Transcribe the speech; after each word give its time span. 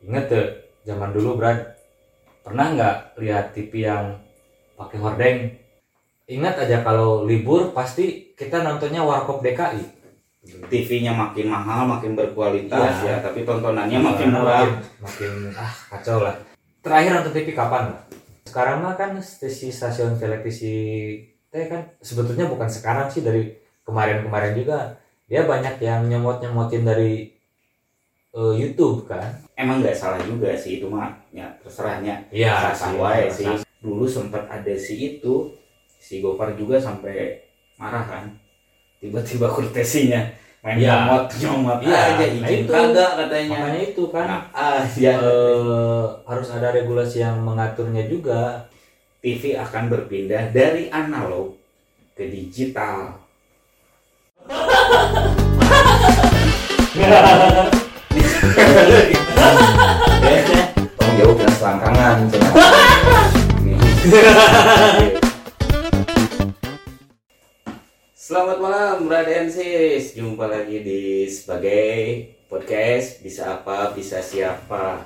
Ingat 0.00 0.24
tuh 0.32 0.46
zaman 0.88 1.12
dulu 1.12 1.36
Brad 1.36 1.76
pernah 2.40 2.72
nggak 2.72 3.20
lihat 3.20 3.52
TV 3.52 3.84
yang 3.84 4.16
pakai 4.74 4.96
hordeng? 4.96 5.38
Ingat 6.30 6.64
aja 6.64 6.80
kalau 6.80 7.28
libur 7.28 7.76
pasti 7.76 8.32
kita 8.32 8.64
nontonnya 8.64 9.04
Warkop 9.04 9.44
DKI. 9.44 10.00
TV-nya 10.40 11.12
makin 11.12 11.52
mahal, 11.52 11.84
makin 11.84 12.16
berkualitas 12.16 13.04
Iya. 13.04 13.20
ya, 13.20 13.28
tapi 13.28 13.44
tontonannya 13.44 14.00
makin 14.00 14.32
murah. 14.32 14.72
Makin 15.04 15.52
ah 15.52 15.68
kacau 15.92 16.24
lah. 16.24 16.32
Terakhir 16.80 17.20
nonton 17.20 17.36
TV 17.36 17.52
kapan 17.52 17.92
lah? 17.92 18.00
Sekarang 18.48 18.80
mah 18.80 18.96
kan 18.96 19.20
stasi 19.20 19.68
stasiun 19.68 20.16
televisi 20.16 20.72
teh 21.52 21.68
kan 21.68 21.92
sebetulnya 22.00 22.48
bukan 22.48 22.72
sekarang 22.72 23.12
sih 23.12 23.20
dari 23.20 23.52
kemarin-kemarin 23.84 24.56
juga 24.56 24.96
dia 25.28 25.44
banyak 25.44 25.76
yang 25.82 26.08
nyemot-nyemotin 26.08 26.88
dari 26.88 27.36
eh, 28.30 28.52
YouTube 28.56 29.06
kan. 29.06 29.42
Emang 29.54 29.82
nggak 29.82 29.94
salah 29.94 30.20
juga 30.22 30.54
sih 30.54 30.78
itu 30.78 30.86
mah, 30.86 31.10
ya 31.30 31.46
terserahnya. 31.60 32.22
Iya, 32.30 32.72
sah 32.72 32.94
wae 32.94 33.26
sih. 33.28 33.46
Dulu 33.80 34.04
sempat 34.04 34.44
ada 34.46 34.74
si 34.76 35.16
itu, 35.16 35.50
si 35.98 36.20
Gopar 36.20 36.54
juga 36.54 36.78
sampai 36.78 37.42
marah 37.76 38.04
kan. 38.06 38.24
Tiba-tiba 39.00 39.48
kurtesinya 39.48 40.20
main 40.60 40.76
Iya. 40.76 41.08
nyomot 41.08 41.24
nyomot 41.40 41.78
Iya, 41.80 42.20
aja 42.20 42.24
nah 42.36 42.48
itu. 42.52 42.68
kagak 42.68 43.10
katanya. 43.16 43.56
Makanya 43.56 43.80
itu 43.80 44.02
kan 44.12 44.26
Nah, 44.28 44.42
ah, 44.52 44.84
ya. 44.92 45.16
eh, 45.16 46.04
harus 46.28 46.48
ada 46.52 46.68
regulasi 46.70 47.24
yang 47.24 47.40
mengaturnya 47.40 48.04
juga. 48.06 48.68
TV 49.20 49.52
akan 49.52 49.92
berpindah 49.92 50.48
dari 50.48 50.88
analog 50.88 51.52
ke 52.16 52.24
digital. 52.24 53.20
Tolong 58.40 58.56
jauh 61.20 61.36
kena 61.36 61.52
selangkangan. 61.60 62.18
Selamat 68.16 68.58
malam 68.64 69.12
Bradensis 69.12 70.16
Jumpa 70.16 70.48
lagi 70.48 70.80
di 70.80 71.28
sebagai 71.28 72.32
podcast. 72.48 73.20
Bisa 73.20 73.60
apa, 73.60 73.92
bisa 73.92 74.24
siapa? 74.24 75.04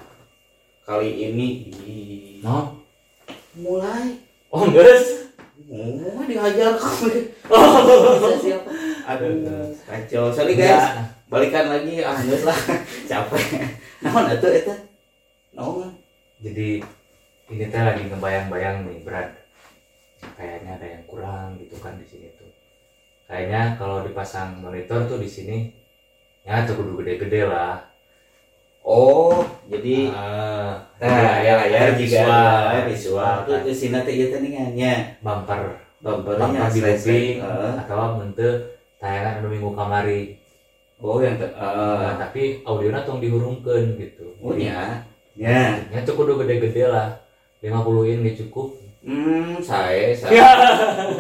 Kali 0.87 1.27
ini 1.27 1.75
No? 2.39 2.87
Mulai. 3.59 4.15
Oh, 4.55 4.71
guys. 4.71 5.35
Oh, 5.67 6.23
dihajar 6.23 6.79
kamu 6.79 7.35
Bisa 7.51 8.37
siapa? 8.39 8.71
Aduh, 9.11 9.75
kacau. 9.91 10.31
Sorry 10.31 10.55
guys, 10.55 11.14
balikan 11.35 11.67
lagi 11.67 11.99
Ah, 12.07 12.15
nggak 12.15 12.47
lah, 12.47 12.59
capek 13.11 13.45
Naon 14.07 14.31
itu 14.31 14.49
itu 14.55 14.75
Naon 15.59 15.91
Jadi 16.39 16.69
ini 17.51 17.65
teh 17.69 17.83
lagi 17.83 18.09
ngebayang-bayang 18.09 18.89
nih 18.89 19.05
berat. 19.05 19.29
Kayaknya 20.39 20.81
ada 20.81 20.87
yang 20.97 21.05
kurang 21.05 21.61
gitu 21.61 21.77
kan 21.77 22.01
di 22.01 22.07
sini 22.09 22.33
tuh. 22.41 22.49
Kayaknya 23.29 23.77
kalau 23.77 24.01
dipasang 24.07 24.65
monitor 24.65 25.05
tuh 25.05 25.21
di 25.21 25.29
sini 25.29 25.69
ya 26.47 26.65
cukup 26.65 27.03
gede-gede 27.03 27.45
lah. 27.49 27.81
Oh, 28.85 29.45
jadi 29.69 30.13
Ah, 30.13 30.77
Nah, 31.01 31.41
ya, 31.41 31.69
ya, 31.69 31.93
juga 31.93 32.01
visual, 32.01 32.65
visual. 32.89 33.35
Tuh, 33.45 33.53
kan. 33.61 33.65
di 33.65 33.75
sini 33.77 33.99
teh 34.05 34.13
ieu 34.13 34.29
teh 34.33 34.41
ningannya. 34.41 35.21
bumper 35.21 35.81
Bumpernya 36.05 36.69
bumper 36.69 36.97
di 37.01 37.41
atau 37.41 38.21
mente 38.21 38.49
tayangan 39.01 39.41
anu 39.41 39.49
minggu 39.53 39.73
kamari. 39.73 40.44
Oh, 41.05 41.21
yang 41.21 41.37
eh, 41.37 41.53
Nah, 41.53 42.17
tapi 42.17 42.65
audionya 42.65 43.05
tong 43.05 43.21
dihurungkeun 43.21 44.01
gitu. 44.01 44.25
Oh 44.41 44.57
ya. 44.57 45.05
Ya. 45.37 45.77
Ya 45.93 46.01
cukup 46.01 46.33
udah 46.33 46.49
gede-gede 46.49 46.89
lah. 46.89 47.13
50 47.61 48.09
in 48.09 48.25
gak 48.25 48.41
cukup. 48.41 48.73
Hmm, 49.05 49.61
saya 49.61 50.17
saya 50.17 50.33
Ya. 50.33 50.49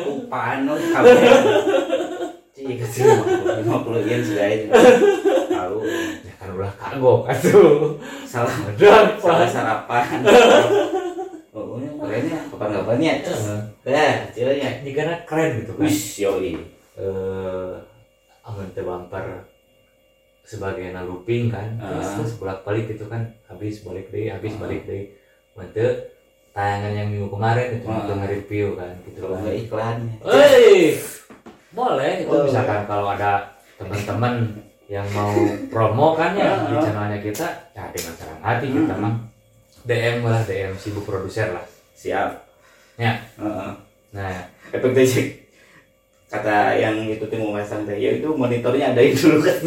upaan 0.09 0.65
lo 0.65 0.73
kabeh. 0.73 1.21
Cik 2.57 2.81
kecil 2.81 3.13
50 3.61 4.09
yen 4.09 4.25
sudah 4.25 4.47
itu. 4.49 4.67
Tahu. 5.53 5.77
Ya 6.25 6.33
kan 6.41 6.49
ulah 6.57 6.73
kagok 6.81 7.29
atuh. 7.29 8.01
Salah 8.25 8.73
Dan 8.81 9.21
salah 9.21 9.45
sarapan. 9.45 10.25
Oh, 11.53 11.77
ini 11.77 11.93
kerennya 12.01 12.39
kapan-kapannya. 12.49 13.13
Dah, 13.85 14.15
cilanya. 14.33 14.81
Ini 14.81 14.91
karena 14.97 15.17
keren 15.29 15.61
gitu 15.61 15.77
kan. 15.77 15.85
Wis, 15.85 16.25
yoi. 16.25 16.57
Eh, 16.97 17.73
amun 18.43 18.69
teu 18.73 18.89
bumper 18.89 19.45
sebagai 20.45 20.93
na 20.93 21.03
looping 21.03 21.49
kan. 21.49 21.75
Terus, 21.75 22.05
Ah. 22.05 22.15
terus 22.21 22.33
bolak-balik 22.37 22.85
gitu 22.87 23.09
kan. 23.09 23.25
Habis 23.45 23.81
balik 23.81 24.13
deh, 24.13 24.29
habis 24.29 24.53
Ah. 24.55 24.61
balik 24.61 24.85
deh. 24.85 25.09
Mante 25.55 25.87
tayangan 26.53 26.93
yang 26.93 27.09
minggu 27.11 27.29
kemarin 27.29 27.69
itu 27.75 27.87
Ah. 27.89 27.99
untuk 27.99 28.17
nge-review 28.21 28.67
kan 28.77 28.93
gitu 29.03 29.19
Kalau 29.21 29.37
kan. 29.41 29.51
iklannya. 29.51 30.15
Hei, 30.23 30.75
boleh 31.71 32.13
itu 32.23 32.31
Oh. 32.31 32.45
misalkan 32.45 32.81
kalau 32.85 33.07
ada 33.09 33.33
teman-teman 33.75 34.35
yang 34.87 35.09
mau 35.11 35.33
promo 35.73 36.13
kan 36.15 36.37
ya 36.37 36.69
di 36.69 36.77
Ah. 36.77 36.83
channelnya 36.85 37.19
kita 37.19 37.49
ya 37.73 37.89
dengan 37.91 38.13
senang 38.15 38.41
hati 38.41 38.67
kita 38.69 38.95
Hmm. 38.95 39.03
mah 39.03 39.15
DM 39.85 40.17
lah 40.23 40.41
DM 40.45 40.73
sibuk 40.77 41.05
produser 41.05 41.51
lah 41.51 41.65
Siap. 41.95 42.31
Ya. 42.97 43.17
Heeh. 43.41 43.71
nah 44.13 44.45
Efek. 44.71 45.44
Kata 46.35 46.75
yang 46.75 46.97
itu 47.07 47.23
mau 47.37 47.55
masang 47.55 47.87
teh, 47.87 47.95
ya 47.95 48.11
itu 48.13 48.27
monitornya 48.27 48.91
adain 48.91 49.15
dulu 49.15 49.39
kan. 49.39 49.55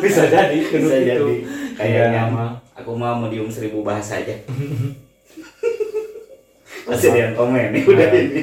bisa 0.00 0.22
jadi 0.26 0.56
Bisa 0.56 0.78
gitu. 0.78 0.86
jadi. 1.02 1.34
Kayaknya 1.74 2.22
Iya, 2.22 2.22
mah. 2.30 2.50
aku 2.72 2.90
mah 2.92 3.18
medium 3.18 3.48
seribu 3.48 3.82
bahasa 3.82 4.16
aja. 4.16 4.36
Masih 6.86 7.08
ada 7.08 7.18
yang 7.20 7.34
komen 7.34 7.70
nih 7.70 7.82
udah 7.84 8.08
Nah. 8.08 8.14
ini. 8.16 8.42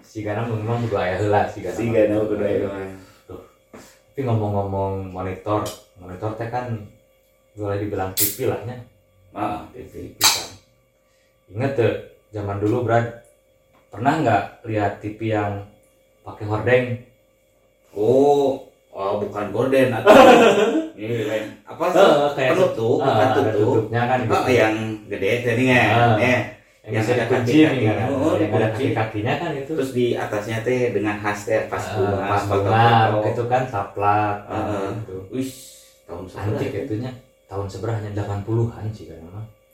si 0.00 0.20
Gana 0.20 0.42
memang 0.42 0.82
udah 0.84 0.98
ayah 1.00 1.16
heula 1.18 1.42
si 1.44 1.60
Gana 1.60 1.74
Si. 1.74 1.84
Gana 1.86 2.16
udah 2.18 2.42
ya. 2.42 2.68
tapi 4.08 4.20
ngomong-ngomong 4.24 5.08
monitor 5.08 5.62
monitor 5.96 6.34
teh 6.34 6.46
kan 6.46 6.74
boleh 7.54 7.78
dibilang 7.78 8.10
TV 8.12 8.46
lah 8.46 8.58
nya 8.64 8.76
Ah, 9.30 9.62
TV. 9.70 10.10
TV 10.10 10.18
kan 10.18 10.48
inget 11.48 11.72
tuh 11.74 11.92
zaman 12.30 12.58
dulu 12.58 12.82
Brad 12.82 13.06
pernah 13.88 14.14
nggak 14.18 14.42
lihat 14.64 14.92
TV 14.98 15.32
yang 15.32 15.64
pakai 16.22 16.44
hordeng 16.44 16.84
Oh, 17.90 18.68
oh 18.90 19.12
bukan 19.18 19.48
gorden 19.48 19.88
atau 19.90 20.12
ini 20.94 21.24
lain. 21.24 21.44
Apa 21.64 21.88
sih? 21.88 21.98
Eh, 21.98 22.28
kayak 22.32 22.50
penutup, 22.52 22.98
Ah, 22.98 23.06
bukan 23.08 23.28
tutup. 23.32 23.54
tutupnya 23.56 24.02
kan 24.04 24.18
gitu. 24.22 24.34
Oh, 24.34 24.44
yang 24.46 24.74
gede 25.08 25.30
tadi 25.42 25.64
Ah. 25.64 25.72
kan. 25.72 25.80
Ya. 26.14 26.32
yang, 26.84 26.94
yang 26.94 27.02
bisa 27.02 27.10
ada 27.10 27.20
dikunci 27.22 27.52
kaki-kaki. 27.58 27.74
nih 27.74 27.84
kan 27.90 28.08
Oh, 28.08 28.32
yang 28.34 28.50
ada 28.50 28.68
dikunci. 28.68 28.84
kaki-kakinya 28.86 29.32
kan 29.36 29.50
itu 29.54 29.72
Terus 29.74 29.90
di 29.92 30.06
atasnya 30.14 30.56
teh 30.62 30.80
dengan 30.90 31.16
teh 31.18 31.60
pas 31.66 31.80
Eh, 31.82 31.92
bunga, 31.94 32.24
pas 32.28 32.42
bunga 32.44 32.84
itu 33.26 33.44
kan 33.46 33.62
taplak 33.66 34.36
Heeh. 34.46 34.88
gitu. 34.98 35.16
Wih, 35.28 35.50
tahun 36.04 36.24
antik 36.28 36.68
sebelah. 36.68 36.84
itunya 36.84 37.10
tahun 37.46 37.66
seberanya 37.66 38.10
80-an 38.14 38.84
sih 38.90 39.04
kan 39.06 39.20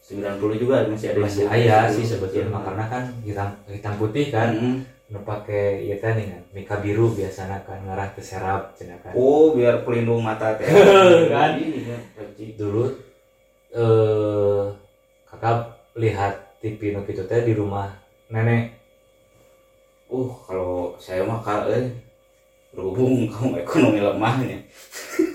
90 0.04 0.60
juga 0.60 0.84
masih 0.84 1.16
ada 1.16 1.20
masih 1.24 1.48
ayah 1.48 1.88
sih 1.88 2.04
sebetulnya 2.04 2.52
mah, 2.52 2.60
karena 2.60 2.84
kan 2.92 3.04
hitam 3.24 3.48
hitam 3.72 3.94
putih 3.96 4.28
kan 4.28 4.52
Mm-mm. 4.52 4.84
nu 5.08 5.24
pakai 5.24 5.88
ya 5.88 5.96
kan 5.96 6.20
kan 6.20 6.44
mika 6.52 6.76
biru 6.84 7.16
biasanya 7.16 7.64
kan 7.64 7.80
ngarah 7.88 8.12
ke 8.12 8.20
serap 8.20 8.76
cenah 8.76 9.00
kan 9.00 9.16
Oh, 9.16 9.56
biar 9.56 9.80
pelindung 9.80 10.20
mata 10.20 10.52
teh. 10.60 10.68
Kan? 11.34 11.56
Kecil. 12.20 12.52
dulu 12.60 12.84
eh 13.72 14.64
kakak 15.24 15.72
lihat 15.96 16.60
TV 16.60 16.92
nu 16.92 17.00
kitu 17.08 17.24
teh 17.24 17.40
di 17.40 17.56
rumah 17.56 17.88
nenek 18.28 18.76
Uh, 20.04 20.30
kalau 20.46 20.94
saya 21.00 21.24
mah 21.24 21.40
eh 21.72 21.90
berhubung 22.70 23.24
kaum 23.26 23.56
ekonomi 23.56 23.98
lemahnya. 23.98 24.60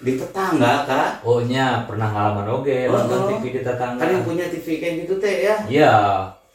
di 0.00 0.16
tetangga 0.16 0.84
kak. 0.84 1.10
Oh 1.20 1.40
nya 1.42 1.84
pernah 1.84 2.08
ngalaman 2.08 2.48
oge 2.50 2.88
Oh, 2.88 2.96
nonton 2.96 3.20
oh. 3.20 3.26
TV 3.36 3.44
di 3.52 3.60
tetangga. 3.60 4.00
Kan 4.00 4.08
yang 4.10 4.24
punya 4.24 4.44
TV 4.48 4.66
kayak 4.76 4.94
gitu 5.04 5.14
teh 5.16 5.36
ya? 5.44 5.56
Iya 5.68 5.94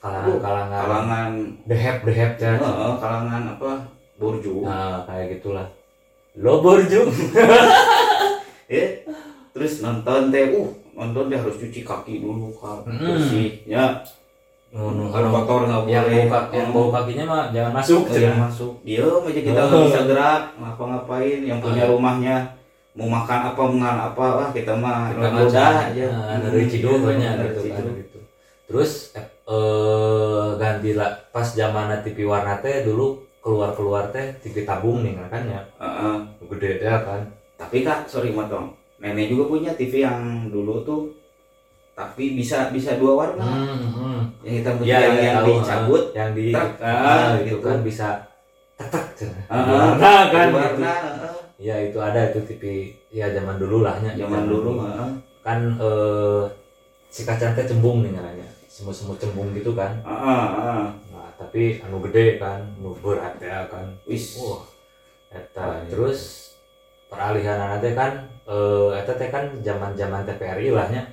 kalangan 0.02 0.38
kalangan 0.38 0.80
kalangan 0.82 1.30
dehep 1.66 1.98
dehep 2.04 2.32
teh 2.38 2.58
Heeh, 2.58 2.92
kalangan 2.98 3.42
apa? 3.52 3.72
Borju. 4.16 4.62
Nah 4.62 5.02
kayak 5.04 5.38
gitulah. 5.38 5.68
Lo 6.36 6.60
borju? 6.60 7.06
Ya. 8.66 8.82
Terus 9.54 9.80
nonton 9.80 10.34
teh. 10.34 10.50
Uh 10.52 10.66
nonton 10.96 11.28
teh 11.28 11.38
harus 11.38 11.60
cuci 11.60 11.86
kaki 11.86 12.18
dulu 12.18 12.50
kak. 12.56 12.88
Mm. 12.88 12.98
bersih 12.98 13.50
ya. 13.68 14.02
Nu 14.74 14.92
nu 14.92 15.08
kalau 15.08 15.30
kotor 15.32 15.70
nggak 15.70 15.86
yang 15.86 16.04
boleh. 16.04 16.26
bau 16.26 16.32
kaki 16.34 16.54
yang 16.58 16.70
bau 16.74 16.88
kakinya 16.90 17.24
mah 17.24 17.44
jangan 17.54 17.72
masuk 17.78 18.02
Oh, 18.02 18.10
jangan 18.10 18.26
cenah. 18.26 18.40
masuk. 18.50 18.74
Dia 18.82 19.06
aja 19.06 19.40
kita 19.40 19.60
Oh. 19.60 19.68
nggak 19.70 19.84
bisa 19.86 20.02
gerak 20.04 20.42
ngapa-ngapain 20.58 21.40
yang 21.42 21.60
punya 21.62 21.84
Oh. 21.86 21.96
rumahnya 21.96 22.36
mau 22.96 23.12
makan 23.12 23.40
apa 23.52 23.62
mengan 23.68 23.98
apa 24.08 24.26
wah 24.40 24.50
kita 24.56 24.72
mah 24.72 25.12
udah 25.12 25.52
aja 25.92 26.08
nah, 26.08 26.40
dari 26.40 26.64
ciduk 26.64 27.04
banyak 27.04 27.52
gitu 27.52 27.62
kan 27.76 27.84
gitu. 27.92 28.18
Terus 28.66 29.12
eh, 29.20 29.28
eh, 29.52 30.48
ganti 30.56 30.96
lah 30.96 31.12
pas 31.30 31.44
zaman 31.44 31.92
TV 32.08 32.24
warna 32.24 32.56
teh 32.64 32.88
dulu 32.88 33.20
keluar 33.44 33.76
keluar 33.76 34.10
teh 34.16 34.40
TV 34.40 34.64
tabung 34.64 35.04
nih 35.04 35.20
kan 35.28 35.44
ya. 35.44 35.62
Heeh. 35.76 36.16
gede 36.56 36.72
teh 36.80 36.88
kan. 36.88 37.22
Tapi 37.60 37.84
kak 37.84 38.08
sorry 38.08 38.32
motong 38.32 38.72
nenek 39.04 39.28
juga 39.28 39.52
punya 39.52 39.76
TV 39.76 40.08
yang 40.08 40.48
dulu 40.48 40.80
tuh 40.88 41.12
tapi 41.96 42.36
bisa 42.40 42.72
bisa 42.72 42.96
dua 42.96 43.12
warna. 43.28 43.44
Hmm, 43.44 43.88
hmm. 43.92 44.20
yang 44.44 44.56
hitam 44.64 44.74
putih 44.80 44.92
Ya, 44.92 45.00
yang, 45.04 45.16
ya, 45.16 45.24
yang 45.24 45.44
dicabut 45.48 46.04
yang 46.16 46.30
di 46.32 46.46
ah, 46.56 46.68
ah, 46.80 47.28
gitu 47.44 47.60
gitu. 47.60 47.64
kan 47.64 47.80
bisa 47.84 48.08
tetek 48.76 49.32
Ah, 49.48 49.56
ah, 49.56 49.90
nah 50.00 50.24
kan 50.32 50.48
dua 50.52 50.68
gitu. 50.76 50.84
Warna 51.56 51.72
ah, 51.72 51.80
ya 51.80 51.88
itu 51.88 51.98
ada 52.00 52.22
itu 52.32 52.40
TV 52.44 52.64
ya 53.12 53.32
zaman 53.32 53.56
dulu 53.56 53.84
lah 53.84 53.96
nya 54.04 54.12
zaman 54.16 54.48
dulu 54.48 54.84
ah, 54.84 55.12
kan. 55.44 55.60
Eh, 55.80 56.44
si 57.16 57.24
kacang 57.24 57.56
teh 57.56 57.64
cembung 57.64 58.04
nih 58.04 58.12
namanya 58.12 58.44
semut-semut 58.68 59.16
cembung 59.16 59.56
gitu 59.56 59.72
kan. 59.72 60.04
Ah, 60.04 60.12
ah, 60.12 60.48
ah. 60.52 60.86
nah 61.08 61.32
tapi 61.40 61.80
anu 61.80 62.04
gede 62.04 62.36
kan 62.36 62.60
anu 62.60 62.92
berat 63.00 63.40
ya 63.40 63.64
kan. 63.72 63.88
Wis. 64.04 64.36
Wah 64.44 64.68
eta. 65.32 65.64
Oh, 65.64 65.72
iya. 65.72 65.88
terus 65.88 66.20
peralihan 67.08 67.56
anak 67.56 67.80
teh 67.80 67.96
kan 67.96 68.28
eh 68.44 68.90
eta 69.00 69.16
teh 69.16 69.32
kan 69.32 69.48
zaman-zaman 69.64 70.28
TVRI 70.28 70.76
lah 70.76 70.92
nya. 70.92 71.04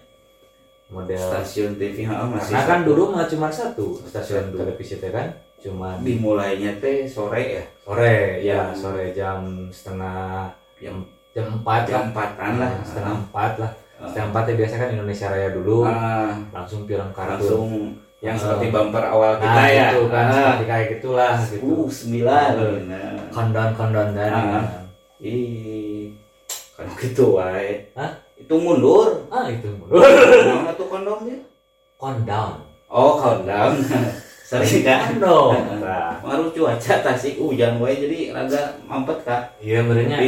Model 0.91 1.23
stasiun 1.23 1.79
TV 1.79 2.05
ah, 2.05 2.27
masih 2.29 2.53
karena 2.53 2.67
kan 2.69 2.81
satu. 2.83 2.89
dulu 2.91 3.03
mah 3.15 3.25
cuma 3.25 3.49
satu 3.49 3.87
stasiun 4.05 4.53
televisi 4.53 4.99
teh 4.99 5.09
kan 5.09 5.31
cuma 5.63 5.95
dimulainya 6.03 6.75
teh 6.77 7.07
sore 7.07 7.43
ya? 7.57 7.65
Sore 7.81 8.43
ya 8.43 8.61
Hmm. 8.67 8.75
sore 8.75 9.05
jam 9.13 9.39
setengah 9.71 10.51
jam 10.77 10.99
jam 11.31 11.47
empat 11.53 11.87
jam 11.87 12.11
empatan 12.11 12.53
lah 12.59 12.67
Nah, 12.69 12.83
setengah 12.83 13.15
empat 13.23 13.53
lah. 13.57 13.73
Ah. 13.97 14.05
setengah 14.05 14.29
empat 14.29 14.43
ya 14.45 14.55
biasa 14.59 14.75
kan 14.77 14.89
Indonesia 14.91 15.27
Raya 15.29 15.49
dulu. 15.53 15.77
Ah, 15.87 16.35
langsung 16.51 16.83
film 16.83 17.09
kartun. 17.09 17.39
Langsung 17.39 17.67
yang 18.19 18.35
Ah. 18.35 18.41
seperti 18.43 18.67
bumper 18.69 19.05
awal 19.05 19.33
kita 19.37 19.47
nah 19.49 19.69
ya. 19.69 19.87
gitu 19.89 20.01
kan 20.09 20.25
Ah, 20.25 20.35
seperti 20.35 20.65
kayak 20.67 20.87
gitulah 20.93 21.35
gitu. 21.41 21.63
Uh 21.65 21.87
sembilan. 21.87 22.51
Nah. 22.91 23.23
kondon 23.31 23.71
kondon 23.73 24.09
dan 24.13 24.33
Ah. 24.35 24.65
ih 25.19 26.11
kan 26.75 26.87
gitu 26.97 27.39
wae. 27.39 27.87
Hah? 27.95 28.11
itu 28.35 28.55
mundur. 28.59 29.23
Ah 29.31 29.47
itu 29.47 29.71
mana 29.79 30.75
tuh 30.75 30.91
kondomnya? 30.91 31.39
Kondon 31.95 32.59
oh 32.89 33.13
countdown 33.17 33.73
sering 34.55 34.83
kan? 34.83 35.01
Kondon 35.17 35.57
nah 35.85 36.13
Ngaruh 36.21 36.49
cuaca 36.51 36.95
tasik 37.01 37.35
hujan 37.37 37.79
wae 37.79 37.97
jadi 37.97 38.19
rada 38.31 38.77
mampet 38.85 39.19
kak. 39.23 39.57
Iya 39.59 39.81
benernya 39.83 40.19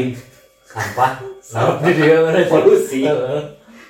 sampah 0.65 1.13
Sampah. 1.39 1.77
Sampah. 1.77 1.87
Dia 1.87 2.17
bener 2.23 2.45
Polusi. 2.47 3.03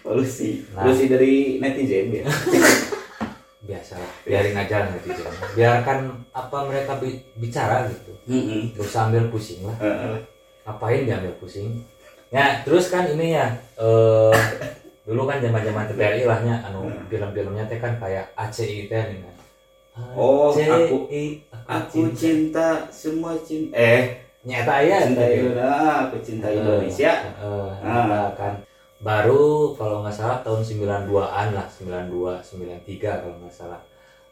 Polusi. 0.01 0.51
Nah. 0.69 0.83
polusi 0.83 1.05
dari 1.07 1.33
netizen 1.59 2.13
ya? 2.13 2.25
Biasa 3.65 3.97
biarin 4.23 4.53
aja 4.55 4.91
netizen. 4.91 5.33
Biarkan 5.53 5.99
apa 6.31 6.59
mereka 6.65 6.99
bi- 6.99 7.25
bicara 7.35 7.89
gitu. 7.89 8.13
Heeh. 8.27 8.73
terus 8.73 8.91
sambil 8.91 9.25
pusing 9.29 9.65
lah. 9.65 9.77
Ngapain 10.65 11.05
diambil 11.05 11.33
pusing? 11.39 11.81
Ya 12.29 12.61
terus 12.61 12.89
kan 12.89 13.07
ini 13.07 13.33
ya 13.33 13.49
eh 13.75 14.37
dulu 15.07 15.25
kan 15.25 15.39
zaman 15.39 15.61
zaman 15.61 15.85
TVRI 15.87 16.25
lahnya 16.25 16.61
anu 16.63 16.85
Hmm. 16.85 17.05
film-filmnya 17.07 17.65
teh 17.65 17.77
kan 17.77 17.97
kayak 17.97 18.33
ACI 18.35 18.89
teh 18.89 19.03
nih 19.07 19.21
kan 19.21 19.35
Oh, 19.95 20.51
ACI, 20.51 20.67
aku- 20.67 21.07
aku 21.07 21.23
aku 21.65 21.99
cinta. 22.11 22.19
cinta 22.19 22.69
semua 22.91 23.33
cinta. 23.39 23.73
Eh. 23.73 24.19
Nyata 24.45 24.83
ya 24.83 24.99
cinta. 25.01 25.23
Indonesia 25.25 25.73
aku 26.05 26.17
cinta 26.21 26.47
Indonesia. 26.51 27.13
Eh, 27.41 27.71
Ah. 27.81 28.05
nyata 28.05 28.21
kan 28.35 28.55
baru 28.99 29.73
kalau 29.73 30.03
nggak 30.03 30.13
salah 30.13 30.39
tahun 30.43 30.61
92-an 30.61 31.49
lah 31.53 31.67
92 31.69 32.43
93 32.43 33.23
kalau 33.23 33.37
nggak 33.39 33.55
salah 33.55 33.81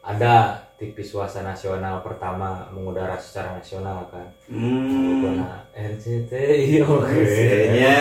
ada 0.03 0.51
TV 0.75 0.99
swasta 0.99 1.41
nasional 1.41 2.03
pertama 2.03 2.67
mengudara 2.69 3.15
secara 3.15 3.55
nasional 3.55 4.03
kan 4.11 4.27
hmm 4.51 5.23
Nah, 5.33 5.63
RCTI 5.71 6.83
oke 6.83 7.07
Maksudnya, 7.07 7.95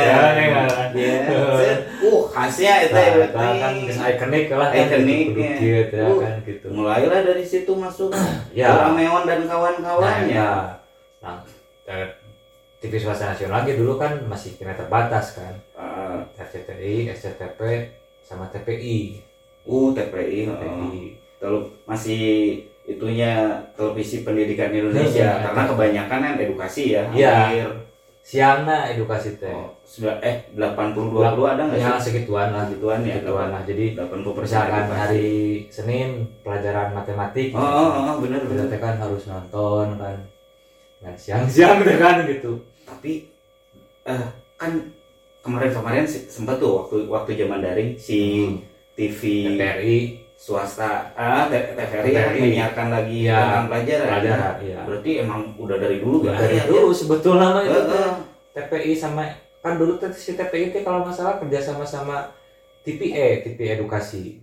Ya, 0.91 1.15
uh 2.03 2.23
khasnya 2.27 2.75
itu 2.83 2.95
Nah, 2.99 3.15
ya 3.15 3.27
kan 3.31 3.75
ikonik 3.79 4.51
lah 4.51 4.69
kan 4.75 4.91
Ikonik, 4.91 5.27
ya. 5.39 5.55
ya 5.87 6.05
Uh. 6.11 6.19
kan 6.19 6.35
gitu 6.43 6.67
mulailah 6.69 7.23
dari 7.23 7.47
situ 7.47 7.71
masuk 7.73 8.11
ya 8.59 8.67
Rameon 8.91 9.23
dan 9.25 9.47
nah, 9.47 9.49
kawan-kawannya 9.49 10.35
ya. 10.35 10.51
nah 11.23 11.39
eh, 11.87 12.11
TV 12.83 12.99
swasta 12.99 13.31
nasional 13.31 13.63
lagi 13.63 13.79
dulu 13.79 13.95
kan 13.95 14.19
masih 14.27 14.59
kena 14.59 14.75
terbatas 14.75 15.39
kan 15.39 15.55
Ah, 15.79 16.19
RCTI, 16.35 17.07
SCTP, 17.11 17.61
sama 18.23 18.51
TPI. 18.51 19.23
uh 19.63 19.89
TPI 19.95 20.39
oh. 20.51 20.59
TPI. 20.59 21.22
Telu- 21.43 21.67
masih 21.83 22.23
itunya 22.85 23.35
televisi 23.75 24.23
pendidikan 24.23 24.71
Indonesia 24.71 25.27
Iya. 25.29 25.43
karena 25.43 25.63
kebanyakan 25.67 26.19
kan 26.21 26.35
edukasi 26.37 26.83
ya 26.93 27.03
Iya. 27.11 27.35
hampir 27.51 27.71
Siangna 28.23 28.87
edukasi 28.87 29.35
teh. 29.35 29.51
oh, 29.51 29.67
sembilan- 29.83 30.23
eh 30.23 30.37
80 30.55 31.11
20 31.11 31.43
ada 31.45 31.67
nggak 31.67 31.75
Ya 31.77 31.99
sih 31.99 32.15
segituan 32.15 32.55
lah. 32.55 32.71
gituan 32.71 33.03
ya 33.03 33.19
Segituan 33.19 33.51
lah. 33.51 33.63
Jadi 33.67 33.99
80 33.99 34.31
persen 34.33 34.63
hari 34.89 35.31
Senin 35.67 36.11
pelajaran 36.41 36.95
matematik. 36.95 37.51
oh, 37.51 37.59
oh, 37.59 37.91
oh 38.09 38.17
benar 38.17 38.39
Kita 38.39 38.51
benar 38.55 38.67
teh 38.69 38.79
kan 38.79 38.95
harus 38.97 39.27
nonton 39.27 39.99
kan. 39.99 40.17
Dan 41.03 41.15
siang-siang 41.19 41.83
teh 41.83 41.99
kan 41.99 42.23
gitu. 42.25 42.55
tapi 42.85 43.27
eh, 44.05 44.27
kan 44.55 44.71
kemarin-kemarin 45.41 46.07
sempat 46.07 46.59
tuh 46.59 46.79
waktu 46.79 47.03
waktu 47.05 47.31
zaman 47.37 47.59
daring 47.59 47.91
si 47.97 48.47
Hmm. 48.47 48.63
TV 48.95 49.21
TPRI 49.49 49.99
swasta 50.43 51.15
ah 51.15 51.47
TVRI 51.47 52.11
TVRI. 52.11 52.39
menyiarkan 52.43 52.89
lagi 52.91 53.17
Iya, 53.23 53.39
tentang 53.39 53.67
pelajaran 53.71 54.07
pelajaran 54.11 54.55
iya. 54.59 54.81
berarti 54.83 55.11
emang 55.23 55.41
udah 55.55 55.77
dari 55.79 55.97
dulu 56.03 56.17
Udah 56.19 56.35
kan 56.35 56.41
dari 56.43 56.57
ya? 56.59 56.65
dulu 56.67 56.91
sebetulnya 56.91 57.49
mah 57.49 57.63
itu. 57.63 57.81
TPI 58.53 58.93
sama 58.93 59.23
kan 59.63 59.79
dulu 59.79 59.93
si 60.13 60.35
TPI 60.35 60.75
teh 60.75 60.83
kalau 60.83 61.07
nggak 61.07 61.15
salah 61.15 61.39
kerja 61.39 61.63
sama 61.63 61.87
sama 61.87 62.27
TPE, 62.83 63.47
TV 63.47 63.79
edukasi. 63.79 64.43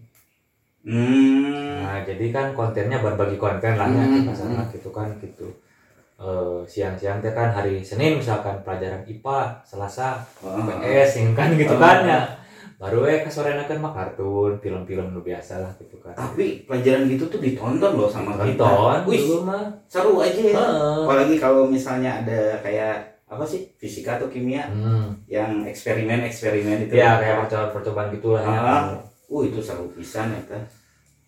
Hmm. 0.79 1.83
Nah, 1.83 1.99
jadi 2.01 2.31
kan 2.31 2.55
kontennya 2.55 3.03
berbagi 3.03 3.35
konten 3.35 3.75
lah 3.75 3.83
ya, 3.85 3.99
Hmm, 3.99 4.23
masalah 4.23 4.71
gitu 4.71 4.89
kan 4.89 5.11
gitu. 5.19 5.51
Eh, 6.15 6.59
siang-siang 6.65 7.19
teh 7.19 7.31
kan 7.31 7.51
hari 7.51 7.83
Senin 7.83 8.15
misalkan 8.15 8.63
pelajaran 8.63 9.03
IPA, 9.03 9.59
Selasa 9.61 10.23
Oh, 10.39 10.55
PS 10.79 11.19
yang 11.19 11.35
kan 11.35 11.51
gitu 11.53 11.75
Oh. 11.75 11.77
kan 11.77 11.97
ya. 12.03 12.19
Baru 12.79 13.03
ya 13.03 13.19
ke 13.19 13.27
sore 13.27 13.51
kan 13.59 13.75
mah 13.75 13.91
kartun, 13.91 14.55
film-film 14.55 15.11
nu 15.11 15.19
biasa 15.19 15.59
lah 15.59 15.71
gitu 15.75 15.99
kan. 15.99 16.15
Tapi 16.15 16.63
pelajaran 16.63 17.05
gitu 17.05 17.27
tuh 17.27 17.37
ditonton 17.37 17.91
loh 17.93 18.07
sama 18.07 18.39
kita. 18.39 18.55
Tonton 18.55 19.03
Wih, 19.03 19.19
dulu 19.19 19.37
mah. 19.43 19.67
seru 19.85 20.15
aja 20.17 20.39
ya. 20.39 20.55
Apalagi 21.03 21.35
kalau 21.35 21.67
misalnya 21.67 22.23
ada 22.23 22.55
kayak 22.59 23.03
apa 23.27 23.43
sih 23.43 23.67
fisika 23.75 24.15
atau 24.15 24.25
kimia 24.25 24.63
Hmm. 24.65 25.11
yang 25.27 25.61
eksperimen-eksperimen 25.61 26.87
itu. 26.87 26.95
Ya 26.95 27.19
kayak 27.19 27.45
percobaan-percobaan 27.45 28.15
gitulah 28.15 28.41
ya. 28.41 28.57
Ah. 28.57 28.83
Uh 29.27 29.43
itu 29.43 29.59
seru 29.59 29.91
pisan 29.91 30.31
ya 30.31 30.41
teh. 30.47 30.63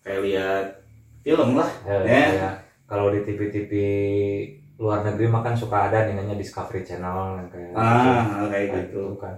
Kayak 0.00 0.20
lihat 0.24 0.66
film 1.20 1.54
lah. 1.54 1.68
Ya, 1.84 2.00
Ya. 2.00 2.24
kayak 2.32 2.54
kalau 2.88 3.12
di 3.12 3.22
TV-TV 3.22 3.72
luar 4.74 5.04
negeri 5.04 5.28
mah 5.28 5.40
kan 5.40 5.54
suka 5.54 5.86
ada 5.86 6.08
nih 6.08 6.16
namanya 6.16 6.34
Discovery 6.34 6.82
Channel 6.82 7.38
yang 7.38 7.48
kayak 7.48 7.70
Ah, 7.72 8.40
kayak 8.42 8.50
kayak 8.50 8.64
gitu. 8.66 8.80
gitu 8.82 9.20
kan. 9.20 9.34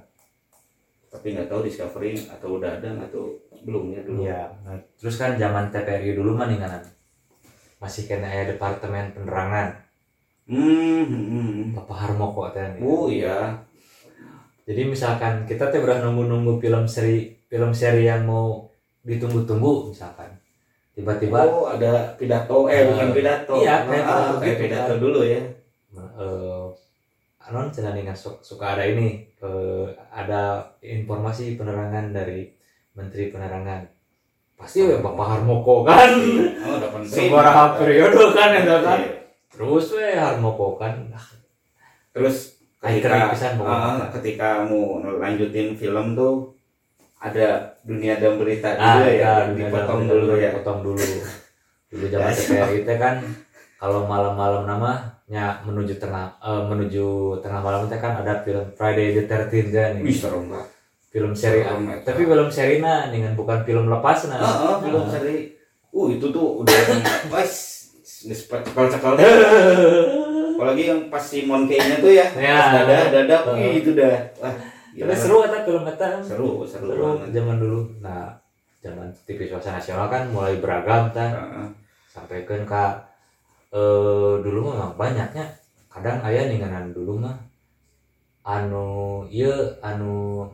Tapi 1.14 1.26
nggak 1.30 1.46
tahu 1.46 1.60
Discovery 1.62 2.18
atau 2.26 2.58
udah 2.58 2.70
ada 2.74 2.90
atau 3.06 3.38
belum 3.62 3.94
ya 3.94 4.00
dulu. 4.02 4.18
Iya. 4.20 4.50
Nah, 4.66 4.74
terus 4.98 5.14
kan 5.14 5.38
zaman 5.38 5.70
TPRI 5.70 6.18
dulu 6.18 6.34
mah 6.34 6.50
nih 6.50 6.58
kan 6.58 6.82
masih 7.78 8.08
kena 8.08 8.26
ya 8.26 8.48
departemen 8.48 9.14
penerangan 9.14 9.68
Hmm, 10.44 11.04
hmm, 11.08 11.24
hmm. 11.30 11.60
Bapak 11.72 11.96
Harmoko 12.04 12.52
teh. 12.52 12.76
Oh 12.82 13.08
iya. 13.08 13.56
Jadi 14.64 14.82
misalkan 14.84 15.44
kita 15.44 15.72
teh 15.72 15.80
udah 15.80 16.04
nunggu-nunggu 16.04 16.56
film 16.58 16.84
seri 16.84 17.32
film 17.48 17.72
seri 17.72 18.04
yang 18.04 18.24
mau 18.24 18.68
ditunggu-tunggu 19.04 19.88
misalkan 19.88 20.28
tiba-tiba 20.92 21.44
Oh 21.44 21.68
ada 21.68 22.12
pidato 22.16 22.68
eh 22.68 22.84
bukan 22.88 23.08
pidato. 23.12 23.54
iya, 23.56 23.84
kayak 23.84 24.04
Ah, 24.04 24.08
pidato 24.08 24.34
kayak 24.36 24.56
gitu 24.56 24.62
pidato 24.64 24.92
kan. 24.92 24.98
dulu 25.00 25.20
ya. 25.24 25.40
eh 25.94 26.64
anon 27.44 27.68
cenah 27.68 27.92
dengan 27.92 28.16
su- 28.16 28.40
suka 28.40 28.76
ada 28.76 28.84
ini 28.88 29.28
eh, 29.44 29.86
ada 30.08 30.64
informasi 30.80 31.60
penerangan 31.60 32.10
dari 32.10 32.48
Menteri 32.94 33.28
Penerangan. 33.28 33.84
Pasti 34.54 34.86
we 34.86 34.96
Bapak 35.02 35.26
Harmoko 35.36 35.82
kan? 35.84 36.14
Oh 36.62 36.78
penting. 36.78 37.28
sebuah 37.28 37.74
periode 37.76 38.22
kan 38.32 38.48
ya 38.54 38.78
kan? 38.80 38.98
Iya. 39.02 39.10
terus 39.50 39.86
we 39.92 40.14
Harmoko 40.14 40.78
kan? 40.78 41.10
Terus 42.14 42.54
Kayak 42.84 43.32
ketika 43.32 43.64
ah, 43.64 44.12
ketika 44.12 44.48
mau 44.68 45.00
lanjutin 45.00 45.72
film 45.72 46.12
tuh 46.12 46.52
ada 47.16 47.72
dunia 47.80 48.20
dan 48.20 48.36
berita 48.36 48.76
ah 48.76 49.00
dulu 49.00 49.08
ya, 49.08 49.16
ya 49.16 49.32
dunia 49.48 49.68
dipotong 49.72 50.00
dulu 50.04 50.32
ya. 50.36 50.48
dipotong 50.52 50.78
dulu. 50.84 51.06
Dulu 51.88 52.04
zaman 52.12 52.28
Ya, 52.36 52.36
TPRI 52.36 52.78
teh 52.84 52.96
kan 53.00 53.24
kalau 53.80 54.04
malam-malam 54.04 54.68
namanya 55.24 55.64
menuju 55.64 55.94
tengah 55.96 56.36
eh, 56.36 56.62
menuju 56.68 57.06
tengah 57.40 57.60
malam 57.60 57.88
teh 57.88 57.96
kan 57.96 58.20
ada 58.20 58.44
film 58.44 58.68
Friday 58.72 59.16
the 59.16 59.24
13 59.24 59.72
kan 59.72 59.92
serem 60.12 60.44
banget. 60.46 60.68
film 61.08 61.32
seri 61.32 61.60
tapi 62.04 62.22
film 62.22 62.48
seri 62.50 62.76
nah 62.78 63.08
dengan 63.08 63.32
bukan 63.32 63.64
film 63.64 63.88
lepas 63.88 64.28
nah 64.28 64.36
Ah, 64.36 64.52
ah, 64.68 64.76
film 64.78 65.06
seri. 65.08 65.56
Uh 65.88 66.10
itu 66.10 66.26
tuh 66.28 66.60
udah 66.60 66.74
wes 67.30 67.86
cekal-cekal. 68.26 69.14
Apalagi 70.54 70.82
yang 70.86 71.00
pas 71.06 71.22
si 71.22 71.46
Monkey-nya 71.46 71.98
tuh 71.98 72.10
ya, 72.10 72.26
Ya. 72.34 72.54
pas 72.56 72.82
dada 72.82 72.96
dada, 73.10 73.36
Ah. 73.42 73.54
wih 73.54 73.78
itu 73.78 73.94
dah. 73.94 74.10
Wah, 74.38 74.54
Tapi 74.90 75.14
seru 75.14 75.42
eta 75.42 75.62
film 75.62 75.82
eta. 75.84 76.18
seru 76.18 76.62
seru, 76.62 76.86
Seru 76.90 77.06
zaman 77.26 77.56
dulu. 77.58 77.80
Nah, 77.98 78.34
zaman 78.78 79.06
TV 79.22 79.46
swasta 79.46 79.70
nasional 79.72 80.06
kan 80.06 80.26
mulai 80.30 80.58
beragam 80.58 81.10
kan. 81.10 81.30
Heeh. 81.30 81.66
Sampai 82.06 82.42
kan 82.42 82.62
ka 82.64 82.84
eh 83.74 84.32
dulu 84.38 84.70
mah 84.70 84.94
banyaknya 84.94 85.44
kadang 85.90 86.22
aya 86.22 86.46
ninganan 86.46 86.94
dulu 86.94 87.18
mah 87.18 87.34
anu 88.46 88.86
ieu 89.26 89.50
anu 89.80 90.46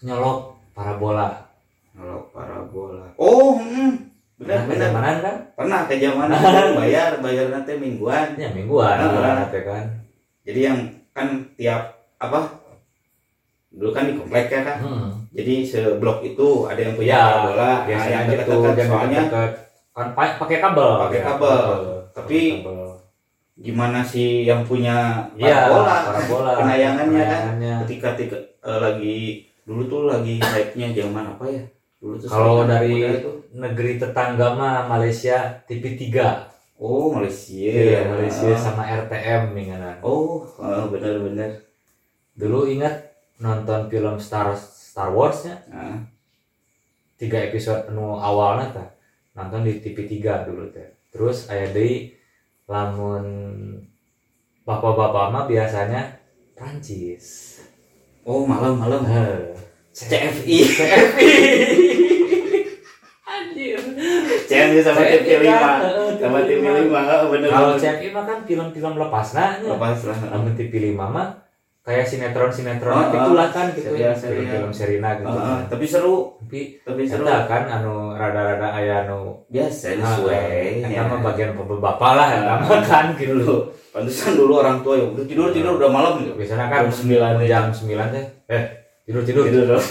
nyolok 0.00 0.56
parabola. 0.72 1.52
kalau 1.92 2.24
parabola 2.32 3.12
oh 3.14 3.60
hmm. 3.60 3.92
benar 4.40 4.58
Nah, 4.58 4.66
benar 4.66 4.88
Zamanan 4.88 5.16
kan? 5.20 5.36
pernah 5.52 5.80
ke 5.84 5.94
zaman 6.00 6.32
bayar 6.80 7.20
bayar 7.20 7.46
nanti 7.52 7.76
mingguan 7.76 8.32
Ya 8.34 8.48
mingguan 8.50 8.96
Ah. 8.96 9.12
bulan 9.12 9.52
teh 9.52 9.62
kan. 9.62 9.84
jadi 10.42 10.60
yang 10.72 10.78
kan 11.12 11.28
tiap 11.54 11.92
apa 12.16 12.40
dulu 13.68 13.92
kan 13.92 14.08
di 14.08 14.16
komplek 14.16 14.48
ya 14.48 14.60
kan 14.64 14.78
Hmm. 14.80 15.08
jadi 15.30 15.54
seblok 15.62 16.24
itu 16.24 16.64
ada 16.64 16.80
yang 16.80 16.94
punya 16.96 17.08
Ya, 17.10 17.20
parabola 17.22 17.60
nah, 17.60 17.78
biasanya 17.84 18.16
yang 18.16 18.24
gitu 18.24 18.40
dekat-dekat 18.40 18.72
dan 18.74 18.86
soalnya 18.88 19.20
deket 19.22 19.50
kan 19.92 20.06
pa- 20.16 20.36
pakai 20.40 20.58
kabel 20.58 20.90
Pakai 21.04 21.20
ya, 21.20 21.24
kabel. 21.28 21.68
Tapi- 22.12 22.60
gimana 23.52 24.00
sih 24.00 24.44
yang 24.44 24.64
punya 24.64 25.28
Iya, 25.36 25.68
parabola? 25.68 25.96
parabola. 26.08 26.50
penayangannya 26.56 27.24
kan? 27.24 27.42
ketika 27.84 28.08
tika- 28.16 28.46
eh, 28.60 28.78
lagi 28.80 29.16
dulu 29.62 29.82
tuh 29.86 30.02
lagi 30.08 30.40
hype-nya 30.40 30.88
zaman 30.94 31.36
apa 31.36 31.44
ya? 31.46 31.62
Dulu 32.00 32.14
tuh 32.18 32.26
Kalau 32.26 32.64
dari 32.64 33.22
negeri 33.52 33.92
tetangga 33.96 34.56
mah 34.56 34.88
Malaysia 34.88 35.62
TV3. 35.64 36.08
oh 36.76 37.14
Malaysia. 37.14 37.70
Iya, 37.70 38.10
Malaysia 38.10 38.50
sama 38.56 38.82
RTM 38.82 39.54
ninganan. 39.54 40.00
oh 40.02 40.42
eh, 40.58 40.84
benar-benar 40.88 41.62
Dulu 42.32 42.64
ingat 42.66 43.12
nonton 43.38 43.86
film 43.86 44.16
Star 44.16 44.56
Star 44.56 45.12
Wars-nya? 45.12 45.60
Nah, 45.68 46.00
tiga 47.14 47.38
episode 47.38 47.92
nu 47.92 48.16
awalnya 48.16 48.72
tah. 48.72 48.88
Nonton 49.32 49.64
di 49.64 49.78
TV3 49.78 50.44
dulu 50.44 50.68
teh. 50.68 50.88
Terus 51.12 51.52
aya 51.52 51.68
deui 51.70 52.16
lamun 52.64 53.24
bapak-bapak 54.64 55.28
mah 55.28 55.44
biasanya 55.44 56.08
Prancis. 56.56 57.58
oh 58.24 58.48
malam-malam 58.48 59.02
Eh, 59.04 59.52
CFI 59.92 60.56
CFI. 60.72 61.28
Anjir. 63.28 63.76
CFI 64.48 64.78
sama 64.80 65.00
CFI 65.04 65.20
TV5 65.20 65.52
kan, 65.52 65.80
sama 66.16 66.38
TV5. 66.48 66.64
TV5 66.64 66.96
oh, 66.96 67.28
bener 67.28 67.48
Kalau 67.50 67.72
CFI 67.76 68.08
mah 68.08 68.24
kan 68.24 68.38
film-film 68.42 68.94
lepasnya. 68.96 69.46
lepas 69.60 69.98
lah 70.08 70.18
Namun 70.32 70.52
TV5 70.56 70.96
mah 70.96 71.28
kayak 71.82 72.06
sinetron-sinetron 72.06 72.94
Oh, 72.94 73.10
gitulah 73.10 73.50
kan 73.50 73.74
gitu 73.74 73.90
serial, 73.90 74.14
ya. 74.14 74.14
serial. 74.14 74.38
Film-film 74.46 74.70
Serina 74.70 75.08
gitu. 75.18 75.26
Ah, 75.26 75.34
ah, 75.34 75.42
kan. 75.42 75.60
tapi 75.66 75.84
seru 75.84 76.14
Tapi 76.38 76.60
tapi 76.86 77.02
seru 77.02 77.26
Eta 77.26 77.38
kan 77.50 77.62
anu 77.66 78.14
rada-rada 78.14 78.68
aya 78.70 79.02
anu 79.02 79.42
biasa 79.50 79.98
ah, 79.98 80.14
sesuai 80.14 80.86
Eta 80.86 81.02
mah 81.10 81.18
bagian 81.26 81.58
bapak 81.58 82.12
lah 82.14 82.28
mah 82.62 82.82
kan 82.86 83.18
gitu. 83.18 83.34
dulu 83.34 83.66
pantesan 83.90 84.38
dulu 84.38 84.62
orang 84.62 84.78
tua 84.86 84.94
ya 84.94 85.04
udah 85.10 85.24
tidur 85.26 85.50
tidur 85.50 85.74
udah 85.76 85.90
malam 85.90 86.22
gitu 86.22 86.38
Biasanya 86.38 86.70
kan 86.70 86.86
Jam 86.86 86.94
sembilan 86.94 87.30
ya. 87.42 87.46
jam 87.50 87.64
9 87.68 88.14
teh 88.14 88.24
eh 88.46 88.62
tidur 89.02 89.22
tidur. 89.26 89.44
tidur 89.50 89.64
dong 89.74 89.86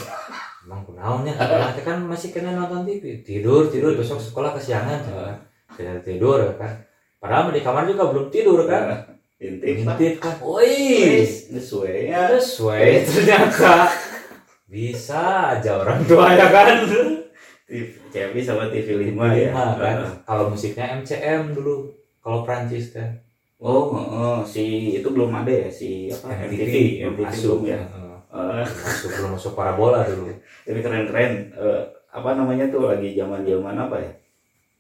Emang 0.62 0.82
kunaonnya 0.88 1.34
sekolah 1.36 1.70
teh 1.76 1.84
kan 1.84 1.98
masih 2.08 2.30
kena 2.32 2.56
nonton 2.56 2.88
TV. 2.88 3.20
Tidur 3.26 3.68
tidur 3.68 3.92
besok 4.00 4.22
sekolah 4.22 4.56
kesiangan 4.56 5.04
kan. 5.04 5.36
Tidak 5.76 6.08
tidur 6.08 6.40
kan. 6.56 6.72
Padahal 7.20 7.52
di 7.52 7.60
kamar 7.60 7.84
juga 7.84 8.08
belum 8.08 8.32
tidur 8.32 8.64
kan. 8.64 9.20
Intip 9.42 9.82
lah 9.82 9.98
Ngintip 9.98 10.16
kan. 10.22 10.36
Wih, 10.40 11.26
sesuai 11.26 12.14
ya 12.14 12.38
sesuai 12.38 12.86
ternyata 13.04 13.90
bisa 14.70 15.24
aja 15.58 15.82
orang 15.82 16.06
tua 16.06 16.30
ya 16.32 16.48
kan. 16.48 16.86
TV 18.12 18.34
sama 18.40 18.68
TV 18.68 18.88
5 19.12 19.16
TV5 19.16 19.20
ya 19.34 19.50
kan. 19.76 19.96
Kalau 20.22 20.46
musiknya 20.48 21.02
MCM 21.02 21.52
dulu. 21.52 21.90
Kalau 22.22 22.46
Prancis 22.46 22.94
kan. 22.94 23.18
oh 23.58 23.94
oh, 23.94 24.42
si 24.42 24.98
itu 24.98 25.06
belum 25.06 25.30
ada 25.32 25.54
ya 25.54 25.70
si 25.70 26.10
apa 26.10 26.34
MTV 26.50 27.06
MTV 27.14 27.22
masuk 27.22 27.62
belum 27.62 27.70
ya. 27.70 27.80
Eh, 28.34 28.66
masuk 28.66 29.10
belum 29.14 29.30
masuk 29.38 29.54
parabola 29.54 30.02
dulu. 30.02 30.34
tapi 30.66 30.80
keren 30.82 31.06
keren 31.06 31.32
Eh, 31.54 31.82
apa 32.10 32.30
namanya 32.34 32.66
tuh 32.68 32.90
lagi 32.90 33.14
zaman 33.14 33.46
zaman 33.46 33.78
apa 33.78 34.02
ya 34.02 34.12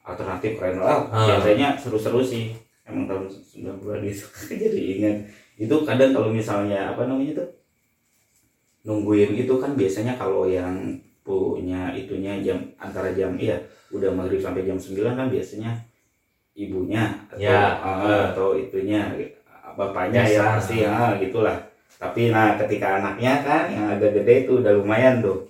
alternatif 0.01 0.57
keren 0.57 0.81
lah 0.81 1.05
Ah. 1.07 1.29
biasanya 1.29 1.77
seru 1.77 1.95
seru 1.95 2.19
sih 2.19 2.57
emang 2.91 3.05
tahun 3.07 3.25
90-an 3.31 3.99
gitu 4.03 4.25
jadi 4.67 4.81
ingat 4.99 5.15
itu 5.55 5.75
kadang 5.87 6.11
kalau 6.11 6.29
misalnya 6.29 6.91
apa 6.91 7.07
namanya 7.07 7.39
tuh 7.39 7.49
nungguin 8.83 9.37
itu 9.37 9.53
kan 9.61 9.77
biasanya 9.77 10.17
kalau 10.17 10.49
yang 10.49 10.73
punya 11.21 11.93
itunya 11.93 12.41
jam 12.41 12.57
antara 12.75 13.13
jam 13.13 13.37
iya 13.37 13.55
udah 13.93 14.09
maghrib 14.09 14.41
sampai 14.41 14.65
jam 14.65 14.75
9 14.75 14.97
kan 15.13 15.27
biasanya 15.29 15.71
ibunya 16.51 17.13
atau, 17.29 17.37
Ya. 17.37 17.77
ah, 17.79 18.33
atau 18.33 18.57
itunya 18.57 19.05
bapaknya 19.77 20.25
Biasa. 20.25 20.35
ya 20.35 20.43
pasti 20.57 20.75
ya 20.81 20.93
gitulah 21.15 21.57
tapi 21.95 22.33
nah 22.33 22.57
ketika 22.57 22.97
anaknya 22.97 23.45
kan 23.45 23.63
yang 23.69 23.85
agak 23.93 24.17
gede 24.17 24.49
itu 24.49 24.59
udah 24.59 24.73
lumayan 24.73 25.21
tuh 25.21 25.45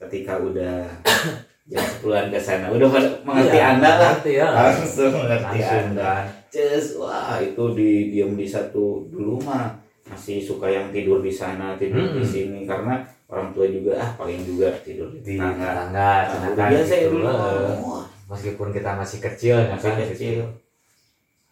ketika 0.00 0.40
udah 0.40 0.88
jam 1.70 1.84
10 2.02 2.32
ke 2.32 2.40
sana 2.40 2.72
udah 2.72 2.88
mengerti 3.22 3.58
Iya, 3.60 3.76
anda 3.76 3.90
lah 3.92 3.98
Mengerti 4.16 4.32
ya. 4.40 4.46
langsung 4.48 5.12
mengerti 5.12 5.58
Langsung 5.60 5.82
anda 5.92 6.02
kan. 6.08 6.24
Cus, 6.50 6.86
wah 7.00 7.38
itu 7.38 7.62
di 7.78 7.90
diam 8.12 8.34
di 8.34 8.46
satu 8.54 9.06
dulu 9.12 9.38
mah 9.46 9.70
masih 10.10 10.42
suka 10.42 10.66
yang 10.66 10.90
tidur 10.90 11.22
di 11.22 11.30
sana 11.30 11.78
tidur 11.78 12.02
di 12.10 12.18
Mm-mm. 12.18 12.26
sini 12.34 12.60
karena 12.66 12.94
orang 13.30 13.54
tua 13.54 13.66
juga 13.70 13.92
ah 14.02 14.10
paling 14.18 14.42
juga 14.42 14.68
tidur 14.82 15.06
di 15.14 15.22
Di 15.22 15.38
tetangga 15.38 15.70
tetangga, 15.70 16.10
cenah 16.26 16.48
udah 16.50 16.56
kan 16.58 16.70
biasa 16.74 16.94
gitu. 16.98 17.08
dulu 17.14 17.30
Meskipun 18.30 18.68
kita 18.74 18.90
masih 18.94 19.18
kecil 19.22 19.54
ya 19.58 19.66
masih 19.74 19.90
kan. 19.90 19.98
kecil 20.10 20.30
gitu. 20.38 20.46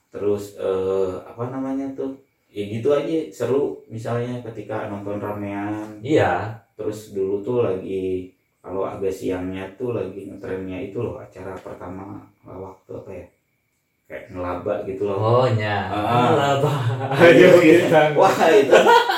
terus 0.09 0.57
eh, 0.57 1.13
apa 1.23 1.53
namanya 1.53 1.87
tuh 1.93 2.17
ya 2.49 2.65
gitu 2.65 2.89
aja 2.97 3.29
seru 3.29 3.77
misalnya 3.93 4.41
ketika 4.41 4.89
nonton 4.89 5.21
ramean 5.21 6.01
Iya, 6.01 6.57
terus 6.75 7.13
dulu 7.13 7.45
tuh 7.45 7.59
lagi 7.69 8.33
kalau 8.65 8.89
agak 8.89 9.13
siangnya 9.13 9.69
tuh 9.77 9.93
lagi 9.95 10.27
ngetrennya 10.29 10.79
itu 10.91 10.99
loh 11.05 11.21
acara 11.21 11.53
pertama 11.61 12.25
waktu 12.43 12.91
apa 12.97 13.11
ya 13.13 13.27
kayak 14.09 14.33
ngelaba 14.33 14.75
gitu 14.83 15.05
loh 15.05 15.19
oh 15.21 15.47
nya. 15.53 15.85
Ah. 15.87 16.33
Laba. 16.33 16.73
Ayo 17.15 17.53
Ayo 17.55 17.61
kita. 17.61 18.17
wah 18.17 18.33
itu 18.49 18.73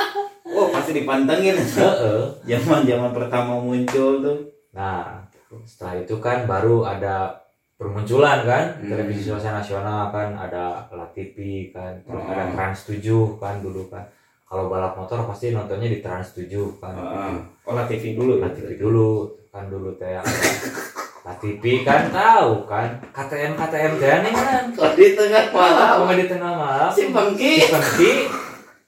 wah 0.51 0.67
pasti 0.69 0.91
dipantengin 0.93 1.55
Heeh. 1.55 2.21
zaman 2.45 2.83
zaman 2.83 3.11
pertama 3.11 3.55
muncul 3.57 4.19
tuh 4.19 4.39
Nah, 4.71 5.27
setelah 5.65 5.99
itu 5.99 6.15
kan 6.19 6.43
baru 6.45 6.83
ada 6.85 7.39
permunculan 7.75 8.43
kan 8.43 8.65
Hmm. 8.77 8.87
televisi 8.89 9.25
swasta 9.25 9.51
nasional 9.53 10.11
kan 10.11 10.31
ada 10.33 10.87
La 10.91 11.07
TV 11.09 11.39
kan 11.71 11.95
terus 12.01 12.19
Oh. 12.19 12.27
ada 12.29 12.51
Trans 12.51 12.79
7 12.85 13.03
kan 13.37 13.59
dulu 13.59 13.87
kan 13.87 14.03
kalau 14.45 14.67
balap 14.67 14.95
motor 14.95 15.23
pasti 15.25 15.51
nontonnya 15.51 15.87
di 15.89 15.99
Trans 15.99 16.35
7 16.35 16.51
kan 16.77 16.93
Heeh. 16.93 17.35
olah 17.65 17.87
TV 17.87 18.15
dulu 18.15 18.39
La 18.39 18.51
TV 18.51 18.75
dulu 18.75 19.11
kan 19.49 19.67
dulu 19.67 19.95
teh 19.95 20.19
TV 21.21 21.85
kan 21.85 22.09
tahu 22.09 22.65
kan 22.65 22.97
KTM 23.13 23.53
KTM 23.53 23.93
nih 24.01 24.33
kan. 24.33 24.65
Kok 24.73 24.93
di 24.97 25.07
tengah 25.13 25.45
malam. 25.53 25.95
Cuma 26.01 26.15
di 26.17 26.27
tengah 26.27 26.53
malam. 26.57 26.91
Si 26.93 27.13
Bangki 27.13 27.53
Seperti 27.61 28.13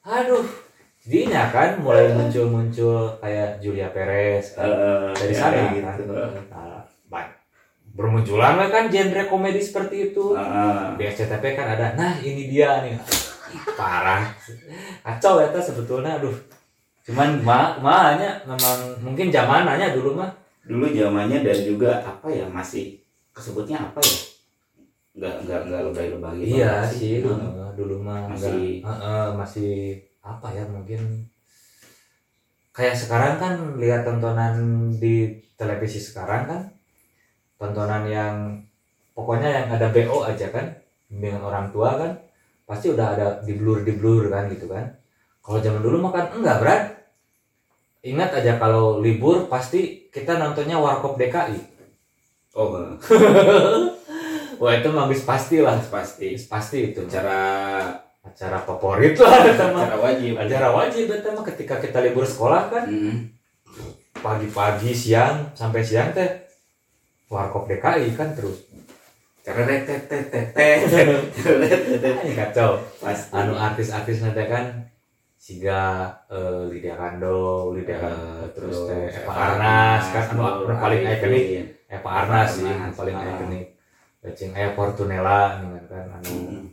aduh 0.03 0.43
jadinya 1.03 1.47
kan 1.55 1.79
mulai 1.79 2.11
muncul-muncul 2.11 3.21
kayak 3.21 3.61
Julia 3.61 3.93
Perez 3.93 4.57
kan. 4.57 4.67
Dari 5.13 5.35
ya, 5.35 5.39
sana 5.39 5.61
kan. 5.61 5.73
gitu. 5.77 6.13
Nah, 6.49 6.81
baik. 7.13 7.31
bermunculan 7.93 8.57
lah 8.57 8.69
kan 8.73 8.89
genre 8.89 9.23
komedi 9.29 9.61
seperti 9.61 10.11
itu. 10.11 10.33
Heeh. 10.33 10.97
di 10.97 11.05
SCTV 11.05 11.45
kan 11.53 11.77
ada 11.77 11.93
nah 11.93 12.17
ini 12.17 12.49
dia 12.49 12.81
nih. 12.81 12.97
Ih, 13.53 13.65
parah. 13.77 14.33
Kacau 15.05 15.45
ya 15.45 15.53
sebetulnya. 15.61 16.17
Aduh. 16.17 16.33
Cuman 17.05 17.45
ma 17.45 17.77
mahanya 17.83 18.41
memang 18.49 18.97
mungkin 19.05 19.29
zamananya 19.29 19.93
dulu 19.93 20.17
mah 20.17 20.42
dulu 20.63 20.87
zamannya 20.91 21.39
dan 21.43 21.59
juga 21.67 21.91
apa 22.01 22.27
ya 22.31 22.47
masih 22.47 23.03
kesebutnya 23.35 23.79
apa 23.83 23.99
ya? 24.01 24.17
Nggak 25.13 25.35
nggak 25.45 25.61
nggak 25.69 25.83
lebay-lebay 25.91 26.35
gitu 26.41 26.57
iya 26.57 26.73
sih. 26.89 27.21
heeh, 27.21 27.69
dulu 27.77 28.01
mah 28.01 28.31
Masih- 28.33 28.81
nggak- 28.81 29.01
heeh, 29.03 29.27
masih 29.37 29.71
apa 30.23 30.47
ya 30.55 30.65
mungkin 30.71 31.01
kayak 32.73 32.97
sekarang 32.97 33.35
kan 33.37 33.55
lihat 33.77 34.07
tontonan 34.09 34.55
di 34.97 35.29
televisi 35.59 36.01
sekarang 36.01 36.43
kan 36.49 36.61
tontonan 37.61 38.07
yang 38.09 38.35
pokoknya 39.13 39.49
yang 39.53 39.67
ada 39.77 39.87
BO 39.93 40.25
aja 40.25 40.49
kan 40.49 40.67
bimbingan 41.13 41.45
orang 41.45 41.69
tua 41.69 42.01
kan 42.01 42.13
pasti 42.65 42.89
udah 42.89 43.07
ada 43.13 43.27
di 43.45 43.53
blur 43.61 43.85
di 43.85 43.93
blur 43.93 44.33
kan 44.33 44.49
gitu 44.49 44.65
kan. 44.71 44.89
Kalau 45.43 45.59
zaman 45.61 45.83
dulu 45.83 46.01
mah 46.01 46.13
kan 46.15 46.25
enggak 46.33 46.59
berat 46.63 46.83
ingat 48.03 48.35
aja 48.35 48.59
kalau 48.59 48.99
libur 48.99 49.47
pasti 49.47 50.11
kita 50.11 50.39
nontonnya 50.39 50.79
Warkop 50.79 51.17
DKI 51.17 51.59
oh 52.59 52.99
wah 54.63 54.79
itu 54.79 54.89
mah 54.95 55.11
bis 55.11 55.27
pasti 55.27 55.59
lah 55.59 55.83
pasti. 55.91 56.39
Pasti 56.47 56.95
itu. 56.95 57.03
Cara 57.11 57.43
acara 58.23 58.63
favorit 58.63 59.19
lah 59.19 59.51
sama 59.59 59.83
cara 59.83 59.99
wajib. 59.99 60.39
Acara 60.39 60.69
wajib 60.71 61.11
itu 61.11 61.29
mah 61.35 61.45
ketika 61.51 61.83
kita 61.83 61.99
libur 61.99 62.23
sekolah 62.23 62.71
kan. 62.71 62.87
Hmm. 62.87 63.19
pagi-pagi 64.23 64.95
siang 64.95 65.51
sampai 65.51 65.83
siang 65.83 66.15
teh 66.15 66.47
warkop 67.27 67.67
DKI 67.67 68.15
kan 68.15 68.31
terus. 68.39 68.71
Kacau 72.39 72.79
anu 73.43 73.59
artis-artis 73.59 74.23
nanti 74.23 74.47
kan 74.47 74.87
Siga 75.43 76.07
eh, 76.31 76.71
Lydia 76.71 76.95
Kando, 76.95 77.75
Lydia 77.75 77.99
Eh, 77.99 78.03
Kando, 78.07 78.47
terus 78.55 78.79
teh 78.87 79.11
Eva 79.11 79.33
Arnas 79.35 80.05
kan 80.15 80.39
anu 80.39 80.71
paling 80.71 81.03
ikonik 81.03 81.45
Eva 81.91 82.11
Arnas 82.23 82.63
sih 82.63 82.71
anu 82.71 82.95
paling 82.95 83.17
ah. 83.19 83.27
ikonik 83.27 83.67
Cing 84.39 84.55
aya 84.55 84.71
Fortunella 84.79 85.59
dengan 85.59 85.83
kan 85.91 86.07
anu 86.23 86.71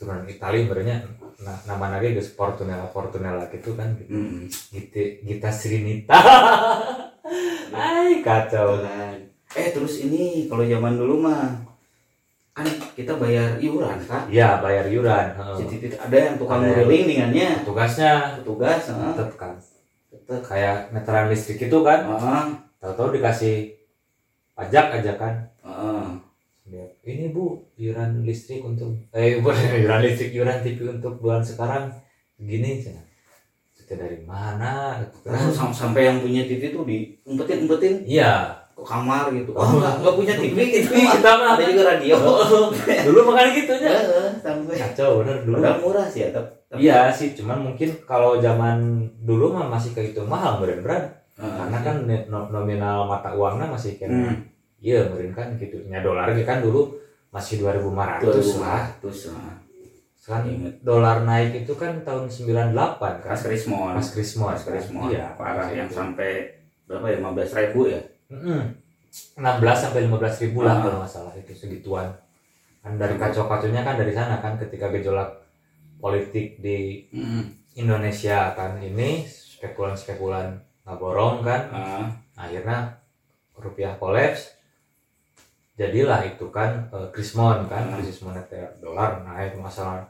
turunan 0.00 0.24
Itali 0.24 0.64
sebenarnya 0.64 1.04
nah, 1.44 1.60
nama 1.68 2.00
lagi 2.00 2.16
geus 2.16 2.32
Fortunella 2.32 2.88
Fortunella 2.88 3.44
gitu 3.52 3.76
kan 3.76 3.92
gitu. 4.00 4.08
mm, 4.08 4.48
Gitu 4.72 5.20
Gita 5.28 5.52
Srinita. 5.52 6.16
Ay 7.76 8.24
kacau. 8.24 8.80
Betulan. 8.80 9.20
Eh 9.52 9.68
terus 9.68 10.00
ini 10.00 10.48
kalau 10.48 10.64
zaman 10.64 10.96
dulu 10.96 11.28
mah 11.28 11.67
kan 12.58 12.66
kita 12.92 13.14
bayar 13.14 13.54
iuran 13.62 14.02
kan. 14.02 14.26
Iya 14.26 14.58
bayar 14.58 14.90
iuran. 14.90 15.26
Jadi 15.62 15.94
ada 15.94 16.16
yang 16.18 16.34
tukang 16.34 16.66
dengannya 16.66 17.62
Tugasnya 17.62 18.42
petugas. 18.42 18.82
heeh. 18.90 19.14
tetep 19.14 19.30
kan 19.38 19.54
Tetep. 20.10 20.40
kayak 20.42 20.90
meteran 20.90 21.30
listrik 21.30 21.62
itu 21.62 21.78
kan 21.86 22.00
Heeh, 22.02 22.44
tahu-tahu 22.82 23.14
dikasih 23.14 23.78
pajak 24.52 24.98
aja 24.98 25.12
kan 25.14 25.34
heeh. 25.62 26.06
Dia, 26.66 26.84
ini 27.06 27.30
bu 27.30 27.62
iuran 27.76 28.26
listrik 28.26 28.60
untuk 28.60 28.92
eh 29.10 29.36
bukan 29.40 29.54
iuran 29.78 30.02
listrik 30.02 30.34
iuran 30.34 30.58
TV 30.60 30.78
untuk 30.90 31.16
bulan 31.16 31.40
sekarang 31.40 31.94
gini 32.36 32.82
cina 32.82 33.00
itu 33.78 33.94
dari 33.94 34.20
mana 34.20 34.98
Terus 35.22 35.54
sampai 35.54 36.10
yang 36.10 36.18
punya 36.18 36.44
TV 36.44 36.68
tuh 36.68 36.82
diumpetin 36.82 37.64
umpetin 37.64 37.94
iya 38.04 38.57
ke 38.78 38.82
kamar 38.84 39.26
gitu. 39.34 39.50
Oh. 39.52 39.58
Oh, 39.58 39.70
enggak, 39.74 39.94
enggak 39.98 40.14
punya 40.14 40.34
TV 40.38 40.58
gitu. 40.70 40.90
kita 41.18 41.30
mah 41.34 41.58
Ada 41.58 41.62
juga 41.66 41.82
radio. 41.90 42.14
dulu 43.06 43.18
makanya 43.26 43.50
gitu 43.52 43.72
sampai 44.38 44.74
kacau 44.78 45.08
bener 45.20 45.36
dulu 45.42 45.56
Padahal 45.58 45.78
murah 45.82 46.06
sih 46.06 46.20
ya, 46.22 46.28
tapi 46.30 46.48
iya 46.78 47.10
sih 47.10 47.34
cuman 47.34 47.58
mungkin 47.64 47.90
kalau 48.04 48.38
zaman 48.38 48.78
dulu 49.18 49.50
mah 49.50 49.66
masih 49.68 49.90
kehitung 49.92 50.28
mahal 50.28 50.60
bener 50.60 50.84
Heeh. 50.84 51.08
karena 51.38 51.78
kan 51.80 51.96
nominal 52.28 53.02
mata 53.04 53.32
uangnya 53.32 53.66
masih 53.66 53.96
kayak 53.96 54.10
Hmm. 54.10 54.36
iya 54.78 55.02
meren 55.04 55.32
kan 55.32 55.56
gitu 55.56 55.82
nya 55.86 55.98
dolar 55.98 56.30
kan 56.38 56.60
dulu 56.60 56.94
masih 57.28 57.58
2500 57.58 58.62
lah 58.62 58.84
2500 59.00 59.32
lah. 59.32 59.54
kan 60.20 60.42
Ingat. 60.44 60.74
dolar 60.84 61.24
naik 61.24 61.64
itu 61.64 61.72
kan 61.72 62.04
tahun 62.04 62.28
98 62.28 62.76
kan 63.24 63.32
Pas 63.32 63.42
Krismon. 63.42 63.92
pas 63.96 64.08
Krismon 64.08 64.52
Pas 64.52 64.60
Krismon. 64.62 65.08
iya 65.08 65.32
Parah 65.34 65.66
yang 65.68 65.88
itu. 65.88 65.96
sampai 65.96 66.52
berapa 66.84 67.06
ya? 67.06 67.16
15 67.18 67.58
ribu 67.58 67.80
ya? 67.88 68.00
Mm-mm. 68.28 68.60
16 69.08 69.40
sampai 69.74 70.04
15 70.04 70.42
ribu 70.44 70.60
lah 70.60 70.74
Ah. 70.74 70.82
kalau 70.82 70.96
nggak 71.00 71.10
salah 71.10 71.32
itu 71.32 71.52
segituan 71.52 72.12
kan 72.78 72.94
dari 72.94 73.16
kacau-kacaunya 73.16 73.82
kan 73.82 73.96
dari 73.96 74.12
sana 74.12 74.38
kan 74.38 74.54
ketika 74.56 74.88
gejolak 74.90 75.32
politik 75.96 76.56
di. 76.58 77.08
Indonesia 77.74 78.52
kan 78.52 78.74
ini 78.78 79.22
spekulan-spekulan 79.22 80.50
ngaborong 80.82 81.40
kan 81.40 81.62
Ah, 81.70 82.06
akhirnya 82.36 82.90
rupiah 83.54 83.94
kolaps 83.94 84.58
jadilah 85.74 86.26
itu 86.26 86.50
kan 86.50 86.90
eh, 86.90 87.08
krismon 87.14 87.64
kan 87.66 87.86
Hmm. 87.86 87.94
krisis 87.94 88.18
moneter 88.20 88.74
dolar 88.82 89.22
naik 89.22 89.54
masalah 89.56 90.02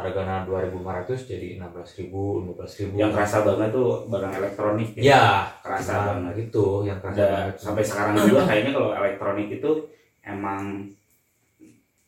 harganya 0.00 0.48
2500 0.48 1.28
jadi 1.28 1.48
16000 1.60 2.08
15000 2.56 2.96
yang 2.96 3.12
kerasa 3.12 3.44
banget 3.44 3.68
tuh 3.68 4.08
barang 4.08 4.32
elektronik 4.32 4.88
ya? 4.96 5.44
Kerasa 5.60 5.92
nah, 5.92 6.04
banget. 6.16 6.32
gitu 6.48 6.88
yang 6.88 6.96
kerasa 6.98 7.20
banget. 7.20 7.54
sampai 7.60 7.84
sekarang 7.84 8.14
juga 8.24 8.40
kayaknya 8.48 8.72
kalau 8.72 8.90
elektronik 8.96 9.48
itu 9.52 9.70
emang 10.24 10.88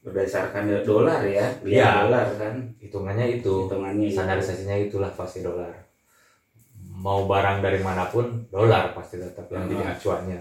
berdasarkan 0.02 0.82
dolar 0.82 1.22
ya, 1.22 1.46
Iya. 1.62 1.62
lihat 1.62 1.94
dolar 2.08 2.26
kan? 2.34 2.54
Hitungannya 2.80 3.38
itu. 3.38 3.54
Hitungannya 3.68 4.06
gitu. 4.08 4.14
standarisasinya 4.18 4.76
itulah 4.80 5.12
pasti 5.14 5.44
dolar. 5.44 5.70
Mau 6.98 7.26
barang 7.26 7.62
dari 7.62 7.78
mana 7.78 8.08
pun 8.08 8.42
dolar 8.48 8.90
pasti 8.92 9.20
tetap 9.20 9.46
yang 9.46 9.68
jadi 9.68 9.78
Hmm. 9.78 9.92
acuannya. 9.94 10.40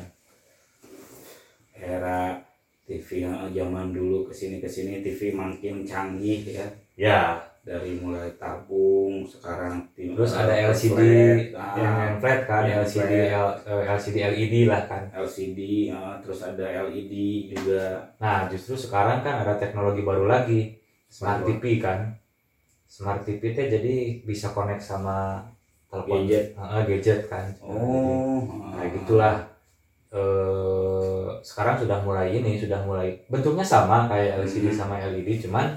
Era 1.75 2.37
TV 2.85 3.23
yang 3.23 3.49
zaman 3.49 3.89
dulu 3.91 4.25
ke 4.25 4.33
sini 4.33 4.57
ke 4.57 4.65
sini 4.65 5.01
TV 5.01 5.31
makin 5.31 5.81
canggih 5.81 6.41
ya. 6.47 6.65
Ya 6.97 7.19
dari 7.61 8.01
mulai 8.01 8.33
tabung 8.41 9.21
sekarang 9.23 9.85
tim- 9.93 10.17
terus 10.17 10.33
ada 10.33 10.53
LCD 10.53 11.01
flat, 11.01 11.61
ah, 11.61 11.75
yang, 11.77 11.95
yang 12.01 12.15
flat 12.17 12.39
kan 12.49 12.63
yang 12.65 12.81
LCD 12.83 13.13
flat. 13.29 13.37
L- 13.37 13.59
eh, 13.69 13.83
LCD 13.95 14.17
LED 14.25 14.55
lah 14.65 14.81
kan 14.89 15.03
LCD 15.13 15.59
ah, 15.93 16.17
terus 16.25 16.39
ada 16.41 16.65
LED 16.65 17.13
juga 17.53 17.83
Nah, 18.21 18.45
justru 18.49 18.73
sekarang 18.77 19.25
kan 19.25 19.41
ada 19.41 19.57
teknologi 19.57 20.01
baru 20.05 20.29
lagi, 20.29 20.77
smart 21.09 21.41
Baru. 21.41 21.57
TV 21.57 21.81
kan. 21.81 21.99
Smart 22.85 23.25
TV 23.25 23.41
teh 23.57 23.65
jadi 23.71 23.95
bisa 24.21 24.53
connect 24.53 24.83
sama 24.83 25.41
telepon 25.89 26.27
Gadget. 26.29 26.45
Heeh, 26.53 26.81
gadget 26.89 27.19
kan. 27.31 27.45
oh 27.65 28.45
Nah, 28.71 28.85
gitulah. 28.93 29.35
Eh 30.11 31.25
sekarang 31.41 31.75
sudah 31.81 31.97
mulai 32.03 32.35
ini, 32.35 32.59
sudah 32.59 32.83
mulai 32.83 33.15
bentuknya 33.31 33.63
sama 33.65 34.05
kayak 34.11 34.43
LCD 34.43 34.69
Hmm. 34.69 34.79
sama 34.85 34.95
LED, 34.99 35.29
cuman 35.47 35.67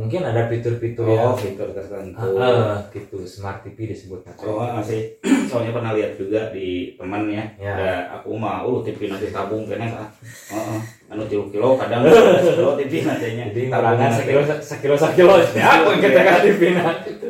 mungkin 0.00 0.24
ada 0.24 0.48
fitur-fitur 0.48 1.04
oh 1.04 1.12
yang 1.12 1.36
fitur 1.36 1.68
tertentu 1.70 2.16
Heeh, 2.16 2.72
gitu, 2.88 3.20
smart 3.22 3.60
TV 3.60 3.92
disebutnya. 3.92 4.32
Oh, 4.40 4.64
masih 4.72 5.20
soalnya 5.52 5.76
pernah 5.76 5.92
lihat 5.92 6.16
juga 6.16 6.48
di 6.48 6.96
teman 6.96 7.28
ya. 7.28 7.44
Ya. 7.60 7.72
Ada 7.76 7.90
aku 8.16 8.32
mah 8.34 8.64
uh 8.64 8.80
TV 8.80 9.12
nanti 9.12 9.28
tabung 9.28 9.68
kena 9.68 9.92
ah. 9.92 10.08
Heeh. 10.48 10.80
Anu 11.10 11.28
3 11.28 11.52
kilo 11.52 11.76
kadang 11.76 12.00
12 12.08 12.16
kilo 12.56 12.70
TV 12.74 12.92
nantinya. 13.04 13.44
Jadi 13.52 13.62
nanti. 13.68 14.16
sekilo 14.16 14.40
sekilo 14.58 14.96
sekilo 14.96 15.34
ya 15.60 15.68
aku 15.76 16.00
kita 16.00 16.20
kan 16.24 16.38
di 16.40 16.52
final 16.54 16.94
itu. 17.04 17.28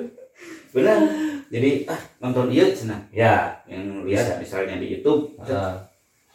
Benar. 0.70 0.98
Jadi 1.50 1.70
ah 1.84 2.00
nonton 2.22 2.46
ieu 2.46 2.70
cenah 2.70 3.10
Ya, 3.10 3.58
yang 3.66 4.06
lihat 4.06 4.38
misalnya 4.38 4.78
di 4.78 4.94
YouTube. 4.94 5.34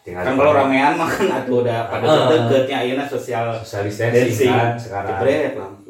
tinggal 0.03 0.21
Kan 0.21 0.35
kalau 0.35 0.53
ramean 0.53 0.93
mah 0.99 1.09
kan 1.09 1.25
atuh 1.33 1.65
udah 1.65 1.89
pada 1.89 2.05
Ah. 2.05 2.27
deketnya 2.29 2.77
ayeuna 2.77 3.05
sosial 3.05 3.57
social 3.57 3.89
distancing 3.89 4.51
kan 4.51 4.77
sekarang. 4.77 5.09
jebret 5.17 5.53
langsung. 5.55 5.84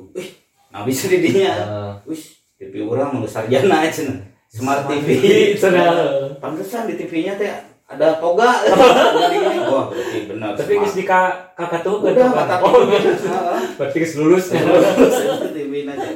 Wih, 0.75 0.81
nah 0.81 0.83
bisa 0.83 1.07
di 1.07 1.17
dinya. 1.23 1.53
Heeh. 1.55 1.91
Wih, 2.03 2.23
TV 2.57 2.73
orang 2.83 3.15
mau 3.15 3.23
sarjana 3.23 3.87
cenah. 3.87 4.19
Smart 4.51 4.83
TV. 4.85 5.07
Cenah. 5.55 6.35
Pantesan 6.37 6.83
di 6.85 6.99
TV-nya 6.99 7.39
teh 7.39 7.47
ada 7.85 8.19
toga. 8.19 8.59
Wah, 9.71 9.87
berarti 9.87 10.19
benar. 10.27 10.51
Tapi 10.51 10.73
geus 10.75 10.93
di 10.93 11.03
ka- 11.03 11.55
kakak 11.55 11.79
tuh 11.79 12.03
kan 12.03 12.11
udah 12.11 12.27
mata 12.27 12.55
Oh, 12.59 12.83
berarti 13.79 13.97
geus 13.97 14.19
lulus. 14.19 14.51
TV 14.51 15.87
aja 15.87 16.09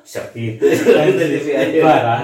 seperti 0.00 0.56
itu 0.56 0.64
TV 1.18 1.46
aja 1.52 1.78
Parah. 1.82 2.20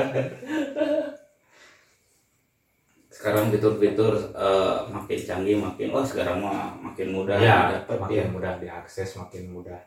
sekarang 3.13 3.51
fitur-fitur 3.51 4.15
eh, 4.35 4.77
makin 4.91 5.19
canggih 5.19 5.57
makin 5.59 5.91
wah 5.91 6.03
sekarang 6.03 6.43
mah 6.43 6.75
makin 6.79 7.15
mudah 7.15 7.39
Ya, 7.39 7.71
dapat 7.83 7.97
makin 8.01 8.17
ya 8.19 8.27
mudah 8.31 8.53
diakses, 8.59 9.15
makin 9.15 9.51
mudah. 9.51 9.79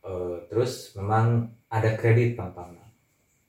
Eh, 0.00 0.36
terus 0.46 0.72
memang 0.94 1.26
ada 1.66 1.90
kredit 1.92 2.34
gampang. 2.34 2.74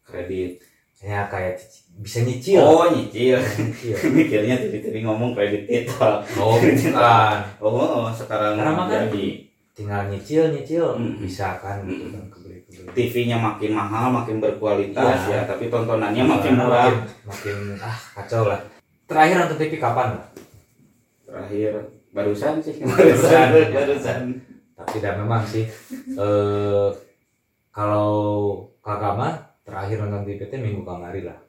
kredit 0.02 0.58
Misalnya 0.92 1.30
kayak 1.30 1.56
bisa 1.96 2.20
nyicil. 2.22 2.60
oh 2.60 2.90
nyicil 2.90 3.40
mikirnya 4.18 4.58
tadi-tadi 4.58 5.00
ngomong 5.00 5.32
kredit 5.32 5.64
itu 5.66 5.96
Oh, 6.36 6.58
bukan. 6.58 7.38
oh, 7.64 7.72
oh, 7.72 8.08
sekarang 8.10 8.58
Karena 8.58 8.74
kan 8.76 9.08
jadi 9.08 9.48
Tinggal 9.72 10.12
nyicil, 10.12 10.52
nyicil 10.52 10.92
Mm. 10.92 11.24
bisa 11.24 11.56
kan 11.56 11.80
gitu 11.86 12.04
Mm. 12.04 12.12
kan 12.12 12.24
kebeli-kebeli. 12.30 12.92
TV-nya 12.92 13.38
makin 13.38 13.72
mahal 13.72 14.12
makin 14.12 14.44
berkualitas 14.44 15.20
Iya. 15.24 15.40
ya 15.40 15.42
tapi 15.48 15.72
tontonannya 15.72 16.20
makin 16.22 16.54
Karena 16.54 16.66
murah 16.68 16.84
Makin, 16.84 17.00
makin 17.24 17.58
ah 17.80 17.98
kacau 18.14 18.44
lah. 18.44 18.60
Terakhir 19.06 19.36
nonton 19.40 19.58
TV 19.58 19.74
kapan? 19.78 20.10
Terakhir 21.24 21.72
barusan 22.10 22.60
sih 22.60 22.76
Barusan. 22.82 23.48
barusan 23.78 24.20
tidak 24.88 25.14
memang 25.20 25.44
sih. 25.44 25.68
Eh 26.16 26.90
kalau 27.76 28.10
kakak 28.80 29.14
mah 29.16 29.34
terakhir 29.64 30.02
nonton 30.02 30.26
teh 30.26 30.60
minggu 30.60 30.82
kamari 30.88 31.22
lah. 31.28 31.40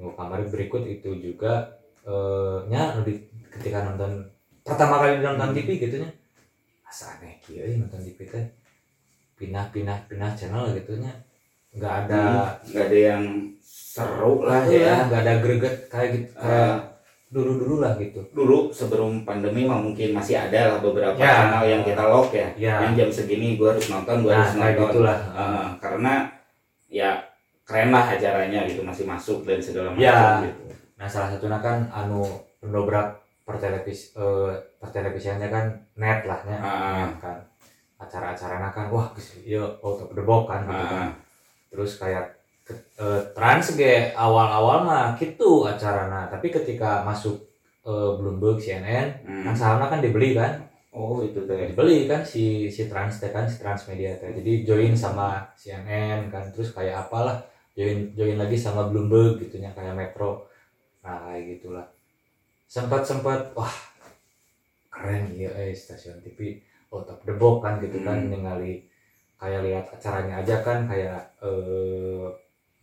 Minggu 0.00 0.12
kamari 0.16 0.44
berikut 0.48 0.82
itu 0.88 1.10
juga 1.20 1.80
eh 2.04 2.58
nya 2.68 2.96
lebih 3.00 3.28
ketika 3.52 3.84
nonton 3.84 4.28
pertama 4.64 5.00
kali 5.00 5.20
nonton 5.20 5.52
TV 5.52 5.80
gitu 5.80 6.00
nya. 6.00 6.10
Asa 6.88 7.18
aneh 7.18 7.40
kieu 7.44 7.64
euy 7.64 7.80
nonton 7.80 8.00
TV 8.00 8.18
teh 8.28 8.44
pindah-pindah 9.34 10.08
pindah 10.08 10.30
channel 10.36 10.72
gitu 10.72 10.96
nya. 11.00 11.12
Nggak 11.74 11.94
ada 12.06 12.22
nggak 12.64 12.84
ada 12.88 12.98
yang 12.98 13.24
seru 13.64 14.46
lah 14.46 14.62
ya. 14.66 15.06
nggak 15.06 15.20
ada 15.22 15.34
greget 15.42 15.76
kayak 15.90 16.08
gitu 16.14 16.30
kayak 16.38 16.54
Eh, 16.54 16.93
dulu 17.34 17.52
dulu 17.58 17.74
lah 17.82 17.98
gitu. 17.98 18.22
Dulu 18.30 18.70
sebelum 18.70 19.26
pandemi 19.26 19.66
mah 19.66 19.82
mungkin 19.82 20.14
masih 20.14 20.38
ada 20.38 20.70
lah 20.70 20.78
beberapa 20.78 21.18
Ya. 21.18 21.50
channel 21.50 21.64
yang 21.66 21.82
kita 21.82 22.06
lock 22.06 22.30
ya. 22.30 22.46
Ya. 22.54 22.74
Yang 22.86 22.92
jam 22.94 23.08
segini 23.10 23.58
gua 23.58 23.74
harus 23.74 23.90
nonton 23.90 24.22
gua 24.22 24.30
nah 24.30 24.38
harus 24.46 24.54
nonton. 24.54 24.78
gitulah. 24.86 25.18
Eh, 25.34 25.66
karena 25.82 26.12
ya 26.86 27.10
keren 27.66 27.90
lah 27.90 28.06
acaranya 28.06 28.60
gitu 28.70 28.86
masih 28.86 29.02
masuk 29.04 29.42
dan 29.42 29.58
segala 29.58 29.90
macam 29.90 30.06
Ya. 30.06 30.46
gitu. 30.46 30.62
Nah 30.94 31.10
salah 31.10 31.28
satunya 31.28 31.58
kan 31.58 31.90
anu 31.90 32.22
pendobrak 32.62 33.18
pertelevis 33.42 34.14
eh, 34.14 34.54
pertelevisiannya 34.78 35.48
kan 35.50 35.64
net 35.98 36.22
lah 36.22 36.38
Ah. 36.46 37.10
Net 37.10 37.18
kan. 37.18 37.38
Acara-acaranya 37.98 38.70
kan 38.70 38.86
wah 38.88 39.10
geus 39.10 39.42
ieu 39.42 39.66
out 39.82 39.98
of 39.98 40.14
the 40.14 40.22
box 40.22 40.46
kan 40.46 40.60
gitu 40.62 40.86
kan. 40.86 41.08
Terus 41.68 41.98
kayak 41.98 42.24
eh, 42.72 43.22
trans 43.36 43.76
ge 43.76 44.12
awal-awal 44.16 44.84
mah 44.84 45.06
gitu 45.20 45.68
acarana. 45.68 46.28
Tapi 46.32 46.48
ketika 46.48 47.04
masuk 47.04 47.36
eh, 47.84 48.10
Bloomberg 48.16 48.60
CNN 48.60 49.24
hmm. 49.24 49.44
kan 49.44 49.54
sahamnya 49.54 49.88
kan 49.92 50.00
dibeli 50.00 50.32
kan? 50.36 50.64
Oh 50.94 51.20
itu 51.20 51.42
teh. 51.44 51.74
Dibeli 51.74 52.06
kan 52.06 52.22
si 52.22 52.70
si 52.70 52.86
trans 52.86 53.18
teh 53.20 53.28
kan 53.34 53.44
si 53.44 53.58
transmedia 53.60 54.16
teh. 54.16 54.30
Jadi 54.32 54.64
join 54.64 54.94
sama 54.96 55.42
CNN 55.58 56.30
kan. 56.32 56.44
Terus 56.54 56.72
kayak 56.72 57.08
apalah 57.08 57.42
join 57.74 58.14
join 58.14 58.38
lagi 58.38 58.56
sama 58.56 58.88
Bloomberg 58.88 59.42
gitunya 59.42 59.74
kayak 59.74 59.92
Metro. 59.92 60.46
Nah 61.02 61.28
kayak 61.28 61.58
gitulah. 61.58 61.86
Sempat 62.64 63.04
sempat 63.04 63.52
wah 63.52 63.74
keren 64.94 65.34
ya 65.34 65.50
eh 65.58 65.74
stasiun 65.74 66.22
TV 66.22 66.62
out 66.94 67.10
of 67.10 67.18
the 67.26 67.34
box 67.34 67.66
kan 67.66 67.82
gitu 67.82 67.98
kan 68.06 68.24
Hmm. 68.24 68.30
ningali 68.30 68.86
kayak 69.34 69.60
lihat 69.66 69.86
acaranya 69.90 70.40
aja 70.40 70.62
kan 70.62 70.86
kayak 70.86 71.20
eh, 71.42 72.26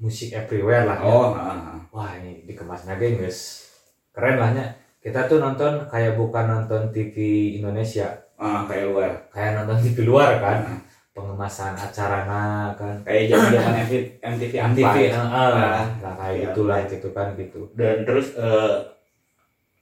musik 0.01 0.33
everywhere 0.33 0.89
lah 0.89 0.97
ya. 0.97 1.05
oh 1.05 1.29
ah, 1.37 1.53
ah. 1.53 1.79
wah 1.93 2.09
ini 2.17 2.43
dikemas 2.49 2.89
lagi 2.89 3.21
guys. 3.21 3.69
Keren 4.11 4.41
lah 4.41 4.49
nya 4.51 4.65
kita 4.97 5.29
tuh 5.29 5.37
nonton 5.37 5.85
kayak 5.87 6.17
bukan 6.17 6.45
nonton 6.49 6.89
TV 6.89 7.15
Indonesia. 7.61 8.09
Ah 8.41 8.65
kayak 8.65 8.89
luar. 8.89 9.11
Kayak 9.29 9.61
nonton 9.61 9.77
TV 9.85 9.97
luar 10.09 10.41
kan? 10.41 10.59
Ah. 10.65 10.81
pengemasan 11.11 11.75
acarana 11.75 12.71
kan? 12.73 12.95
Kayak 13.05 13.35
zaman 13.35 13.49
zaman 13.51 13.73
MTV 13.83 13.93
MTV 14.23 14.41
TV 14.41 14.55
Unplugged. 14.63 15.11
nah, 15.11 15.83
nah 15.99 16.13
kayak 16.15 16.33
Iya, 16.33 16.43
gitulah 16.49 16.77
Unplugged. 16.81 16.93
gitu 16.97 17.07
kan 17.13 17.27
gitu. 17.37 17.61
Dan 17.77 17.95
terus 18.07 18.27
eh, 18.39 18.73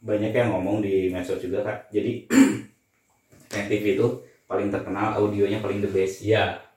banyak 0.04 0.32
yang 0.36 0.50
ngomong 0.52 0.84
di 0.84 1.08
medsos 1.14 1.40
juga 1.40 1.64
kak. 1.64 1.94
Jadi 1.96 2.28
MTV 3.64 3.86
itu 3.96 4.08
paling 4.50 4.68
terkenal 4.74 5.16
audionya 5.16 5.64
paling 5.64 5.80
the 5.80 5.92
best. 5.94 6.26
Iya 6.26 6.69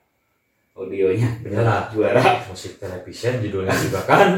audionya. 0.73 1.29
Iyalah. 1.41 1.89
juara. 1.89 2.21
Musik 2.45 2.77
television 2.77 3.33
judulnya 3.39 3.73
juga 3.73 4.01
kan. 4.03 4.29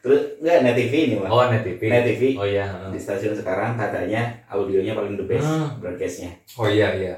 Terus 0.00 0.40
enggak 0.40 0.64
net 0.64 0.74
TV 0.74 0.92
ini 1.06 1.14
mah 1.20 1.28
oh 1.28 1.44
net 1.46 1.60
TV 1.60 1.80
net 1.86 2.08
TV 2.08 2.32
oh 2.32 2.48
iya 2.48 2.64
di 2.88 2.96
stasiun 2.96 3.36
sekarang 3.36 3.76
katanya 3.76 4.32
audionya 4.48 4.96
paling 4.96 5.12
the 5.14 5.26
best 5.28 5.44
Hmm. 5.44 5.76
broadcastnya. 5.76 6.32
Oh 6.56 6.64
iya 6.64 6.96
iya. 6.96 7.14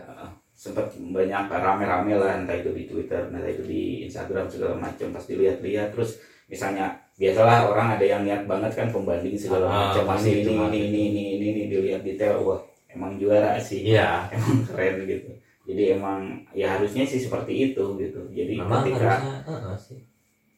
Sempat 0.52 0.90
banyak 0.94 1.46
rame-rame 1.46 2.12
lah 2.14 2.38
entah 2.38 2.54
itu 2.54 2.70
di 2.70 2.86
Twitter 2.86 3.30
entah 3.30 3.46
itu 3.46 3.62
di 3.62 3.82
Instagram 4.02 4.46
segala 4.46 4.74
macam 4.76 5.10
pas 5.10 5.22
dilihat-lihat. 5.22 5.94
Terus 5.94 6.18
misalnya 6.46 6.90
biasalah 7.14 7.70
orang 7.70 7.94
ada 7.94 8.04
yang 8.04 8.22
niat 8.22 8.44
banget 8.44 8.74
kan 8.74 8.90
pembanding 8.90 9.38
segala 9.38 9.66
Ah, 9.66 9.78
macam 9.94 10.04
pasti. 10.10 10.42
ini 10.42 10.50
ini, 10.50 10.58
ini, 10.58 10.78
ini 10.82 11.02
ini 11.06 11.22
ini 11.32 11.46
ini 11.48 11.62
dilihat 11.70 12.02
detail 12.02 12.42
wah 12.42 12.58
emang 12.90 13.14
juara 13.14 13.54
sih. 13.56 13.86
Iya. 13.86 14.26
Emang 14.34 14.66
keren 14.66 15.06
gitu 15.06 15.30
jadi 15.62 15.94
emang 15.94 16.20
ya 16.50 16.74
harusnya 16.74 17.02
sih 17.02 17.18
seperti 17.18 17.70
itu 17.70 17.84
gitu. 17.96 18.20
Jadi 18.28 18.52
memang 18.56 18.82
ketika 18.82 19.18
harusnya 19.18 19.36
heeh 19.44 19.76
sih. 19.76 20.00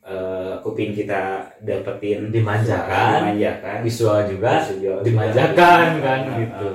eh, 0.00 0.54
kuping 0.60 0.92
kita 0.92 1.20
dapetin 1.60 2.28
Dimanjakan. 2.28 3.24
dimanjakan 3.24 3.76
visual 3.80 4.20
juga 4.26 4.60
juga- 4.66 5.00
dimanjakan 5.00 5.84
juga- 5.92 6.02
kan 6.02 6.20
Nah, 6.22 6.36
gitu. 6.38 6.68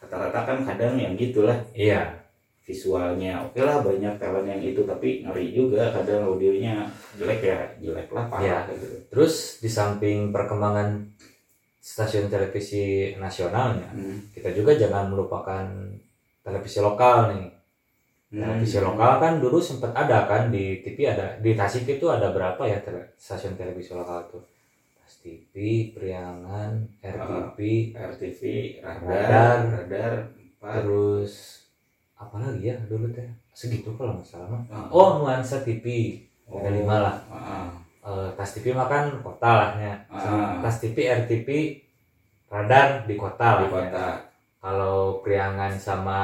Rata-rata 0.00 0.40
kan 0.42 0.58
kadang 0.64 0.94
yang 0.94 1.12
gitulah. 1.14 1.56
Iya. 1.72 2.16
Visualnya 2.60 3.40
oke 3.42 3.56
lah 3.58 3.80
banyak 3.80 4.16
talent 4.16 4.44
yang 4.44 4.60
itu 4.62 4.84
tapi 4.84 5.24
ngeri 5.24 5.48
juga 5.50 5.88
kadang 5.90 6.28
audionya 6.28 6.84
jelek 7.16 7.40
ya 7.42 7.58
jelek 7.78 8.08
lah 8.10 8.28
parah 8.28 8.44
Iya. 8.44 8.58
gitu. 8.70 8.86
Terus 9.08 9.34
di 9.58 9.68
samping 9.68 10.28
perkembangan 10.28 11.08
stasiun 11.78 12.28
televisi 12.28 13.16
nasionalnya 13.16 13.88
Hmm. 13.88 14.20
kita 14.28 14.52
juga 14.52 14.76
jangan 14.76 15.08
melupakan 15.08 15.64
televisi 16.38 16.78
lokal 16.78 17.32
nih 17.32 17.48
televisi 18.30 18.76
Hmm. 18.76 18.86
lokal 18.86 19.12
kan 19.18 19.32
dulu 19.38 19.56
sempat 19.58 19.90
ada 19.90 20.24
kan 20.24 20.48
di 20.48 20.80
TV 20.80 20.98
ada 21.06 21.36
di 21.38 21.52
Tasik 21.52 21.88
itu 21.88 22.06
ada 22.06 22.28
berapa 22.28 22.60
ya 22.62 22.76
tele- 22.78 23.16
stasiun 23.16 23.54
televisi 23.54 23.92
lokal 23.92 24.28
tuh 24.28 24.44
Tas 24.94 25.14
TV 25.18 25.54
Priangan 25.90 26.76
RTV 27.00 27.58
RTV 27.96 28.40
Radar. 28.78 29.08
radar 29.08 29.56
radar 29.80 30.12
terus 30.60 31.64
apa 32.14 32.36
lagi 32.36 32.66
ya 32.66 32.76
dulu 32.84 33.08
teh 33.08 33.24
segitu 33.50 33.94
kalau 33.94 34.12
nggak 34.14 34.28
salah 34.28 34.48
mah 34.50 34.62
Ah. 34.68 34.86
oh 34.88 35.18
nuansa 35.18 35.62
TV 35.62 36.18
ada 36.44 36.68
Oh. 36.68 36.72
lima 36.74 36.96
lah 37.00 37.16
Ah. 37.28 37.70
Eh, 38.04 38.28
Tas 38.34 38.52
TV 38.52 38.72
mah 38.72 38.86
kan 38.86 39.08
kota 39.18 39.48
lah 39.48 39.70
ya 39.74 39.94
Ah. 40.06 40.60
Tas 40.60 40.76
TV 40.78 40.96
RTV 41.06 41.48
radar 42.46 43.04
di 43.04 43.14
kota 43.14 43.48
lah 43.56 43.64
di 43.64 43.72
ya. 43.88 44.12
Kalau 44.68 45.24
Priangan 45.24 45.72
sama 45.72 46.20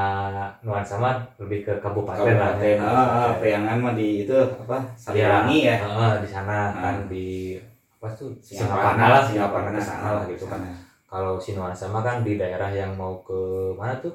nuansa 0.61 1.01
mah 1.01 1.17
lebih 1.41 1.65
ke 1.65 1.73
kabupaten, 1.81 2.21
lah. 2.29 2.53
Kabupaten. 2.53 2.77
Ya. 2.77 2.85
ah, 2.85 3.09
ah, 3.25 3.31
Priangan 3.41 3.77
mah 3.81 3.95
di 3.97 4.09
itu 4.21 4.37
apa 4.37 4.85
Sariwangi 4.95 5.59
ya? 5.65 5.77
Heeh, 5.81 6.13
di 6.21 6.29
sana 6.29 6.69
Ah. 6.69 6.83
kan 6.85 6.97
di 7.09 7.57
apa 7.97 8.13
tuh 8.13 8.29
Singaparna 8.45 9.05
lah 9.09 9.23
ke 9.25 9.33
sana 9.33 9.81
sana 9.81 10.09
lah 10.21 10.25
gitu 10.29 10.45
kan. 10.45 10.61
kalau 11.09 11.41
si 11.41 11.57
nuansa 11.57 11.89
mah 11.89 12.05
kan 12.05 12.21
di 12.21 12.37
daerah 12.37 12.69
yang 12.69 12.93
mau 12.93 13.17
ke 13.25 13.41
mana 13.73 13.97
tuh? 13.97 14.13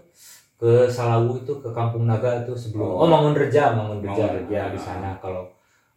Ke 0.59 0.85
Salawu 0.85 1.39
itu 1.39 1.57
ke 1.57 1.71
Kampung 1.71 2.05
Naga 2.05 2.43
itu 2.43 2.53
sebelum. 2.53 2.85
Oh, 2.85 3.01
Oh. 3.01 3.07
Mangunreja 3.07 3.73
Mangunreja 3.73 4.29
Mangunreja. 4.29 4.53
ya 4.53 4.63
di 4.69 4.77
sana 4.77 5.17
kalau 5.17 5.49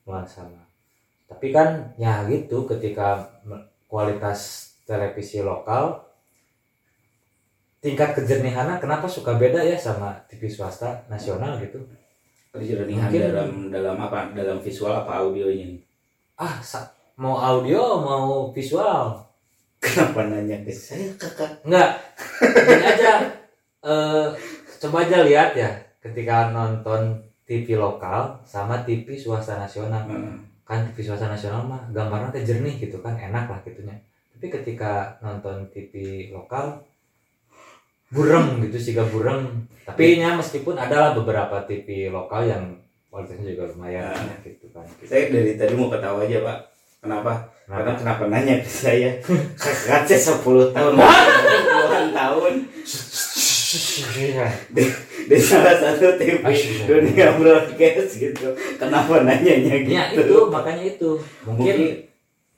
nuansa 0.02 0.40
mah 0.42 0.64
tapi 1.28 1.48
kan 1.48 1.68
ya 1.96 2.24
gitu 2.24 2.64
ketika 2.64 3.18
kualitas 3.86 4.40
televisi 4.84 5.40
lokal 5.40 6.00
tingkat 7.82 8.14
kejernihannya 8.14 8.78
kenapa 8.78 9.10
suka 9.10 9.34
beda 9.34 9.58
ya 9.58 9.74
sama 9.74 10.14
TV 10.30 10.46
swasta 10.46 11.02
nasional 11.10 11.58
gitu? 11.58 11.82
Kejernihan 12.54 13.10
Mungkin- 13.10 13.26
dalam 13.26 13.50
dalam 13.74 13.96
apa? 13.98 14.30
Dalam 14.30 14.62
visual 14.62 14.94
apa 14.94 15.18
audionya 15.20 15.66
nih? 15.74 15.80
ah 16.38 16.58
mau 17.18 17.36
audio 17.36 18.00
mau 18.00 18.26
visual. 18.54 19.20
Kenapa 19.82 20.30
nanya 20.30 20.62
ke 20.62 20.70
saya 20.70 21.10
kakak? 21.18 21.58
Enggak. 21.66 21.98
Ini 22.38 22.84
aja. 22.86 23.12
Eh, 23.82 24.26
coba 24.78 25.02
aja 25.02 25.26
lihat 25.26 25.58
ya 25.58 25.70
ketika 25.98 26.54
nonton 26.54 27.18
TV 27.42 27.74
lokal 27.74 28.38
sama 28.46 28.86
TV 28.86 29.18
swasta 29.18 29.58
nasional. 29.58 30.06
Heeh. 30.06 30.38
kan 30.62 30.86
TV 30.94 31.02
swasta 31.10 31.26
nasional 31.26 31.66
mah 31.66 31.82
gambarnya 31.90 32.38
jernih 32.46 32.78
gitu 32.78 33.02
kan 33.02 33.18
enak 33.18 33.50
lah 33.50 33.58
gitunya. 33.66 33.98
Tapi 34.38 34.46
ketika 34.46 35.18
nonton 35.18 35.66
TV 35.74 35.92
lokal 36.30 36.78
burem 38.12 38.60
gitu 38.68 38.76
sih 38.76 38.92
gak 38.92 39.08
burem 39.08 39.64
tapi 39.82 40.22
nya 40.22 40.38
meskipun 40.38 40.78
adalah 40.78 41.16
beberapa 41.16 41.64
TV 41.66 42.12
lokal 42.12 42.46
yang 42.46 42.64
kualitasnya 43.10 43.52
juga 43.52 43.64
lumayan 43.74 44.14
Nah. 44.14 44.38
gitu 44.40 44.66
kan. 44.72 44.86
Saya 45.04 45.28
dari 45.28 45.58
tadi 45.58 45.74
mau 45.76 45.92
ketawa 45.92 46.24
aja 46.24 46.38
pak. 46.40 46.58
Kenapa? 47.02 47.32
Karena 47.66 47.92
Kenapa? 47.98 48.22
nanya 48.30 48.62
ke 48.62 48.70
saya? 48.70 49.10
Kakak 49.58 50.06
saya 50.06 50.38
10 50.38 50.70
tahun. 50.72 50.92
Puluhan 50.96 52.06
tahun. 52.14 52.54
Di 55.28 55.38
salah 55.38 55.76
satu 55.76 56.06
TV 56.16 56.40
dunia 56.88 57.36
broadcast 57.36 58.12
gitu. 58.16 58.48
Kenapa 58.78 59.26
nanyanya 59.26 59.74
gitu? 59.82 59.92
ya 59.92 60.04
itu 60.14 60.36
makanya 60.48 60.84
itu. 60.96 61.10
Mungkin 61.44 61.76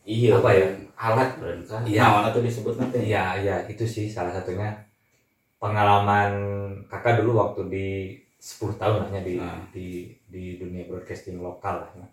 iya. 0.06 0.38
Apa 0.38 0.50
ya? 0.54 0.68
alat 0.94 1.30
kan? 1.66 1.82
Iya. 1.82 2.04
nah 2.22 2.30
tuh 2.30 2.46
disebut 2.46 2.78
nanti. 2.78 3.10
Iya, 3.10 3.42
iya, 3.42 3.56
itu 3.66 3.82
sih 3.82 4.06
salah 4.06 4.30
satunya 4.30 4.70
pengalaman 5.64 6.33
kakak 6.92 7.24
dulu 7.24 7.40
waktu 7.40 7.61
di 7.72 7.88
10 8.37 8.77
tahun 8.77 9.09
lahnya 9.09 9.24
di, 9.24 9.40
Nah. 9.40 9.64
di 9.72 10.12
di 10.29 10.61
dunia 10.61 10.85
broadcasting 10.85 11.40
lokal 11.40 11.81
lah. 11.81 11.90
ya. 11.96 12.07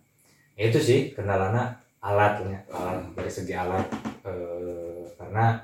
Ya, 0.56 0.64
itu 0.72 0.80
sih 0.80 1.00
kendalanya 1.12 1.76
alatnya, 2.00 2.64
alat 2.72 3.04
Ah. 3.04 3.12
dari 3.12 3.28
segi 3.28 3.52
alat 3.52 3.84
eh, 4.24 5.04
karena 5.20 5.60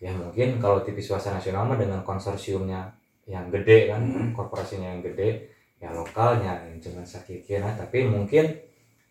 ya 0.00 0.16
mungkin 0.16 0.56
kalau 0.56 0.80
TV 0.80 0.96
swasta 1.04 1.36
nasional 1.36 1.68
mah 1.68 1.76
dengan 1.76 2.00
konsorsiumnya 2.00 2.88
yang 3.28 3.52
gede 3.52 3.92
kan, 3.92 4.00
Hmm. 4.00 4.32
korporasinya 4.32 4.88
yang 4.88 5.04
gede, 5.04 5.52
ya 5.76 5.92
lokalnya 5.92 6.64
yang 6.64 6.80
cuma 6.80 7.04
sakitnya, 7.04 7.76
tapi 7.76 8.08
mungkin 8.08 8.48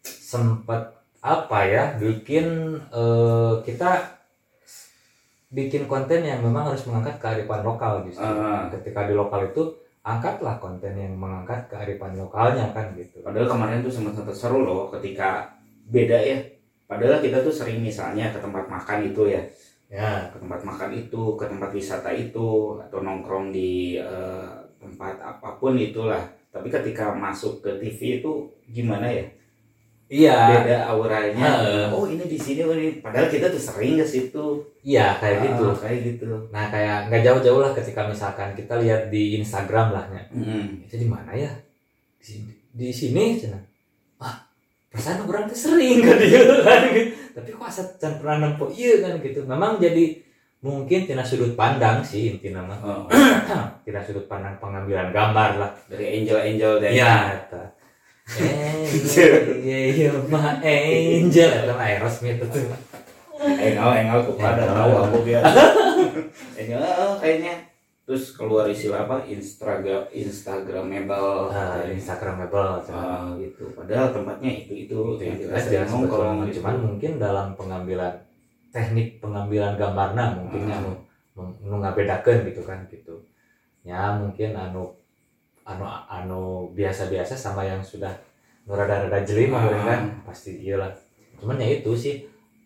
sempat 0.02 0.98
apa 1.22 1.60
ya 1.68 1.84
bikin 2.02 2.74
eh, 2.90 3.54
kita 3.62 4.19
bikin 5.50 5.90
konten 5.90 6.22
yang 6.22 6.46
memang 6.46 6.70
harus 6.70 6.86
mengangkat 6.86 7.18
kearifan 7.18 7.62
lokal 7.66 8.06
justru. 8.06 8.26
Ah. 8.26 8.70
Ketika 8.70 9.10
di 9.10 9.14
lokal 9.18 9.50
itu 9.50 9.74
angkatlah 10.06 10.62
konten 10.62 10.94
yang 10.96 11.14
mengangkat 11.18 11.66
kearifan 11.68 12.16
lokalnya 12.16 12.70
kan 12.72 12.94
gitu. 12.94 13.22
Padahal 13.26 13.50
kemarin 13.50 13.82
tuh 13.82 13.92
sempat 13.92 14.14
sempat 14.16 14.36
seru 14.38 14.62
loh 14.64 14.94
ketika 14.94 15.50
beda 15.90 16.18
ya. 16.18 16.38
Padahal 16.90 17.22
kita 17.22 17.46
tuh 17.46 17.54
sering 17.54 17.82
misalnya 17.86 18.34
ke 18.34 18.42
tempat 18.42 18.66
makan 18.66 19.06
itu 19.06 19.30
ya, 19.30 19.42
Ya, 19.90 20.30
ke 20.30 20.38
tempat 20.38 20.62
makan 20.62 20.94
itu, 20.94 21.34
ke 21.34 21.50
tempat 21.50 21.74
wisata 21.74 22.14
itu, 22.14 22.78
atau 22.78 23.02
nongkrong 23.02 23.50
di 23.50 23.98
eh, 23.98 24.50
tempat 24.78 25.18
apa 25.18 25.58
pun 25.58 25.74
itulah. 25.74 26.22
Tapi 26.54 26.70
ketika 26.70 27.10
masuk 27.10 27.66
ke 27.66 27.74
TV 27.82 28.22
itu 28.22 28.54
gimana 28.70 29.10
ya? 29.10 29.26
Iya. 30.10 30.38
Beda 30.52 30.78
auranya. 30.88 31.48
Heeh. 31.56 31.86
oh 31.88 32.04
ini 32.04 32.26
di 32.26 32.36
sini 32.36 32.62
oh 32.62 32.74
ini. 32.74 32.98
Padahal 32.98 33.26
kita 33.26 33.48
tuh 33.48 33.62
sering 33.62 33.96
ke 33.96 34.04
situ. 34.04 34.46
Iya 34.82 35.16
kayak 35.16 35.38
gitu. 35.44 35.66
Ah, 35.66 35.78
kayak 35.78 36.00
gitu. 36.04 36.30
Nah 36.50 36.66
kayak 36.68 37.08
nggak 37.08 37.22
jauh-jauh 37.24 37.60
lah 37.60 37.72
ketika 37.72 38.04
misalkan 38.04 38.52
kita 38.52 38.78
lihat 38.78 39.08
di 39.08 39.38
Instagram 39.38 39.92
lah 39.92 40.06
ya 40.08 40.24
Mm. 40.30 40.84
itu 40.84 40.96
di 40.96 41.06
mana 41.06 41.32
ya? 41.32 41.54
Di, 42.16 42.26
sini- 42.26 42.58
di 42.70 42.90
sini 42.90 43.24
cina 43.36 43.58
ah 44.18 44.36
perasaan 44.88 45.24
orang 45.24 45.46
tuh 45.46 45.56
sering 45.56 46.02
kan 46.06 46.18
dia 46.18 46.42
kan? 46.60 46.82
Gitu. 46.90 47.14
tapi 47.32 47.50
kok 47.52 47.64
asa 47.64 47.82
can 47.96 48.18
pernah 48.18 48.38
nempo? 48.44 48.66
Iya 48.68 49.00
kan 49.02 49.14
gitu. 49.20 49.42
Memang 49.44 49.78
jadi 49.78 50.18
mungkin 50.60 51.06
tina 51.06 51.22
sudut 51.22 51.54
pandang 51.54 52.02
sih 52.02 52.34
intinya 52.34 52.60
mah 52.62 52.80
Oh, 52.82 53.04
tina 53.86 54.02
sudut 54.02 54.26
pandang 54.26 54.58
pengambilan 54.58 55.10
gambar 55.10 55.50
lah. 55.56 55.72
Dari 55.86 56.20
angel-angel 56.20 56.74
dan 56.80 56.92
iya 56.92 57.14
Angel, 58.30 60.14
mah 60.30 60.62
angel 60.62 61.50
eta 61.50 61.74
mah 61.74 61.86
Aerosmith 61.90 62.46
itu. 62.46 62.60
Engel 63.40 63.90
engel 64.06 64.20
pada 64.38 64.70
tahu 64.70 64.92
aku 65.10 65.18
biar 65.26 65.42
engel 66.60 66.82
oh, 66.84 67.18
kayaknya. 67.18 67.66
Terus 68.10 68.34
keluar 68.34 68.66
istilah 68.66 69.06
apa? 69.06 69.22
Instagram 69.30 70.10
Instagramable. 70.10 71.54
Ah, 71.54 71.86
Instagramable 71.86 72.82
cina. 72.82 72.98
Ah, 72.98 73.30
gitu. 73.38 73.70
Padahal 73.78 74.10
tempatnya 74.10 74.50
itu 74.66 74.74
itu. 74.74 74.98
Itu 75.14 75.22
yang 75.22 75.38
itu 75.38 75.46
nongkrong 75.94 76.42
sebetulnya. 76.42 76.50
gitu. 76.50 76.58
cuman 76.58 76.76
mungkin 76.90 77.12
dalam 77.22 77.48
pengambilan 77.54 78.14
teknik 78.74 79.22
pengambilan 79.22 79.78
gambarna 79.78 80.42
mungkin 80.42 80.62
Ah. 80.70 80.78
anu 80.82 80.92
nu 81.38 81.76
ngabedakeun 81.80 82.50
gitu 82.50 82.66
kan 82.66 82.82
gitu. 82.90 83.14
Ya 83.86 84.18
mungkin 84.18 84.58
anu 84.58 84.99
anu 85.70 85.86
anu 86.10 86.42
biasa-biasa 86.74 87.38
sama 87.38 87.62
yang 87.62 87.78
sudah 87.86 88.10
rada-rada 88.66 89.22
jeli 89.22 89.46
mah 89.50 89.62
Ah. 89.62 89.64
meureun 89.70 89.86
kan 89.86 90.02
pasti 90.26 90.62
iyalah 90.62 90.90
cuman 91.38 91.62
ya 91.62 91.80
itu 91.82 91.92
sih 91.94 92.16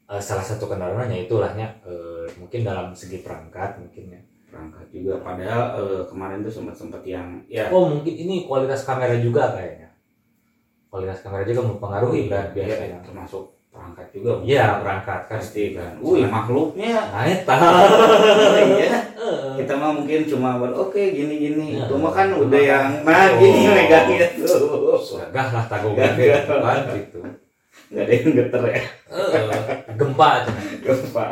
eh, 0.08 0.22
salah 0.24 0.44
satu 0.44 0.72
kendalanya 0.72 1.12
ya 1.12 1.28
itulahnya 1.28 1.68
eh, 1.84 2.26
mungkin 2.39 2.63
dalam 2.63 2.96
segi 2.96 3.20
perangkat 3.24 3.80
mungkin 3.80 4.16
ya. 4.16 4.22
Perangkat 4.54 4.86
juga. 4.94 5.18
Padahal 5.26 5.62
eh, 5.82 6.02
kemarin 6.06 6.46
tuh 6.46 6.54
sempat 6.54 6.76
sempat 6.78 7.02
yang 7.04 7.42
ya. 7.50 7.68
Oh 7.74 7.89
mungkin 7.89 8.13
ini 8.13 8.46
kualitas 8.46 8.86
kamera 8.86 9.18
juga 9.18 9.50
kayaknya. 9.56 9.89
Kualitas 10.94 11.26
kamera 11.26 11.42
juga 11.42 11.62
mempengaruhi 11.74 12.30
kan 12.30 12.54
ya, 12.54 12.63
biasanya. 12.63 13.00
termasuk 13.02 13.50
perangkat 13.74 14.08
juga 14.14 14.32
iya 14.46 14.78
perangkat 14.78 15.20
kan 15.26 15.42
pasti 15.42 15.74
kan 15.74 15.98
wih 15.98 16.30
makhluknya 16.30 16.94
eta. 17.26 17.56
iya 18.78 19.02
Heeh. 19.18 19.54
kita 19.58 19.74
mah 19.74 19.92
mungkin 19.92 20.24
cuma 20.24 20.62
buat 20.62 20.72
oke 20.72 21.02
gini 21.02 21.42
gini 21.42 21.68
Ya, 21.74 21.84
itu 21.84 21.94
mah 21.98 22.14
kan 22.14 22.30
udah 22.32 22.62
yang 22.62 23.02
nah 23.02 23.26
Oh. 23.28 23.42
gini 23.42 23.66
megangnya 23.66 24.28
tuh 24.38 25.02
Gagah 25.26 25.48
lah 25.52 25.66
gede 25.66 26.26
kan 26.46 26.80
gitu. 26.94 27.20
nggak 27.90 28.04
ada 28.04 28.14
yang 28.14 28.30
geter 28.32 28.64
ya 28.64 28.82
Heeh. 29.10 29.44
gempa 29.94 30.30
cenah. 30.46 30.66
gempa 30.80 31.26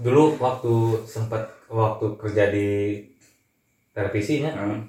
Dulu 0.00 0.22
waktu 0.36 0.74
sempat 1.04 1.44
waktu 1.68 2.06
kerja 2.16 2.48
di 2.48 2.98
televisinya 3.90 4.50
Hmm. 4.50 4.80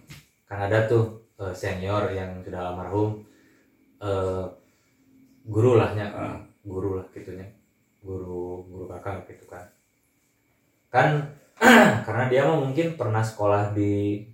kan 0.46 0.66
ada 0.66 0.86
tuh 0.86 1.06
eh, 1.38 1.54
senior 1.54 2.10
yang 2.10 2.42
sudah 2.42 2.74
almarhum 2.74 3.22
eh, 4.00 4.44
guru 5.44 5.76
lahnya 5.76 6.10
Hmm. 6.10 6.40
Guru 6.66 7.02
lah 7.02 7.06
gitunya 7.14 7.48
guru 8.02 8.66
guru 8.66 8.86
kakak 8.90 9.30
gitu 9.30 9.46
kan 9.50 9.66
kan 10.94 11.10
karena 12.06 12.26
dia 12.32 12.42
mah 12.46 12.58
mungkin 12.58 12.98
pernah 12.98 13.22
sekolah 13.22 13.74
di 13.78 14.26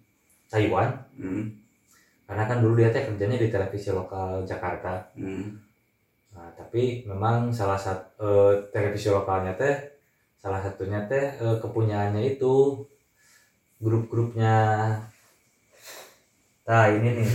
Taiwan 0.48 0.90
Hmm. 1.18 1.50
karena 2.30 2.46
kan 2.46 2.62
dulu 2.62 2.78
dia 2.78 2.94
teh 2.94 3.02
kerjanya 3.02 3.42
di 3.42 3.50
televisi 3.50 3.90
lokal 3.90 4.46
Jakarta 4.46 5.10
Hmm. 5.18 5.58
Nah, 6.38 6.54
tapi 6.54 7.02
memang 7.10 7.50
salah 7.50 7.82
satu 7.82 8.54
televisi 8.70 9.10
lokalnya 9.10 9.58
teh 9.58 9.74
salah 10.38 10.62
satunya 10.62 11.02
teh 11.10 11.26
eh, 11.42 11.58
kepunyaannya 11.58 12.38
itu 12.38 12.86
grup-grupnya 13.82 14.54
Nah 16.68 16.92
ini 16.92 17.10
nih, 17.16 17.28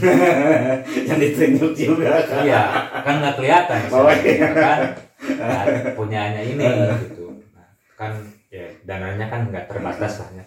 yang 1.08 1.16
ditunjuk 1.16 1.72
juga 1.72 2.20
kan 2.28 2.44
iya 2.44 2.62
kan 3.00 3.14
nggak 3.24 3.34
kelihatan 3.40 3.78
Oh, 3.88 4.04
iya. 4.12 4.48
kan 4.52 4.80
Nah, 5.22 5.64
punyaannya 5.96 6.42
ini 6.52 6.66
gitu. 7.08 7.30
Nah, 7.56 7.72
kan 7.96 8.12
ya 8.52 8.68
dananya 8.84 9.32
kan 9.32 9.48
nggak 9.48 9.72
terbatas 9.72 10.20
lah 10.20 10.30
ya. 10.36 10.44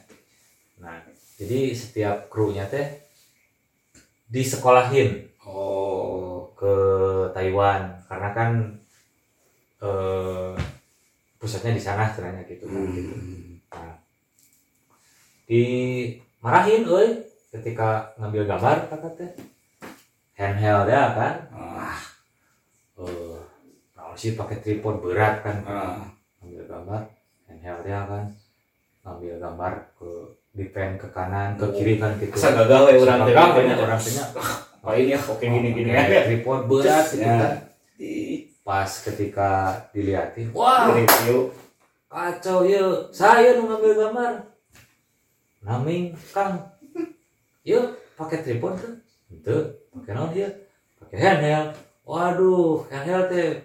Nah 0.78 1.02
jadi 1.41 1.74
setiap 1.74 2.30
krunya 2.30 2.69
teh 2.69 2.86
disekolahin 4.30 5.34
oh 5.50 6.54
ke 6.54 6.76
Taiwan 7.34 8.06
karena 8.06 8.30
kan 8.38 8.50
eh, 9.82 10.54
pusatnya 11.41 11.74
di 11.74 11.82
sana 11.82 12.06
sebenarnya 12.13 12.45
gitu 12.45 12.69
kan 12.69 12.86
gitu. 12.93 13.13
Hmm. 13.17 13.98
dimarahin 15.45 16.89
euy 16.89 17.21
ketika 17.55 17.89
ngambil 18.15 18.43
gambar 18.45 18.77
kata 18.87 19.09
teh 19.15 19.31
handheld 20.35 20.87
ya 20.87 21.03
kan? 21.11 21.35
Ah, 21.51 21.95
nah, 23.95 24.11
sih 24.13 24.35
pakai 24.35 24.59
tripod 24.59 24.99
berat 24.99 25.39
kan? 25.39 25.57
Ah. 25.63 25.99
ngambil 26.39 26.63
gambar 26.65 27.01
handheld 27.45 27.83
ya 27.83 28.01
kan? 28.03 28.23
Ngambil 29.03 29.33
gambar 29.37 29.73
ke 29.95 30.11
di 30.55 30.65
pen 30.71 30.95
ke 30.95 31.07
kanan 31.09 31.55
ke 31.55 31.67
kiri 31.71 31.99
kan 31.99 32.15
gitu. 32.15 32.31
Asa 32.31 32.55
gagal 32.55 32.95
urang 32.95 33.19
teh 33.23 33.35
Gagal 33.35 33.49
banyak 33.53 33.77
orang 33.77 33.99
tanya 33.99 34.25
Oh 34.85 34.93
ini 34.93 35.11
ya 35.11 35.19
oke 35.19 35.41
gini 35.41 35.69
gini 35.73 35.89
ya. 35.89 36.23
tripod 36.23 36.69
berat 36.69 37.05
gitu 37.09 37.25
Ya. 37.25 37.35
kan. 37.35 37.53
Pas 38.61 38.89
ketika 38.89 39.49
dilihatin 39.91 40.49
wah 40.51 40.89
review. 40.89 41.49
kacau 42.05 42.63
ya 42.63 42.81
saya 43.11 43.57
nu 43.57 43.67
ngambil 43.67 43.93
gambar. 43.93 44.31
Naming 45.61 46.13
kang 46.29 46.61
yuk 47.65 47.97
pakai 48.13 48.45
tripod 48.45 48.78
tuh 48.78 48.93
itu 49.34 49.56
pakai 49.91 50.13
naon 50.13 50.32
ya 50.38 50.47
pakai 51.01 51.17
handheld. 51.17 51.69
Waduh 52.06 52.86
handheld 52.93 53.28
teh 53.34 53.58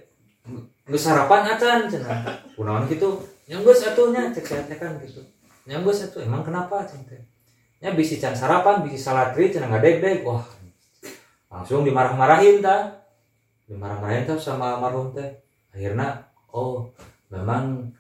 nggak 0.89 0.97
sarapan 0.97 1.45
acan 1.45 1.87
cenah 1.87 2.41
kunaon 2.57 2.89
gitu 2.89 3.21
yang 3.45 3.61
geus 3.61 3.85
atunya 3.85 4.33
cek 4.33 4.67
teh 4.67 4.77
kan 4.81 4.97
gitu. 5.05 5.21
Yang 5.69 5.81
geus 5.87 6.01
atuh 6.09 6.25
emang 6.25 6.41
kenapa 6.41 6.83
cen 6.89 7.05
teh? 7.05 7.21
Nya 7.85 7.93
bisi 7.93 8.17
can 8.17 8.33
sarapan 8.33 8.81
bisi 8.81 8.97
salatri 8.97 9.53
cenah 9.53 9.69
ngadeg-deg 9.69 10.25
wah 10.25 10.43
langsung 11.53 11.85
dimarah-marahin 11.85 12.65
tah 12.65 13.05
dimarah-marahin 13.69 14.25
tuh 14.25 14.41
sama 14.41 14.81
almarhum 14.81 15.13
teh. 15.13 15.29
Akhirnya 15.77 16.25
oh 16.51 16.89
memang 17.29 17.93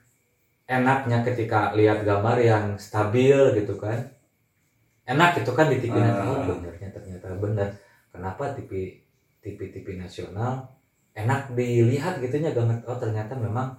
enaknya 0.70 1.22
ketika 1.26 1.76
lihat 1.76 2.02
gambar 2.02 2.40
yang 2.40 2.64
stabil 2.80 3.36
gitu 3.58 3.76
kan 3.76 4.08
enak 5.10 5.30
itu 5.36 5.50
kan 5.50 5.66
di 5.66 5.78
TV 5.78 5.92
Ah. 5.92 6.02
nasional 6.04 6.26
oh 6.30 6.40
benernya 6.48 6.88
ternyata 6.88 7.26
bener 7.34 7.68
kenapa 8.08 8.42
TV 8.52 8.70
TV 9.38 9.58
TV 9.68 9.86
nasional 9.96 10.70
enak 11.12 11.50
dilihat 11.50 12.18
gitunya 12.18 12.50
gambar 12.50 12.78
oh 12.84 12.96
ternyata 12.96 13.34
memang 13.34 13.74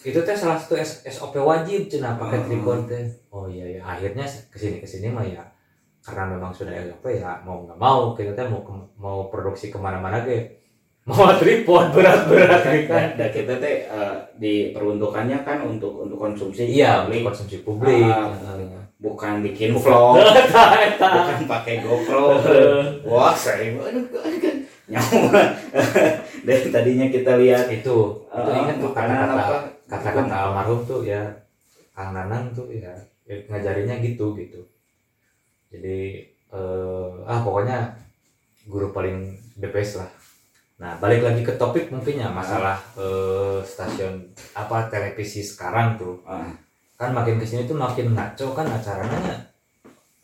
itu 0.00 0.18
teh 0.18 0.34
salah 0.34 0.56
satu 0.56 0.74
SOP 1.02 1.34
wajib 1.36 1.86
cina 1.86 2.14
pakai 2.14 2.38
Ah. 2.38 2.44
tripod 2.44 2.78
teh 2.84 3.04
oh 3.28 3.46
iya 3.46 3.66
ya 3.70 3.82
akhirnya 3.82 4.22
ke 4.46 4.56
sini 4.56 4.76
ke 4.78 4.86
sini 4.86 5.08
mah 5.08 5.22
ya 5.22 5.40
karena 6.00 6.28
memang 6.28 6.50
sudah 6.50 6.74
SOP 6.82 7.04
ya 7.14 7.40
mau 7.40 7.62
nggak 7.62 7.76
mau 7.76 8.12
kita 8.12 8.32
teh 8.32 8.44
mau 8.44 8.60
ke- 8.60 8.90
mau 8.96 9.18
produksi 9.26 9.68
ke 9.68 9.78
mana-mana 9.78 10.20
ge 10.20 10.60
mau 11.04 11.28
tripod 11.34 11.92
berat-berat 11.92 12.60
gitu 12.64 12.88
kan 12.88 13.12
Dan, 13.12 13.16
dan 13.16 13.28
kita 13.30 13.54
teh 13.56 13.76
eh, 13.86 14.16
diperuntukannya 14.36 15.38
kan 15.40 15.58
untuk 15.62 16.00
untuk 16.00 16.16
konsumsi 16.18 16.64
iya 16.66 17.04
publik. 17.04 17.22
konsumsi 17.22 17.56
publik 17.60 18.04
Ah, 18.04 18.32
Heeh. 18.32 18.83
Bukan 19.04 19.44
bikin 19.44 19.76
vlog. 19.76 20.16
Bukan 21.04 21.44
pakai 21.44 21.84
GoPro. 21.84 22.40
Wah 23.12 23.36
kan 23.36 24.56
nyawa. 24.88 25.42
Dari 26.48 26.68
tadinya 26.72 27.06
kita 27.12 27.36
lihat 27.36 27.68
itu. 27.68 28.24
Itu 28.24 28.50
eh, 28.50 28.56
ingat 28.64 28.76
tuh 28.80 28.92
kata-kata 28.96 29.44
kata-kata 29.84 30.34
almarhum 30.34 30.80
tuh 30.88 31.04
ya. 31.04 31.20
Kang 31.94 32.10
Nanang 32.10 32.50
tuh 32.50 32.66
ya, 32.74 32.90
ya 33.28 33.36
ngajarinya 33.52 34.00
gitu 34.00 34.32
gitu. 34.40 34.60
Jadi 35.68 36.24
eh, 36.48 37.08
ah 37.28 37.38
pokoknya 37.44 37.92
guru 38.64 38.88
paling 38.90 39.36
the 39.60 39.68
best 39.68 40.00
lah. 40.00 40.10
Nah 40.80 40.96
balik 40.98 41.22
lagi 41.22 41.44
ke 41.44 41.54
topik 41.54 41.92
mungkin 41.92 42.24
ya 42.24 42.28
masalah 42.32 42.80
eh, 42.96 43.60
stasiun 43.60 44.32
apa 44.56 44.88
televisi 44.88 45.44
sekarang 45.44 46.00
tuh. 46.00 46.24
Ah, 46.24 46.50
kan 46.94 47.10
makin 47.10 47.42
ke 47.42 47.46
sini 47.46 47.66
tuh 47.66 47.74
makin 47.74 48.14
ngaco 48.14 48.54
kan 48.54 48.66
acaranya. 48.70 49.50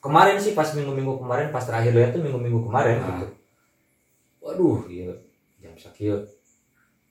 Kemarin 0.00 0.40
sih 0.40 0.56
pas 0.56 0.70
minggu-minggu 0.72 1.20
kemarin 1.20 1.52
pas 1.52 1.60
terakhir 1.60 1.92
lihat 1.92 2.10
tuh 2.16 2.22
minggu-minggu 2.24 2.64
kemarin 2.70 2.96
Ah. 3.02 3.06
gitu. 3.12 3.26
Waduh 4.40 4.88
iya 4.88 5.12
jam 5.60 5.76
sakit 5.76 6.24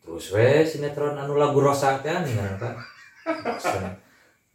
terus 0.02 0.34
we 0.34 0.66
sinetron 0.66 1.14
anu 1.14 1.38
lagu 1.38 1.62
rosa 1.62 2.02
teh 2.02 2.10
nih 2.10 2.34
kan 2.58 2.74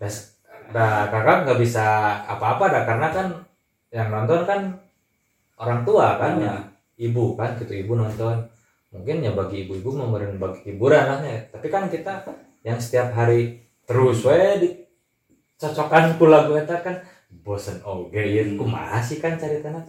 das 0.02 0.34
dah 0.74 1.06
kakak 1.12 1.46
nggak 1.46 1.60
bisa 1.62 1.84
apa-apa 2.26 2.74
dah 2.74 2.82
karena 2.82 3.08
kan 3.14 3.26
yang 3.94 4.10
nonton 4.10 4.42
kan 4.42 4.60
orang 5.54 5.86
tua 5.86 6.18
kan 6.18 6.42
ya 6.42 6.50
ah. 6.50 6.60
ibu 6.98 7.38
kan 7.38 7.54
gitu 7.62 7.72
ibu 7.74 7.94
nonton. 7.94 8.50
Mungkin 8.94 9.26
ya 9.26 9.34
bagi 9.34 9.66
ibu-ibu 9.66 9.90
memberi 9.90 10.30
bagi 10.38 10.70
hiburan 10.70 11.02
lah 11.02 11.18
ya. 11.18 11.38
Tapi 11.50 11.66
kan 11.66 11.90
kita 11.90 12.22
yang 12.62 12.78
setiap 12.78 13.10
hari 13.10 13.66
terus 13.86 14.22
we 14.22 14.83
dicocokkan 15.64 16.20
ku 16.20 16.28
lagu 16.28 16.52
eta 16.52 16.76
kan 16.78 17.00
bosen 17.40 17.80
oge 17.82 18.20
ya 18.20 18.44
Hmm. 18.44 18.60
kumaha 18.60 19.00
sih 19.00 19.16
kan 19.16 19.34
cari 19.34 19.58
tanah 19.58 19.80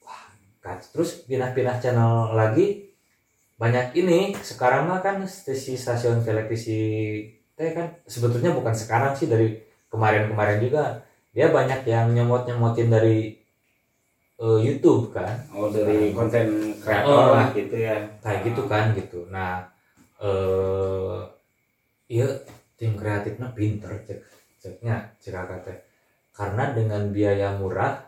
wah 0.00 0.26
kan 0.58 0.82
terus 0.82 1.22
pindah-pindah 1.24 1.78
channel 1.78 2.34
lagi 2.34 2.90
banyak 3.54 3.94
ini 3.94 4.34
sekarang 4.34 4.90
mah 4.90 4.98
kan 4.98 5.22
stasi 5.22 5.78
stasiun 5.78 6.20
televisi 6.20 7.22
teh 7.54 7.70
kan 7.70 7.86
sebetulnya 8.04 8.50
bukan 8.50 8.74
sekarang 8.74 9.14
sih 9.14 9.30
dari 9.30 9.54
kemarin-kemarin 9.86 10.58
juga. 10.58 10.98
Dia 11.30 11.48
banyak 11.48 11.86
yang 11.86 12.10
nyemot-nyemotin 12.10 12.90
dari 12.90 13.38
eh, 14.36 14.58
YouTube 14.58 15.14
kan. 15.14 15.46
Oh 15.54 15.70
dari 15.70 16.10
konten 16.10 16.74
Oh. 16.74 16.74
kreator 16.82 17.26
lah 17.30 17.46
gitu 17.54 17.76
ya. 17.78 17.94
Kayak 18.18 18.40
gitu 18.50 18.62
kan 18.66 18.90
gitu. 18.92 19.30
Nah 19.30 19.62
eh 20.18 21.18
iya 22.10 22.26
tim 22.74 22.98
kreatifnya 22.98 23.46
pinter 23.54 23.94
cek 24.02 24.18
ceknya 24.62 25.10
cek 25.18 25.34
kakak 25.34 25.58
teh 25.66 25.78
karena 26.32 26.70
dengan 26.70 27.10
biaya 27.10 27.50
murah 27.58 27.98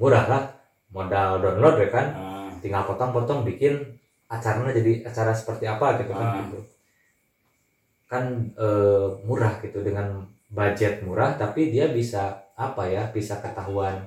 murah 0.00 0.24
lah 0.26 0.42
modal 0.90 1.38
download 1.44 1.76
ya 1.76 1.88
kan 1.92 2.06
Ah, 2.16 2.48
tinggal 2.58 2.88
potong-potong 2.88 3.44
bikin 3.46 3.78
acaranya 4.26 4.72
jadi 4.74 5.04
acara 5.06 5.30
seperti 5.36 5.68
apa 5.68 6.00
gitu 6.00 6.12
kan 6.16 6.26
Ah. 6.26 6.36
gitu 6.48 6.58
kan 8.10 8.24
eh, 8.58 9.06
murah 9.22 9.60
gitu 9.62 9.84
dengan 9.86 10.26
budget 10.50 11.04
murah 11.06 11.38
tapi 11.38 11.70
dia 11.70 11.86
bisa 11.94 12.34
apa 12.58 12.82
ya 12.90 13.06
bisa 13.14 13.38
ketahuan 13.38 14.02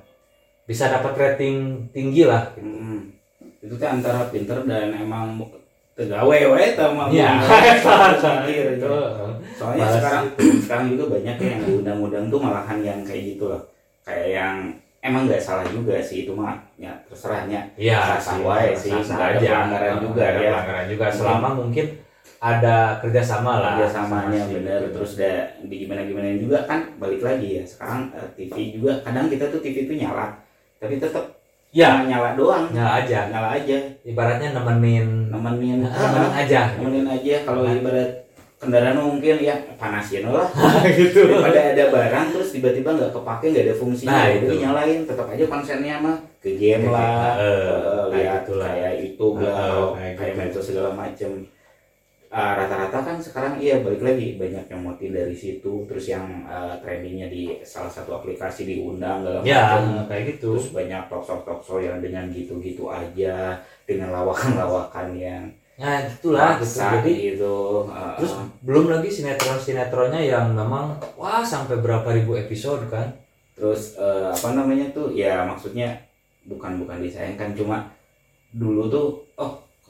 bisa 0.68 0.92
dapat 0.92 1.16
rating 1.16 1.88
tinggi 1.88 2.28
lah 2.28 2.52
gitu. 2.52 2.68
mm. 2.68 3.00
itu 3.64 3.74
teh 3.80 3.88
antara 3.88 4.28
pinter 4.28 4.60
dan 4.68 4.92
emang 4.92 5.40
tegawe 5.94 6.38
we 6.50 6.64
tah 6.74 6.90
mah. 6.90 7.06
Iya, 7.06 7.28
Mikir, 7.38 8.66
itu. 8.74 8.82
gitu. 8.82 8.94
soalnya 9.54 9.86
Balas. 9.86 9.94
sekarang 9.94 10.24
sekarang 10.58 10.86
juga 10.90 11.04
banyak 11.14 11.36
ya 11.38 11.48
yang 11.54 11.62
diundang-undang 11.62 12.24
tuh 12.26 12.40
malahan 12.42 12.78
yang 12.82 13.00
kayak 13.06 13.22
gitu 13.34 13.44
loh. 13.46 13.62
Kayak 14.02 14.28
yang 14.34 14.54
emang 14.98 15.30
nggak 15.30 15.38
salah 15.38 15.62
juga 15.70 16.02
sih 16.02 16.26
itu 16.26 16.32
mah 16.34 16.58
ya 16.74 16.90
terserahnya 17.06 17.60
Iya, 17.78 18.18
Sah-sah 18.18 18.34
sih, 18.36 18.42
wae 18.42 18.68
sih, 18.74 18.90
nggak 18.90 19.14
ada 19.14 19.38
aja. 19.38 19.48
pelanggaran 19.54 19.96
juga 20.02 20.24
ya. 20.26 20.38
pelanggaran 20.50 20.86
juga. 20.90 21.04
Selama 21.14 21.48
mungkin 21.54 21.86
ada 22.40 22.76
kerjasama 23.00 23.52
lah. 23.62 23.72
kerjasamanya 23.78 24.40
sama 24.44 24.52
bener. 24.52 24.80
terus 24.92 25.12
da, 25.16 25.32
di 25.64 25.74
gimana 25.80 26.02
gimana 26.04 26.28
juga 26.36 26.58
kan 26.66 26.80
balik 26.98 27.22
lagi 27.22 27.62
ya. 27.62 27.64
Sekarang 27.64 28.10
eh, 28.12 28.28
TV 28.34 28.74
juga 28.74 28.98
kadang 29.00 29.30
kita 29.30 29.48
tuh 29.48 29.60
TV 29.62 29.86
itu 29.86 29.94
nyala 29.96 30.42
tapi 30.76 31.00
tetap 31.00 31.33
ya 31.74 32.06
nyala 32.06 32.38
doang 32.38 32.70
nyala 32.70 33.02
aja. 33.02 33.26
nyala 33.28 33.48
aja 33.52 33.78
Ibaratnya 34.00 34.54
nemenin 34.54 35.28
nemenin 35.28 35.82
nemenin 35.90 36.32
aja. 36.32 36.60
nemenin 36.78 37.06
aja 37.10 37.34
kalau 37.42 37.66
Nah. 37.66 37.74
ibarat 37.74 38.10
kendaraan 38.54 38.96
mungkin 38.96 39.36
ya 39.42 39.56
panasin 39.74 40.24
lah 40.24 40.48
gitu. 40.88 41.26
daripada 41.28 41.60
ada 41.74 41.84
barang 41.90 42.26
terus 42.32 42.48
tiba-tiba 42.48 42.94
nggak 42.94 43.12
kepake 43.12 43.44
nggak 43.50 43.64
ada 43.66 43.74
fungsinya 43.76 44.14
Nah, 44.14 44.26
itu. 44.30 44.46
dinyalain 44.48 45.00
tetap 45.04 45.26
aja 45.28 45.44
konsennya 45.44 45.94
mah 45.98 46.16
ke 46.38 46.50
game 46.54 46.88
lah 46.88 47.34
kayak 47.36 48.14
lihat 48.14 48.42
kayak 48.46 48.54
lah 48.54 48.70
eh, 48.70 48.78
kayak, 48.78 48.96
gitu. 49.04 49.26
segala 50.62 50.90
macem 50.94 51.30
Ah, 52.34 52.58
rata-rata 52.58 52.98
kan 52.98 53.16
sekarang 53.16 53.54
iya 53.56 53.78
balik 53.78 54.02
lagi 54.02 54.34
banyak 54.34 54.66
yang 54.66 54.82
motif 54.82 55.06
dari 55.08 55.30
situ 55.32 55.86
terus 55.86 56.10
yang 56.10 56.26
eh, 56.44 56.74
trendingnya 56.82 57.30
di 57.30 57.62
salah 57.62 57.86
satu 57.86 58.18
aplikasi 58.18 58.66
diundang 58.66 59.22
segala 59.22 59.46
Ya, 59.46 59.78
macem 59.78 60.10
kayak 60.10 60.24
gitu. 60.34 60.58
terus 60.58 60.74
banyak 60.74 61.06
talkshow 61.06 61.38
talkshow 61.40 61.78
yang 61.78 62.02
dengan 62.02 62.26
gitu-gitu 62.28 62.90
aja 62.90 63.54
dengan 63.86 64.10
lawakan-lawakan 64.10 65.14
yang 65.14 65.46
Nah, 65.74 66.06
gitulah 66.06 66.54
gitu. 66.54 66.74
Jadi 66.78 67.12
gitu 67.30 67.54
eh, 67.88 68.14
terus 68.18 68.32
belum 68.60 68.84
lagi 68.88 69.08
sinetron-sinetronnya 69.08 70.20
yang 70.20 70.50
memang 70.50 70.86
wah 71.14 71.42
sampai 71.42 71.78
berapa 71.78 72.06
ribu 72.10 72.34
episode 72.34 72.86
kan. 72.88 73.14
terus 73.54 73.94
eh, 73.94 74.26
apa 74.28 74.50
namanya 74.52 74.90
tuh 74.90 75.10
ya 75.10 75.46
maksudnya 75.46 75.94
bukan 76.44 76.82
bukan 76.82 76.98
disayangkan 76.98 77.54
cuma 77.54 77.86
dulu 78.50 78.86
tuh 78.86 79.06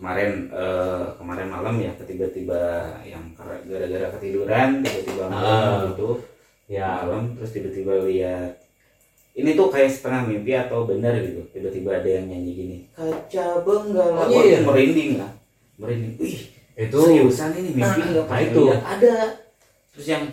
kemarin 0.05 0.53
eh, 0.53 1.05
kemarin 1.17 1.49
malam 1.49 1.75
ya 1.81 1.89
tiba-tiba 1.97 2.61
yang 3.03 3.25
gara-gara 3.65 4.13
ketiduran 4.13 4.85
tiba-tiba 4.85 5.25
malam 5.27 5.41
Ah. 5.65 5.89
gitu 5.89 6.21
Ya, 6.65 7.01
malam 7.03 7.33
terus 7.33 7.53
tiba-tiba 7.53 8.05
lihat 8.05 8.53
ini 9.33 9.53
tuh 9.53 9.69
kayak 9.69 9.89
setengah 9.89 10.25
mimpi 10.27 10.53
atau 10.55 10.85
benar 10.85 11.17
gitu 11.17 11.41
tiba-tiba 11.51 11.91
ada 11.95 12.09
yang 12.11 12.25
nyanyi 12.27 12.53
gini 12.53 12.77
kaca 12.91 13.65
benggala 13.65 14.29
Oh, 14.29 14.41
iya. 14.43 14.61
merinding 14.61 15.17
lah 15.17 15.33
merinding 15.77 16.17
wih 16.17 16.53
itu 16.75 16.99
seriusan 16.99 17.53
ini 17.55 17.71
mimpi 17.73 18.01
nggak 18.03 18.13
Nah, 18.15 18.25
pernah 18.27 18.45
itu. 18.45 18.61
lihat 18.63 18.85
ada 18.85 19.15
terus 19.91 20.07
yang 20.07 20.25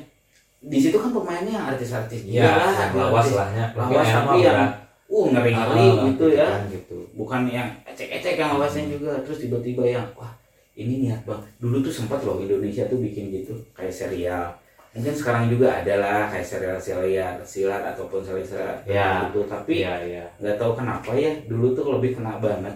di 0.62 0.78
situ 0.78 0.94
kan 0.94 1.10
pemainnya 1.10 1.58
artis-artis 1.66 2.22
juga 2.22 2.38
ya 2.38 2.52
lah, 2.54 2.74
yang 2.78 2.92
lawas 2.94 3.28
lahnya. 3.32 3.66
Lawas 3.74 4.06
tapi 4.06 4.38
yang. 4.42 4.70
Uh 5.12 5.26
ngeri 5.28 5.52
ngeri 5.52 5.86
Ah, 5.86 6.04
gitu 6.08 6.26
ya. 6.32 6.48
kan, 6.48 6.62
gitu. 6.68 6.98
bukan 7.14 7.42
yang 7.46 7.68
ecek-ecek 7.84 8.36
yang 8.36 8.56
lawasnya 8.56 8.88
juga. 8.90 9.20
Terus 9.22 9.44
tiba-tiba 9.44 9.84
yang 9.86 10.08
wah 10.16 10.32
ini 10.74 11.04
niat 11.04 11.22
bang 11.22 11.44
dulu 11.60 11.84
tuh 11.84 11.92
sempat 11.92 12.24
loh 12.24 12.40
Indonesia 12.40 12.88
tuh 12.88 12.98
bikin 12.98 13.28
gitu 13.30 13.52
kayak 13.72 13.92
serial. 13.92 14.56
Mungkin 14.92 15.12
sekarang 15.12 15.48
juga 15.48 15.72
ada 15.74 15.96
lah 15.98 16.28
kayak 16.28 16.44
serial 16.44 16.76
serial 16.76 17.36
silat 17.42 17.84
ataupun 17.86 18.20
serial 18.22 18.44
serial 18.44 18.76
Ya. 18.84 19.28
gitu. 19.28 19.44
Tapi 19.46 19.72
Iya, 19.78 19.94
iya. 20.02 20.26
nggak 20.38 20.56
tahu 20.58 20.72
kenapa 20.74 21.12
ya 21.12 21.32
dulu 21.46 21.72
tuh 21.72 21.92
lebih 21.92 22.16
kena 22.16 22.40
banget. 22.40 22.76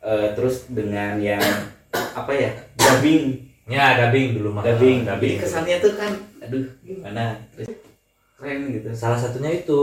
Eh, 0.00 0.28
terus 0.32 0.66
dengan 0.68 1.18
yang 1.18 1.42
apa 1.92 2.30
ya 2.30 2.50
dubbing. 2.74 3.38
Ya, 3.64 3.94
dubbing 3.96 4.34
dulu 4.34 4.50
mah. 4.52 4.62
dubbing. 4.62 5.06
Jadi 5.06 5.28
kesannya 5.38 5.76
tuh 5.78 5.94
kan 5.94 6.10
aduh 6.38 6.66
gimana? 6.82 7.38
Terus 7.54 7.70
keren 8.34 8.70
gitu. 8.72 8.90
Salah 8.92 9.14
satunya 9.14 9.54
itu 9.56 9.78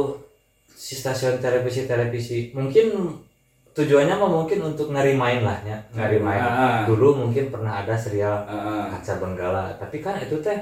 si 0.80 0.96
stasiun 0.96 1.44
televisi 1.44 1.84
televisi 1.84 2.56
mungkin 2.56 3.12
tujuannya 3.76 4.16
mah 4.16 4.32
mungkin 4.32 4.60
untuk 4.66 4.96
ngerimain 4.96 5.44
lah 5.44 5.60
ya 5.68 5.76
ngerimain 5.92 6.40
Ah, 6.40 6.56
ah. 6.56 6.78
dulu 6.88 7.28
mungkin 7.28 7.52
pernah 7.52 7.84
ada 7.84 8.00
serial 8.00 8.48
Ah, 8.48 8.56
ah. 8.56 8.84
kaca 8.96 9.20
benggala 9.20 9.76
tapi 9.76 10.00
kan 10.00 10.16
itu 10.16 10.40
teh 10.40 10.56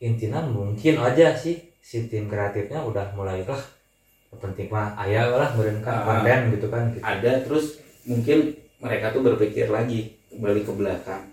intinya 0.00 0.40
mungkin 0.40 0.96
aja 0.98 1.34
sih 1.34 1.60
si 1.82 2.06
tim 2.06 2.30
kreatifnya 2.30 2.78
udah 2.80 3.10
mulai 3.12 3.42
lah 3.44 3.58
penting 4.38 4.70
mah 4.70 4.94
ayah 5.02 5.26
lah 5.34 5.50
mereka 5.58 5.90
Ah. 5.90 6.02
konten 6.06 6.54
gitu 6.54 6.66
kan 6.70 6.82
gitu. 6.94 7.02
ada 7.02 7.32
terus 7.42 7.82
mungkin 8.06 8.54
mereka 8.78 9.10
tuh 9.10 9.26
berpikir 9.26 9.66
lagi 9.68 10.14
balik 10.38 10.64
ke 10.64 10.72
belakang 10.72 11.26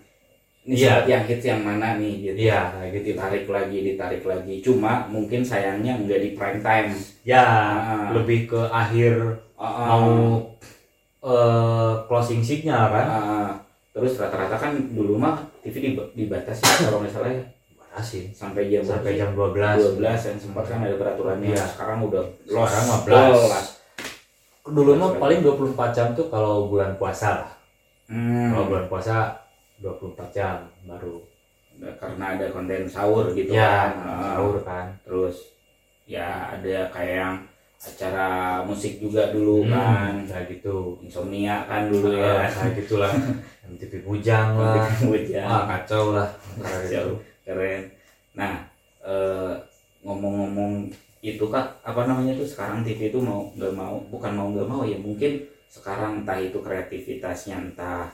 ini 0.68 0.76
saat 0.78 1.04
yang 1.06 1.24
hits 1.24 1.42
yang 1.42 1.60
mana 1.60 1.96
nih 1.96 2.12
gitu. 2.22 2.36
Iya. 2.44 2.60
Kayak 2.70 2.90
gitu 2.92 3.04
ditarik 3.10 3.44
lagi 3.48 3.78
ditarik 3.82 4.20
lagi. 4.22 4.54
Cuma 4.60 5.08
mungkin 5.08 5.40
sayangnya 5.40 5.96
nggak 5.96 6.20
di 6.20 6.30
prime 6.30 6.60
time. 6.60 6.92
Ya 7.24 7.40
Ah. 7.40 8.12
lebih 8.12 8.44
ke 8.46 8.60
akhir 8.62 9.16
Ah, 9.56 9.96
mau 9.96 10.38
eh, 11.20 11.92
closing 12.04 12.38
signal 12.40 12.88
kan. 12.88 13.06
Ah. 13.06 13.50
terus 13.90 14.14
rata-rata 14.14 14.54
kan 14.54 14.70
dulu 14.88 15.18
mah 15.18 15.34
TV 15.58 15.90
dib- 15.90 16.12
dibatasi 16.14 16.62
kalau 16.84 17.00
nggak 17.00 17.10
salah 17.10 17.26
ya. 17.28 17.42
Batasin 17.74 18.30
sampai 18.30 18.68
jam 18.68 18.84
sampai 18.84 19.16
jam 19.16 19.32
12 19.32 19.50
sih? 19.74 19.96
12 19.96 20.04
yang 20.22 20.38
sempat 20.38 20.64
kan 20.66 20.78
ada 20.80 20.94
peraturannya. 20.94 21.50
Iya. 21.50 21.64
sekarang 21.66 21.98
udah 22.04 22.22
Sekarang 22.44 22.84
mah 22.84 22.98
los. 23.00 23.42
belas. 23.42 23.66
dulu 24.64 24.92
mah 24.94 25.10
paling 25.16 25.40
24 25.40 25.64
jam 25.90 26.12
tuh 26.12 26.28
kalau 26.28 26.68
bulan 26.68 26.92
puasa 26.94 27.28
lah. 27.34 27.50
Hmm, 28.06 28.52
kalau 28.52 28.64
bulan 28.68 28.86
puasa 28.86 29.32
24 29.80 30.34
jam 30.34 30.56
baru. 30.84 31.22
Karena 31.78 32.34
ada 32.34 32.50
konten 32.50 32.84
sahur 32.84 33.30
gitu 33.32 33.54
ya 33.54 33.62
kan. 33.62 33.90
Ah. 34.02 34.20
sahur 34.34 34.56
kan. 34.62 34.86
Terus 35.06 35.36
ya 36.04 36.50
ada 36.50 36.90
kayak 36.90 37.14
yang 37.22 37.34
acara 37.78 38.28
musik 38.66 38.98
juga 38.98 39.30
dulu 39.30 39.62
Hmm, 39.62 39.70
kan. 39.70 40.14
kayak 40.26 40.58
gitu. 40.58 40.98
Insomnia 40.98 41.62
kan 41.64 41.86
dulu 41.86 42.10
ya 42.10 42.42
ya. 42.42 42.50
kayak 42.50 42.72
gitulah. 42.82 43.12
MTV 43.70 43.92
Bujang 44.02 44.56
lah. 44.58 44.82
Hujan. 45.06 45.44
wah 45.46 45.64
kacau 45.68 46.16
lah. 46.16 46.28
Kayak 46.58 46.82
gitu. 46.90 47.12
Keren. 47.46 47.82
Nah 48.34 48.54
eh, 49.00 49.52
ngomong-ngomong 50.02 50.90
itu 51.18 51.44
kak 51.50 51.66
apa 51.82 52.06
namanya 52.06 52.30
tuh 52.34 52.46
sekarang 52.46 52.82
TV 52.82 53.10
itu 53.10 53.18
mau 53.18 53.50
nggak 53.54 53.74
mau 53.74 53.98
bukan 54.06 54.32
mau 54.34 54.48
nggak 54.54 54.68
mau 54.70 54.82
ya 54.86 54.94
mungkin 54.94 55.42
sekarang 55.66 56.22
entah 56.22 56.38
itu 56.38 56.62
kreativitasnya 56.62 57.58
entah 57.58 58.06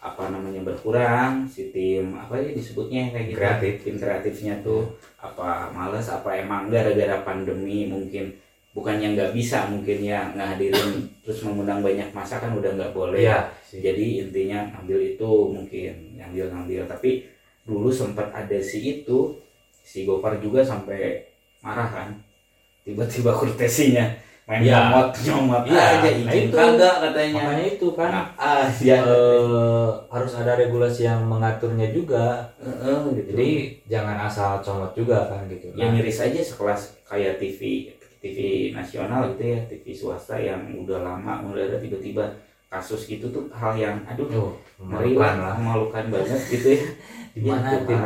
apa 0.00 0.32
namanya 0.32 0.64
berkurang 0.64 1.44
si 1.44 1.68
tim 1.76 2.16
apa 2.16 2.40
ya 2.40 2.56
disebutnya 2.56 3.12
kayak 3.12 3.26
gitu 3.28 3.36
Kreatif. 3.36 3.74
tim 3.84 3.96
kreatifnya 4.00 4.54
tuh 4.64 4.88
apa 5.20 5.68
males 5.76 6.08
apa 6.08 6.40
emang 6.40 6.72
gara-gara 6.72 7.20
pandemi 7.20 7.84
mungkin 7.84 8.32
bukannya 8.72 9.12
nggak 9.12 9.36
bisa 9.36 9.68
mungkin 9.68 10.00
ya 10.00 10.32
ngehadirin 10.32 11.04
terus 11.20 11.44
mengundang 11.44 11.84
banyak 11.84 12.08
masa 12.16 12.40
kan 12.40 12.56
udah 12.56 12.72
nggak 12.80 12.96
boleh 12.96 13.28
Iya 13.28 13.52
sih. 13.66 13.84
jadi 13.84 14.24
intinya 14.24 14.72
ngambil 14.72 14.98
itu 15.18 15.30
mungkin 15.52 15.94
ngambil 16.16 16.44
ngambil 16.48 16.82
tapi 16.88 17.28
dulu 17.68 17.92
sempat 17.92 18.32
ada 18.32 18.56
si 18.62 19.04
itu 19.04 19.36
si 19.84 20.08
Gopar 20.08 20.40
juga 20.40 20.64
sampai 20.64 21.28
marah 21.60 21.90
kan 21.92 22.08
tiba-tiba 22.88 23.36
kurtesinya 23.42 24.06
main 24.50 24.66
Iya. 24.66 24.90
nyomot 24.90 25.08
nyomot. 25.22 25.62
Iya, 25.62 25.78
aja 26.02 26.10
nah 26.26 26.34
itu. 26.34 26.50
kagak 26.50 26.94
katanya. 27.06 27.42
Makanya 27.46 27.66
itu 27.70 27.86
kan. 27.94 28.10
Nah, 28.10 28.26
ah 28.34 28.66
ya 28.82 28.98
eh, 28.98 29.88
harus 30.10 30.32
ada 30.34 30.52
regulasi 30.58 31.06
yang 31.06 31.22
mengaturnya 31.22 31.94
juga. 31.94 32.50
Heeh, 32.58 32.98
gitu. 33.14 33.28
jadi 33.30 33.48
jangan 33.86 34.26
asal 34.26 34.58
comot 34.58 34.90
juga 34.98 35.30
kan 35.30 35.46
gitu. 35.46 35.70
Ya 35.78 35.86
Nah, 35.86 35.94
miris 35.94 36.18
aja 36.18 36.42
sekelas 36.42 36.98
kayak 37.06 37.38
TV 37.38 37.94
TV 38.18 38.38
nasional 38.74 39.32
gitu 39.32 39.54
ya 39.54 39.58
TV 39.64 39.86
swasta 39.94 40.36
yang 40.36 40.60
udah 40.76 40.98
lama 41.00 41.40
udah 41.46 41.70
ada 41.70 41.78
tiba-tiba 41.78 42.26
kasus 42.68 43.06
gitu 43.06 43.30
tuh 43.30 43.48
hal 43.50 43.72
yang 43.74 43.96
aduh 44.04 44.28
oh, 44.30 44.52
memalukan 44.76 45.34
lah. 45.40 45.54
memalukan 45.56 46.04
banget 46.10 46.40
gitu 46.50 46.68
ya. 46.74 46.82
Di 47.34 47.40
mana 47.46 47.70
Gitu 47.70 47.86
tim 47.86 48.02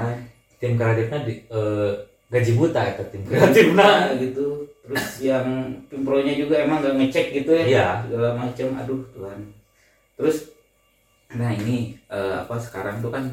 tim 0.60 0.72
kreatifnya 0.76 1.18
di, 1.24 1.34
eh, 1.48 1.92
gaji 2.28 2.52
buta 2.54 2.80
ya 2.84 2.92
tim 3.08 3.22
kreatifnya 3.24 4.12
gitu 4.20 4.64
terus 4.84 5.24
yang 5.24 5.48
tim 5.88 6.04
pro-nya 6.04 6.36
juga 6.36 6.60
emang 6.60 6.84
gak 6.84 6.96
ngecek 7.00 7.26
gitu 7.40 7.50
ya. 7.56 7.64
Iya. 7.64 7.88
Segala 8.04 8.30
macam 8.36 8.68
aduh 8.76 9.02
Tuhan. 9.16 9.40
Terus 10.20 10.36
nah 11.34 11.50
ini 11.50 11.96
eh, 12.12 12.34
apa 12.44 12.54
sekarang 12.60 13.00
tuh 13.00 13.10
kan 13.10 13.24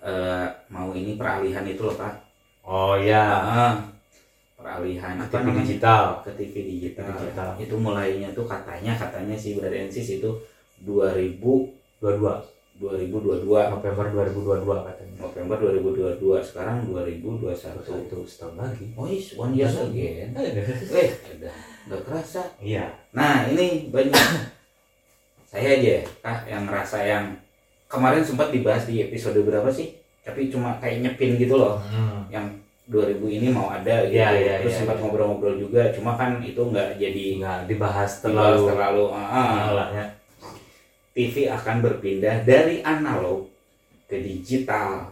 eh, 0.00 0.46
mau 0.72 0.90
ini 0.96 1.20
peralihan 1.20 1.68
itu 1.68 1.84
loh 1.84 1.94
pak. 1.94 2.14
Oh 2.64 2.96
iya. 2.96 3.24
Ah, 3.44 3.74
peralihan 4.56 5.20
apa 5.20 5.28
TV 5.28 5.44
namanya? 5.44 5.60
digital. 5.60 6.04
Ke 6.24 6.30
TV 6.32 6.54
digital. 6.64 7.12
Digital. 7.12 7.50
itu 7.60 7.74
mulainya 7.76 8.28
tuh 8.32 8.48
katanya 8.48 8.96
katanya 8.96 9.36
sih 9.36 9.60
Bradensis 9.60 10.20
itu 10.20 10.30
2000 10.80 11.36
dua-dua 12.00 12.40
2022 12.80 13.44
November 13.44 14.06
2022 14.08 14.88
katanya. 14.88 15.16
November 15.20 15.56
2022 15.68 16.48
sekarang 16.48 16.76
2021 16.88 17.52
satu. 17.52 18.24
Setahun 18.24 18.56
lagi. 18.56 18.96
Oh 18.96 19.04
is 19.04 19.36
one 19.36 19.52
year 19.52 19.68
again 19.68 20.32
eh 20.32 21.12
udah 21.36 21.54
nggak 21.92 22.02
kerasa. 22.08 22.42
Iya. 22.56 22.88
Nah 23.12 23.44
ini 23.52 23.92
banyak. 23.92 24.16
Saya 25.50 25.76
aja 25.76 26.06
kak 26.24 26.48
yang 26.48 26.62
ngerasa 26.64 26.98
yang 27.04 27.24
kemarin 27.90 28.24
sempat 28.24 28.48
dibahas 28.48 28.88
di 28.88 29.04
episode 29.04 29.36
berapa 29.44 29.68
sih? 29.68 30.00
Tapi 30.24 30.48
cuma 30.48 30.80
kayak 30.80 31.04
nyepin 31.04 31.36
gitu 31.36 31.60
loh. 31.60 31.84
Hmm. 31.92 32.24
yang 32.32 32.48
2000 32.90 33.22
ini 33.22 33.54
mau 33.54 33.70
ada 33.70 34.02
gitu. 34.08 34.18
Iya, 34.18 34.28
iya, 34.34 34.54
terus 34.62 34.74
iya, 34.74 34.78
sempat 34.82 34.96
iya. 34.98 35.02
ngobrol-ngobrol 35.04 35.54
juga. 35.60 35.82
Cuma 35.94 36.16
kan 36.18 36.42
itu 36.42 36.58
nggak 36.58 36.98
jadi 36.98 37.24
nggak 37.38 37.58
dibahas 37.70 38.24
dibahas 38.24 38.56
terlalu 38.58 38.62
terlalu 38.66 39.04
ah, 39.14 39.26
ah. 39.30 40.19
TV 41.10 41.50
akan 41.50 41.76
berpindah 41.82 42.46
dari 42.46 42.80
analog 42.86 43.50
ke 44.06 44.18
digital. 44.22 45.10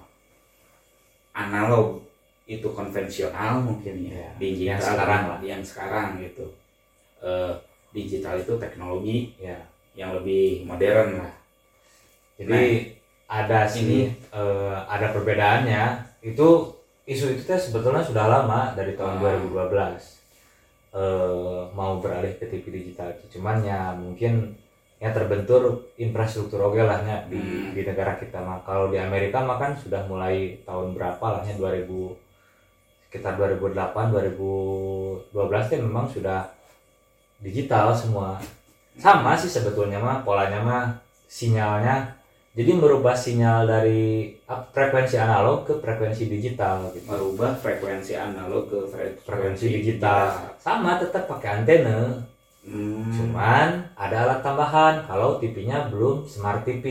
Analog 1.34 2.02
itu 2.48 2.66
konvensional 2.72 3.62
mungkin 3.62 4.08
ya. 4.08 4.14
Ya, 4.14 4.28
digital 4.40 4.66
yang 4.66 4.80
sekarang 4.80 5.22
lah. 5.28 5.38
yang 5.44 5.62
sekarang 5.62 6.08
gitu. 6.22 6.46
Eh, 7.22 7.52
digital 7.92 8.38
itu 8.38 8.54
teknologi 8.56 9.34
ya 9.38 9.58
yang 9.98 10.14
lebih 10.14 10.62
modern 10.64 11.22
lah. 11.22 11.34
Jadi 12.38 12.94
ada 13.28 13.66
sih 13.66 14.08
eh, 14.14 14.76
ada 14.86 15.10
perbedaannya. 15.10 15.84
Itu 16.22 16.78
isu 17.08 17.32
itu 17.34 17.42
teh 17.48 17.56
sebetulnya 17.56 18.04
sudah 18.04 18.28
lama 18.28 18.76
dari 18.76 18.92
tahun 18.92 19.16
Ah. 19.16 19.40
2012 19.40 20.20
eh, 20.92 21.62
mau 21.72 21.96
beralih 22.04 22.36
ke 22.36 22.44
TV 22.52 22.68
digital 22.68 23.16
itu 23.16 23.40
cuman 23.40 23.64
ya 23.64 23.96
mungkin 23.96 24.52
ya 24.98 25.14
terbentur 25.14 25.62
infrastruktur 25.94 26.58
oke 26.60 26.82
lah 26.82 26.98
nya 27.02 27.22
di, 27.26 27.38
Hmm. 27.38 27.70
di 27.70 27.82
negara 27.82 28.18
kita. 28.18 28.42
Mah 28.42 28.62
kalau 28.62 28.90
di 28.90 28.98
Amerika 28.98 29.38
mah 29.40 29.54
kan 29.56 29.72
sudah 29.74 30.02
mulai 30.04 30.58
tahun 30.62 30.92
berapa 30.92 31.22
lah 31.22 31.42
ya 31.42 31.54
2000 31.54 32.18
sekitar 33.08 33.38
2008 33.38 34.10
2012 34.12 35.32
itu 35.70 35.80
memang 35.80 36.06
sudah 36.06 36.50
digital 37.38 37.94
semua. 37.94 38.36
Sama 38.98 39.38
sih 39.38 39.46
sebetulnya 39.46 40.02
mah 40.02 40.26
polanya 40.26 40.58
mah 40.60 40.84
sinyalnya. 41.24 42.18
Jadi 42.58 42.74
merubah 42.74 43.14
sinyal 43.14 43.70
dari 43.70 44.34
frekuensi 44.74 45.14
analog 45.14 45.62
ke 45.62 45.78
frekuensi 45.78 46.26
digital 46.26 46.90
gitu. 46.90 47.06
Merubah 47.06 47.54
frekuensi 47.54 48.18
analog 48.18 48.66
ke 48.66 48.78
fre- 48.90 49.14
frekuensi 49.22 49.70
digital. 49.70 50.58
sama 50.58 50.98
tetap 50.98 51.30
pakai 51.30 51.62
antena 51.62 52.18
Hmm. 52.66 53.08
cuman 53.14 53.68
ada 53.96 54.16
alat 54.28 54.40
tambahan. 54.44 54.94
Kalau 55.06 55.38
TV-nya 55.40 55.88
belum 55.88 56.26
smart 56.26 56.66
TV 56.66 56.84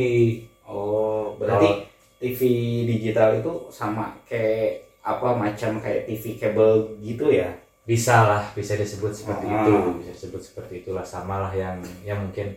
oh 0.65 1.35
berarti 1.37 1.85
TV 2.17 2.39
digital 2.87 3.37
itu 3.37 3.69
sama 3.69 4.09
kayak 4.25 4.89
apa 5.05 5.37
macam 5.37 5.77
kayak 5.77 6.09
TV 6.09 6.39
kabel 6.41 6.97
gitu 7.03 7.29
ya? 7.29 7.51
Bisa 7.87 8.25
lah 8.27 8.43
bisa 8.51 8.75
disebut 8.75 9.13
seperti 9.13 9.47
Ah. 9.47 9.63
itu 9.63 9.73
bisa 10.01 10.11
disebut 10.11 10.41
seperti 10.41 10.73
itulah. 10.83 11.05
Sama 11.05 11.45
lah 11.45 11.53
yang 11.53 11.77
yang 12.03 12.19
mungkin 12.25 12.51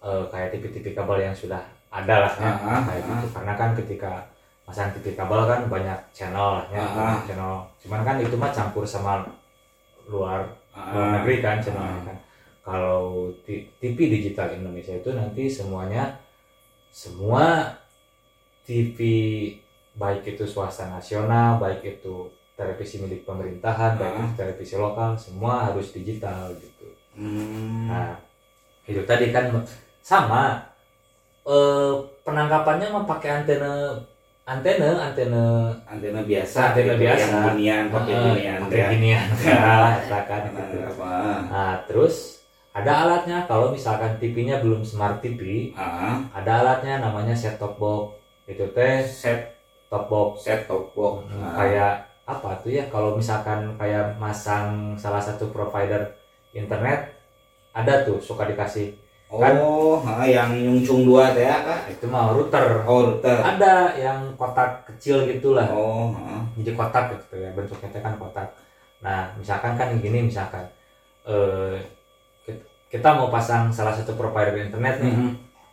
eh, 0.00 0.24
kayak 0.30 0.54
TV-TV 0.54 0.94
kabel 0.94 1.26
yang 1.26 1.34
sudah 1.34 1.60
ada 1.90 2.28
lah 2.28 2.32
ya. 2.38 2.52
Ah, 2.54 2.80
kayak 2.86 3.02
ah. 3.02 3.08
gitu 3.18 3.26
karena 3.34 3.52
kan 3.58 3.70
ketika 3.76 4.12
masang 4.62 4.94
TV 4.94 5.18
kabel 5.18 5.42
kan 5.50 5.66
banyak 5.66 5.98
channel 6.14 6.62
lah 6.62 6.64
ya 6.70 6.86
channel. 7.26 7.66
Cuman 7.82 8.00
kan 8.06 8.16
itu 8.22 8.38
mah 8.38 8.54
campur 8.54 8.86
sama 8.86 9.26
luar 10.06 10.46
luar 10.72 11.18
negeri 11.18 11.42
kan 11.42 11.58
channelnya 11.58 12.00
kan 12.06 12.16
kalau 12.60 13.32
TV 13.42 13.96
digital 13.98 14.52
Indonesia 14.52 14.92
itu 14.92 15.10
nanti 15.10 15.46
semuanya 15.46 16.20
semua 16.90 17.72
TV 18.62 18.98
baik 19.92 20.22
itu 20.28 20.44
swasta 20.44 20.86
nasional 20.88 21.58
baik 21.58 21.82
itu 21.82 22.28
televisi 22.54 23.00
milik 23.00 23.24
pemerintahan 23.24 23.96
baik 23.96 24.12
Ah. 24.12 24.22
itu 24.22 24.34
televisi 24.36 24.74
lokal 24.76 25.16
semua 25.16 25.66
harus 25.66 25.90
digital 25.90 26.52
gitu 26.54 26.86
Hmm. 27.10 27.90
nah 27.90 28.14
itu 28.86 29.02
tadi 29.02 29.28
kan 29.28 29.50
sama 30.00 30.62
eh, 31.42 31.92
penangkapannya 32.22 32.86
mah 32.88 33.04
pakai 33.04 33.42
antena 33.42 33.98
antena 34.46 34.88
antena 35.02 35.74
antena 35.84 36.20
biasa 36.22 36.70
Antena 36.70 36.94
gitu, 36.94 37.02
biasa. 37.02 37.18
yang 37.26 37.44
ginian 37.50 37.84
pakai 37.88 38.12
eh, 38.12 38.22
ginian 38.22 38.58
pakai 38.62 38.78
ya 38.78 38.88
ginian 38.94 39.26
nah, 39.26 39.90
katakan 40.06 40.42
gitu. 40.48 40.76
apa 40.86 41.12
Nah, 41.50 41.74
terus 41.84 42.39
ada 42.70 42.92
alatnya 43.02 43.44
kalau 43.44 43.74
misalkan 43.74 44.14
TV-nya 44.16 44.62
belum 44.62 44.86
smart 44.86 45.18
TV, 45.18 45.74
ah 45.74 46.22
ada 46.30 46.62
alatnya 46.62 47.02
namanya 47.02 47.34
set 47.34 47.58
top 47.58 47.74
box. 47.76 48.14
Itu 48.46 48.70
teh 48.70 49.02
set 49.02 49.58
top 49.90 50.06
box 50.06 50.46
set 50.46 50.70
top 50.70 50.94
box 50.94 51.26
Hmm, 51.26 51.42
Ah. 51.42 51.54
kayak 51.58 51.94
apa 52.24 52.50
tuh 52.62 52.70
ya 52.70 52.86
kalau 52.86 53.18
misalkan 53.18 53.74
kayak 53.74 54.14
masang 54.14 54.94
salah 54.94 55.18
satu 55.18 55.50
provider 55.50 56.14
internet 56.54 57.10
ada 57.70 58.06
tuh 58.06 58.22
suka 58.22 58.46
dikasih 58.46 58.94
kan? 59.26 59.58
oh 59.58 59.98
ah, 60.02 60.22
yang 60.22 60.54
nyungcung 60.54 61.02
dua 61.02 61.34
teh 61.34 61.42
ya 61.42 61.58
kak 61.62 61.90
itu 61.90 62.06
mah 62.06 62.30
router 62.30 62.86
oh 62.86 63.10
router 63.10 63.34
ada 63.34 63.94
yang 63.98 64.30
kotak 64.38 64.86
kecil 64.86 65.26
gitulah 65.26 65.66
oh 65.74 66.14
ah. 66.14 66.42
jadi 66.54 66.70
kotak 66.78 67.18
gitu 67.18 67.34
ya 67.42 67.50
bentuknya 67.50 67.90
teh 67.90 67.98
kan 67.98 68.14
kotak 68.14 68.46
nah 69.02 69.26
misalkan 69.34 69.74
kan 69.74 69.90
gini 69.98 70.30
misalkan 70.30 70.62
eh 71.26 71.82
kita 72.90 73.14
mau 73.14 73.30
pasang 73.30 73.70
salah 73.70 73.94
satu 73.94 74.18
provider 74.18 74.58
internet 74.58 74.98
nih. 75.00 75.14
Mhm. 75.14 75.30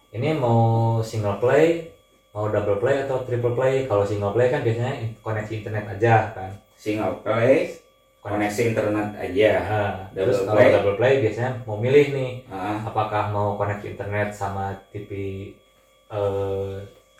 ini 0.08 0.30
mau 0.40 0.98
single 1.04 1.36
play 1.38 1.92
mau 2.32 2.48
double 2.48 2.78
play 2.78 3.04
atau 3.04 3.26
triple 3.26 3.58
play. 3.58 3.90
Kalau 3.90 4.06
single 4.06 4.32
play 4.32 4.48
kan 4.48 4.62
biasanya 4.62 4.94
koneksi 5.20 5.54
internet 5.60 5.86
aja 5.90 6.32
kan? 6.32 6.52
Single 6.78 7.26
play 7.26 7.74
koneksi. 8.22 8.62
internet 8.72 9.08
aja. 9.18 9.52
Nah, 9.66 9.94
Double 10.14 10.30
terus 10.30 10.38
kalau 10.46 10.62
play. 10.62 10.70
double 10.70 10.96
play 10.96 11.14
biasanya 11.26 11.52
mau 11.66 11.78
milih 11.82 12.06
nih 12.14 12.32
ah. 12.48 12.86
apakah 12.86 13.34
mau 13.34 13.58
koneksi 13.58 13.98
internet 13.98 14.30
sama 14.30 14.78
TV 14.94 15.10
eh 16.08 16.74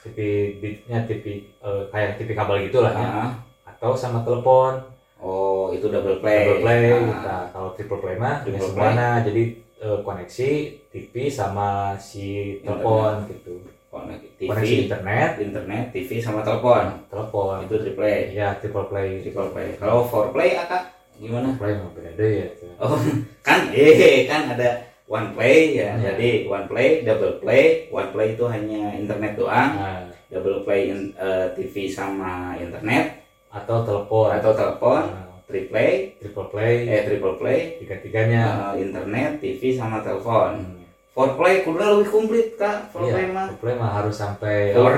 TV 0.06 0.62
nya 0.88 1.04
TV 1.04 1.26
eh, 1.44 1.84
kayak 1.92 2.22
TV 2.22 2.30
kabel 2.32 2.70
gitulah 2.70 2.94
ya. 2.94 3.08
Ah. 3.26 3.32
atau 3.66 3.98
sama 3.98 4.22
telepon. 4.22 4.78
Oh 5.18 5.74
itu 5.74 5.90
double 5.90 6.22
play. 6.22 6.46
Double 6.46 6.62
play 6.62 6.82
Ah. 6.94 7.02
Nah, 7.26 7.44
kalau 7.50 7.70
triple 7.74 8.00
play 8.00 8.16
mah 8.16 8.46
Triple 8.46 8.62
semuanya 8.64 9.26
jadi 9.26 9.44
eh, 9.78 10.00
koneksi 10.02 10.50
TV 10.90 11.14
sama 11.28 11.94
si 11.96 12.60
telepon 12.62 13.26
gitu. 13.30 13.62
Konek- 13.88 14.36
koneksi 14.36 14.68
TV 14.68 14.84
internet 14.86 15.30
internet 15.40 15.84
TV 15.92 16.10
sama 16.18 16.44
telepon. 16.44 17.08
Telepon. 17.08 17.64
Itu 17.66 17.76
triple 17.80 17.98
play. 17.98 18.18
Ya 18.34 18.54
triple 18.58 18.86
play. 18.86 19.22
Triple 19.24 19.50
play. 19.52 19.68
Kalau 19.76 20.04
four 20.04 20.30
play 20.30 20.54
akak 20.54 20.92
gimana? 21.18 21.58
Play 21.58 21.74
mah 21.78 21.90
beda 21.94 22.12
deh 22.14 22.32
ya. 22.46 22.48
Oh, 22.78 22.94
kan 23.48 23.74
eh 23.74 24.26
kan 24.26 24.54
ada 24.54 24.70
one 25.08 25.34
play 25.34 25.80
ya. 25.80 25.96
Ya. 25.98 26.14
Jadi 26.14 26.46
one 26.46 26.68
play, 26.68 27.02
double 27.02 27.40
play. 27.40 27.88
One 27.90 28.12
play 28.12 28.36
itu 28.36 28.44
hanya 28.46 28.94
internet 28.94 29.34
doang. 29.40 29.72
Nah, 29.78 30.04
Double 30.28 30.68
play 30.68 30.92
in- 30.92 31.16
eh, 31.16 31.48
TV 31.56 31.88
sama 31.88 32.52
internet. 32.60 33.24
Atau 33.48 33.88
telepon. 33.88 34.28
Atau 34.36 34.52
telepon. 34.52 35.08
Nah, 35.08 35.27
Triple 35.48 36.20
triple 36.20 36.48
play 36.52 36.74
eh 36.86 37.02
triple 37.08 37.40
play, 37.40 37.80
tiga 37.80 37.96
tiganya 37.98 38.44
eh, 38.76 38.84
internet, 38.84 39.40
TV 39.40 39.72
sama 39.72 40.04
telepon. 40.04 40.76
Four 41.10 41.34
play 41.34 41.64
kudu 41.64 41.80
lebih 41.80 42.12
komplit 42.12 42.48
kak. 42.54 42.92
Four 42.92 43.08
play 43.08 43.32
mah. 43.32 43.48
triple 43.48 43.64
play 43.64 43.76
mah 43.76 43.92
harus 43.96 44.12
sampai 44.14 44.76
Four- 44.76 44.92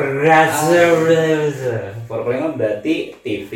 play 2.26 2.38
mah 2.42 2.52
berarti 2.52 2.96
TV, 3.22 3.52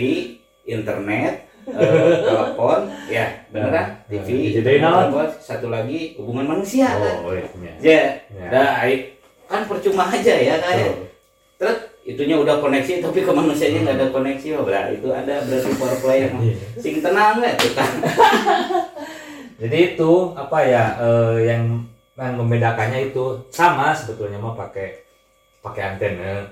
internet, 0.64 1.50
eh, 1.66 2.14
telepon 2.30 2.80
ya 3.10 3.26
beneran 3.50 3.74
Nah, 3.74 3.88
TV 4.06 4.62
telepon 4.62 5.28
satu 5.42 5.68
lagi 5.68 6.14
hubungan 6.16 6.46
manusia 6.48 6.94
kan 6.94 7.26
oh 7.26 7.34
iya 7.34 7.46
iya. 7.50 7.74
ya 7.82 8.02
Ya. 8.32 8.48
dah 8.50 8.70
ai- 8.80 9.18
kan 9.44 9.66
percuma 9.66 10.08
aja 10.08 10.34
ya 10.34 10.56
kayak 10.58 10.94
Betul. 10.94 11.06
terus 11.58 11.78
itunya 12.04 12.36
udah 12.36 12.60
koneksi 12.60 13.00
tapi 13.00 13.20
ke 13.20 13.32
manusianya 13.32 13.80
nggak 13.82 13.96
ada 13.96 14.08
koneksi 14.10 14.48
oh 14.54 14.64
belah 14.64 14.86
itu 14.90 15.08
ada 15.08 15.40
berarti 15.42 15.72
power 15.74 15.96
play 15.98 16.18
yang 16.22 16.34
Iya. 16.38 16.56
sing 16.76 16.96
tenang 17.00 17.40
ya 17.40 17.54
kan 17.72 17.92
jadi 19.62 19.78
itu 19.90 20.12
apa 20.34 20.58
ya 20.62 20.84
eh, 21.00 21.38
yang 21.46 21.64
yang 22.14 22.34
membedakannya 22.36 23.10
itu 23.10 23.24
sama 23.50 23.92
sebetulnya 23.92 24.38
mah 24.38 24.54
pakai 24.54 25.00
pakai 25.60 25.82
antena 25.90 26.44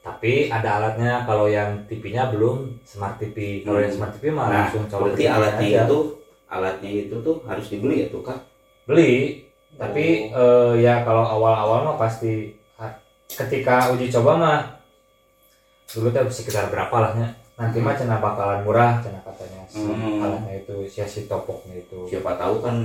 tapi 0.00 0.48
ada 0.48 0.78
alatnya 0.78 1.24
kalau 1.24 1.44
yang 1.46 1.84
TV-nya 1.86 2.28
belum 2.28 2.80
smart 2.82 3.16
TV 3.16 3.60
kalau 3.60 3.78
Hmm. 3.78 3.84
yang 3.84 3.94
smart 3.94 4.12
TV 4.14 4.24
mah 4.30 4.46
nah 4.46 4.56
langsung 4.64 4.84
colok 4.86 5.12
berarti 5.12 5.24
alatnya 5.26 5.66
aja. 5.66 5.80
itu 5.84 5.98
alatnya 6.46 6.90
itu 7.02 7.14
tuh 7.18 7.36
harus 7.42 7.66
dibeli 7.66 7.96
ya 7.98 8.08
tuh 8.08 8.20
kan 8.20 8.38
beli. 8.84 9.44
Tapi 9.74 10.30
eh, 10.30 10.72
ya 10.78 11.02
kalau 11.02 11.26
awal-awal 11.26 11.82
mah 11.84 11.96
pasti 11.98 12.52
ketika 13.28 13.90
uji 13.90 14.08
coba 14.10 14.32
mah 14.34 14.60
dulu 15.86 16.10
teh 16.10 16.22
sekitar 16.28 16.68
berapa 16.68 16.92
lahnya 16.92 17.28
nanti 17.54 17.78
mah 17.78 17.94
cina 17.94 18.18
bakalan 18.18 18.62
murah 18.62 18.98
cina 18.98 19.20
katanya 19.22 19.62
si 19.64 19.78
Hmm. 19.78 20.18
alatnya 20.20 20.54
itu 20.58 20.74
si, 20.84 20.98
si 21.04 21.20
topoknya 21.24 21.78
itu 21.78 22.06
siapa 22.06 22.34
tahu 22.34 22.58
kan 22.60 22.76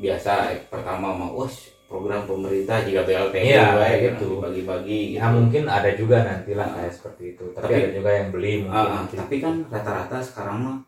biasa 0.00 0.32
eh, 0.50 0.60
pertama 0.66 1.12
mah 1.12 1.30
wah 1.30 1.50
program 1.86 2.26
pemerintah 2.26 2.82
jika 2.82 3.06
BLT 3.06 3.36
Iya, 3.54 3.78
ya, 3.78 3.96
gitu. 4.10 4.42
bagi-bagi 4.42 5.14
gitu. 5.14 5.22
ya 5.22 5.30
mungkin 5.30 5.68
ada 5.68 5.86
juga 5.92 6.24
nantilah 6.24 6.66
Ah. 6.66 6.74
kayak 6.74 6.92
seperti 6.92 7.24
itu 7.32 7.44
tapi, 7.54 7.62
Tapi- 7.62 7.78
ada 7.78 7.90
juga 7.94 8.10
yang 8.10 8.28
beli 8.30 8.52
mungkin 8.58 8.90
nanti. 8.90 9.14
tapi 9.14 9.36
kan 9.38 9.54
rata-rata 9.70 10.18
sekarang 10.18 10.58
mah 10.58 10.78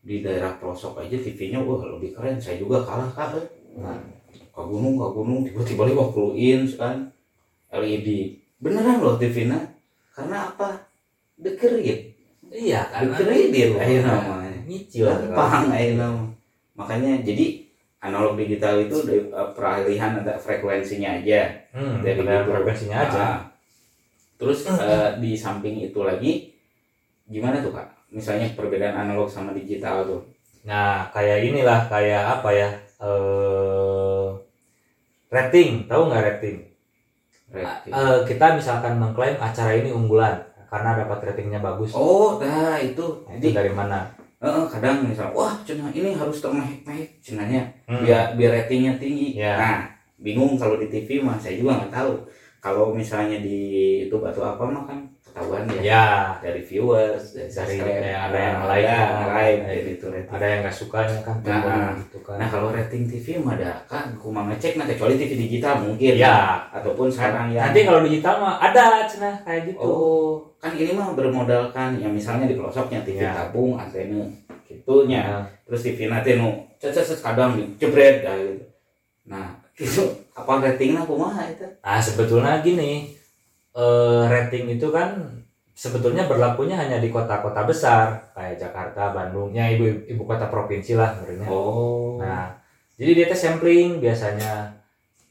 di 0.00 0.24
daerah 0.24 0.56
pelosok 0.56 0.96
aja 0.98 1.12
TV-nya 1.12 1.60
wah 1.60 1.84
lebih 1.84 2.16
keren. 2.16 2.40
Saya 2.40 2.56
juga 2.56 2.80
kalah 2.80 3.12
kak. 3.12 3.36
eh. 3.36 3.46
Nah. 3.76 4.00
Ke 4.48 4.62
gunung, 4.62 4.96
ke 4.96 5.08
gunung, 5.12 5.44
tiba-tiba 5.44 5.84
50 5.84 6.32
inch 6.32 6.80
kan 6.80 7.12
LED. 7.70 8.08
Beneran 8.58 9.00
loh 9.00 9.16
TV-nya. 9.16 9.58
Karena 10.12 10.50
apa? 10.50 10.76
Dekerit. 11.34 12.12
iya 12.50 12.82
kan 12.90 13.06
Dekerit 13.06 13.78
aja 13.78 13.98
namanya. 14.04 14.58
nyicil 14.66 15.06
Gampang 15.06 15.70
aja 15.70 15.94
nama. 15.96 16.26
Makanya 16.74 17.22
jadi 17.22 17.62
analog 18.00 18.34
digital 18.34 18.80
itu 18.80 18.96
dari 19.06 19.22
eh, 19.24 19.48
peralihan 19.54 20.18
ada 20.18 20.34
frekuensinya 20.36 21.22
aja. 21.22 21.46
hmm, 21.72 22.02
Dari 22.02 22.20
gitu. 22.20 22.50
frekuensinya 22.50 22.96
aja 22.98 23.20
Ah. 23.20 23.38
Terus 24.36 24.64
eh, 24.66 25.10
di 25.20 25.36
samping 25.36 25.78
itu 25.80 26.00
lagi 26.02 26.52
gimana 27.24 27.60
tuh 27.60 27.70
kak? 27.70 27.86
Misalnya 28.10 28.50
perbedaan 28.52 29.06
analog 29.06 29.30
sama 29.30 29.54
digital 29.54 30.04
tuh. 30.04 30.22
nah 30.60 31.08
kayak 31.08 31.40
inilah 31.40 31.88
kayak 31.88 32.20
apa 32.36 32.48
ya 32.52 32.68
eh 33.00 34.28
rating 35.32 35.88
tahu 35.88 36.12
nggak 36.12 36.20
rating 36.26 36.68
Rating. 37.50 37.92
Eh, 37.92 38.18
kita 38.26 38.46
misalkan 38.54 38.94
mengklaim 38.96 39.34
acara 39.36 39.74
ini 39.74 39.90
unggulan 39.90 40.38
karena 40.70 40.94
dapat 41.02 41.18
ratingnya 41.26 41.58
bagus 41.58 41.90
Oh, 41.92 42.38
nah 42.38 42.78
itu. 42.78 43.02
Nah, 43.26 43.34
itu 43.34 43.50
Jadi 43.50 43.56
dari 43.58 43.72
mana 43.74 44.06
eh, 44.40 44.64
kadang 44.72 45.04
misal, 45.04 45.28
wah 45.36 45.52
cina 45.66 45.90
ini 45.92 46.16
harus 46.16 46.40
termehek-mehek 46.40 47.20
cenanya 47.20 47.60
Hmm. 47.84 48.06
biar 48.06 48.38
biar 48.38 48.50
ratingnya 48.56 48.96
tinggi. 48.96 49.36
Ya. 49.36 49.58
Nah, 49.58 49.78
bingung 50.16 50.56
kalau 50.56 50.80
di 50.80 50.88
TV 50.88 51.20
mah 51.20 51.36
saya 51.36 51.58
juga 51.60 51.76
nggak 51.76 51.92
tahu. 51.92 52.12
Kalau 52.60 52.92
misalnya 52.92 53.40
di 53.40 53.58
YouTube 54.04 54.24
atau 54.24 54.44
apa 54.46 54.62
mah 54.64 54.84
kan 54.86 55.00
ketahuan 55.30 55.62
ya. 55.70 55.80
ya 55.80 56.06
Dari 56.38 56.60
viewers, 56.60 57.24
dari, 57.30 57.46
dari 57.46 57.76
subscribe. 57.78 58.02
ada 58.26 58.38
yang 58.40 58.58
like 58.62 58.82
ada 58.82 58.94
yang 58.98 59.30
like 59.30 59.60
kayak 59.62 59.82
gitu 59.86 60.04
rating. 60.06 60.32
ada 60.32 60.44
yang 60.44 60.60
nggak 60.60 60.74
sukanya 60.74 61.18
kan 61.20 61.36
Nah, 61.38 61.58
tombol 61.62 61.80
gitu 61.96 62.18
kan 62.20 62.36
Nah 62.36 62.48
kalau 62.48 62.68
rating 62.70 63.02
TV 63.06 63.26
mah 63.38 63.54
ada 63.54 63.72
kan 63.84 64.04
kumang 64.14 64.46
ngecek 64.48 64.72
nah 64.74 64.84
kecuali 64.84 65.14
TV 65.14 65.30
digital 65.40 65.74
mungkin 65.80 66.12
ya 66.14 66.36
ataupun 66.68 67.06
sekarang 67.08 67.46
yang 67.50 67.64
nanti 67.66 67.80
kalau 67.82 68.00
digital 68.02 68.34
mah 68.36 68.54
ada 68.58 68.84
cenah 69.04 69.36
kayak 69.40 69.62
gitu 69.68 69.78
oh 69.80 70.30
kan 70.56 70.72
ini 70.72 70.90
mah 70.90 71.14
bermodalkan 71.14 71.96
yang 71.96 72.10
misalnya 72.10 72.44
di 72.44 72.54
pelosoknya 72.54 73.00
TV 73.00 73.18
Ya. 73.20 73.32
tabung 73.32 73.74
antena 73.74 74.26
gitunya 74.62 75.22
Nah, 75.24 75.42
terus 75.64 75.80
TV 75.82 76.06
nanti 76.06 76.34
nu 76.34 76.50
cet 76.76 76.90
cet 76.90 77.06
cet, 77.06 77.20
kadang 77.20 77.54
dijebret 77.54 78.20
dah 78.20 78.34
gitu 78.34 78.64
nah 79.24 79.46
itu 79.80 80.02
apa 80.30 80.52
ratingnya 80.58 81.02
kumaha 81.02 81.44
itu 81.46 81.64
Nah, 81.80 81.96
sebetulnya 81.98 82.60
gini, 82.60 83.16
eh, 83.76 84.22
rating 84.30 84.66
itu 84.76 84.88
kan 84.90 85.10
sebetulnya 85.74 86.28
berlakunya 86.28 86.76
hanya 86.76 87.00
di 87.00 87.08
kota-kota 87.08 87.64
besar 87.64 88.20
kayak 88.36 88.60
Jakarta, 88.60 89.14
Bandungnya 89.16 89.64
ibu 89.72 89.86
ibu 90.06 90.22
kota 90.28 90.46
provinsi 90.52 90.92
lah 90.98 91.16
sebenarnya. 91.16 91.48
oh 91.48 92.20
Nah, 92.20 92.52
jadi 93.00 93.10
dia 93.16 93.26
teh 93.32 93.38
sampling 93.38 93.96
biasanya 94.02 94.68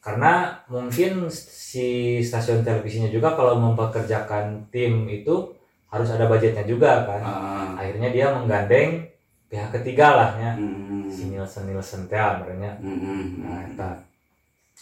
karena 0.01 0.57
mungkin 0.71 1.27
si 1.29 2.17
stasiun 2.23 2.63
televisinya 2.65 3.11
juga 3.11 3.35
kalau 3.35 3.59
mempekerjakan 3.59 4.65
tim 4.73 5.05
itu 5.11 5.53
harus 5.91 6.09
ada 6.09 6.25
budgetnya 6.25 6.63
juga 6.65 7.05
kan. 7.05 7.21
Ah, 7.21 7.67
Akhirnya 7.77 8.09
dia 8.09 8.31
menggandeng 8.33 9.05
pihak 9.49 9.69
ketiga 9.81 10.13
lah 10.13 10.31
ya, 10.37 10.53
hmm, 10.53 11.09
si 11.09 11.29
Nielsen 11.29 11.65
Nielsen 11.69 12.05
teh 12.09 12.17
sebenarnya. 12.17 12.73
hmm, 12.81 12.97
hmm, 13.01 13.23
Nah, 13.43 13.53
hmm. 13.61 13.69
eta. 13.73 13.89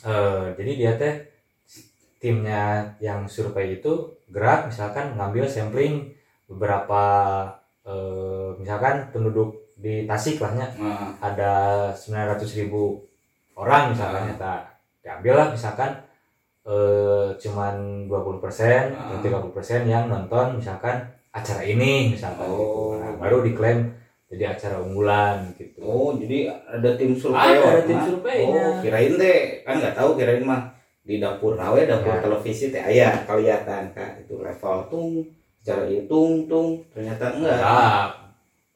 Eh, 0.05 0.45
jadi 0.61 0.71
dia 0.77 0.91
teh 0.99 1.13
timnya 2.17 2.63
yang 2.99 3.25
survei 3.25 3.77
itu 3.77 3.93
gerak 4.27 4.67
misalkan 4.67 5.13
ngambil 5.13 5.45
sampling 5.45 6.09
beberapa 6.47 7.03
eh, 7.83 8.49
misalkan 8.57 9.09
penduduk 9.09 9.55
di 9.75 10.03
Tasik 10.03 10.41
lahnya 10.41 10.67
Nah, 10.75 11.13
ada 11.19 11.53
900 11.91 12.57
ribu 12.57 12.97
orang 13.53 13.93
misalkan 13.93 14.23
Ah. 14.25 14.33
eta 14.33 14.53
diambil 14.99 15.33
lah 15.35 15.47
misalkan 15.49 15.91
eh, 16.65 17.27
cuman 17.37 17.75
20 18.05 18.41
persen 18.41 18.91
Ah. 18.91 19.07
atau 19.07 19.17
30 19.21 19.51
persen 19.51 19.85
yang 19.85 20.07
nonton 20.07 20.57
misalkan 20.57 20.99
acara 21.31 21.61
ini 21.61 22.11
misalkan 22.11 22.43
Oh. 22.43 22.57
gitu. 22.57 22.99
Nah, 22.99 23.11
baru 23.17 23.37
diklaim 23.41 23.79
jadi 24.27 24.51
acara 24.51 24.83
unggulan 24.83 25.55
gitu 25.55 25.79
oh 25.79 26.11
jadi 26.13 26.51
ada 26.51 26.89
tim 26.99 27.15
survei 27.15 27.55
Ada, 27.55 27.63
ada 27.63 27.81
tim 27.81 27.99
surveinya. 28.03 28.59
oh 28.67 28.73
kirain 28.83 29.13
deh 29.15 29.41
kan 29.63 29.79
nggak 29.79 29.95
tahu 29.95 30.19
kirain 30.19 30.43
mah 30.43 30.67
di 31.07 31.17
dapur 31.17 31.55
rawe 31.55 31.79
dapur 31.81 32.11
Ya. 32.11 32.19
televisi 32.19 32.67
teh 32.67 32.83
aya 32.83 33.23
kelihatan 33.23 33.95
kan 33.95 34.19
itu 34.19 34.35
level 34.37 34.77
tung 34.87 35.23
cara 35.63 35.87
hitung 35.87 36.43
tung 36.45 36.83
ternyata 36.91 37.31
enggak 37.31 37.57
Nah, 37.57 38.03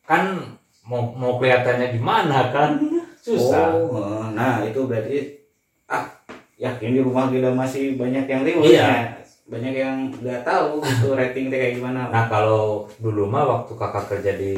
kan 0.01 0.23
mau 0.81 1.11
mau 1.11 1.35
kelihatannya 1.35 1.91
gimana 1.91 2.49
kan 2.49 2.79
susah. 3.17 3.75
Oh, 3.77 4.25
nah 4.31 4.63
itu 4.63 4.81
berarti 4.81 5.37
ah 5.85 6.07
yakin 6.57 6.95
di 6.95 7.01
rumah 7.01 7.27
kita 7.27 7.51
masih 7.51 7.95
banyak 7.95 8.25
yang 8.25 8.41
ribut 8.41 8.65
Iya. 8.65 8.81
ya. 8.81 8.95
Banyak 9.45 9.73
yang 9.73 9.95
nggak 10.09 10.41
tahu 10.41 10.79
gitu 10.79 11.11
rating 11.19 11.47
teh 11.47 11.59
kayak 11.59 11.75
gimana. 11.77 12.07
Nah 12.07 12.25
kalau 12.25 12.87
dulu 12.97 13.27
mah 13.27 13.43
waktu 13.45 13.75
kakak 13.75 14.05
kerja 14.09 14.31
di 14.33 14.53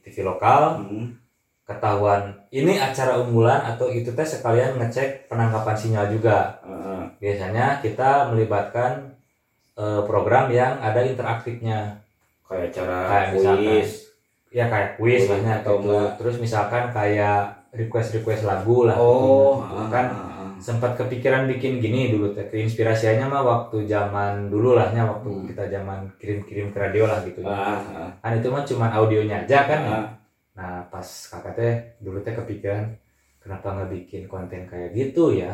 TV 0.00 0.20
lokal 0.22 0.78
Hmm. 0.78 1.16
ketahuan 1.64 2.28
ini 2.50 2.76
acara 2.76 3.16
unggulan 3.16 3.56
atau 3.64 3.88
itu 3.88 4.12
teh 4.12 4.20
sekalian 4.22 4.76
ngecek 4.76 5.26
penangkapan 5.26 5.72
sinyal 5.72 6.06
juga. 6.08 6.60
Biasanya 7.18 7.66
kita 7.80 8.30
melibatkan 8.30 9.12
eh, 9.74 10.02
program 10.06 10.48
yang 10.50 10.78
ada 10.78 11.00
interaktifnya. 11.02 11.98
kayak 12.44 12.70
cara 12.70 12.96
Kayak 13.08 13.28
misalkan, 13.34 13.64
kuis. 13.66 13.90
Ya 14.54 14.64
kayak 14.68 14.90
kuis 14.94 15.20
Kuis 15.24 15.30
lah 15.32 15.40
ya, 15.42 15.54
atau 15.64 15.74
gitu. 15.80 15.96
Terus 16.20 16.36
misalkan 16.38 16.84
kayak 16.90 17.38
request-request 17.74 18.42
lagu 18.44 18.86
lah. 18.86 18.94
Oh, 18.94 19.58
gitu. 19.58 19.74
ah, 19.74 19.88
kan 19.90 20.06
ah, 20.12 20.22
ah. 20.30 20.50
sempat 20.62 20.94
kepikiran 20.94 21.50
bikin 21.50 21.82
gini 21.82 22.08
dulu 22.08 22.30
teh 22.30 22.46
inspirasinya 22.54 23.26
mah 23.26 23.42
waktu 23.42 23.82
zaman 23.84 24.46
dulu 24.46 24.78
lahnya 24.78 25.02
waktu 25.04 25.26
Hmm. 25.26 25.44
kita 25.50 25.64
zaman 25.66 26.06
kirim-kirim 26.16 26.70
ke 26.70 26.78
radio 26.78 27.04
lah 27.10 27.18
gitu 27.26 27.42
Ah, 27.42 27.82
ah, 27.82 28.08
kan 28.22 28.38
itu 28.38 28.46
mah 28.48 28.62
cuman 28.62 28.90
audionya 28.94 29.42
aja 29.42 29.58
kan 29.66 29.80
ah. 29.84 30.06
nah 30.54 30.86
pas 30.86 31.02
kakak 31.02 31.52
teh 31.58 31.74
dulu 31.98 32.22
teh 32.22 32.30
kepikiran 32.30 32.86
kenapa 33.42 33.74
nggak 33.74 33.90
bikin 33.90 34.22
konten 34.30 34.64
kayak 34.64 34.94
gitu 34.94 35.34
ya 35.34 35.50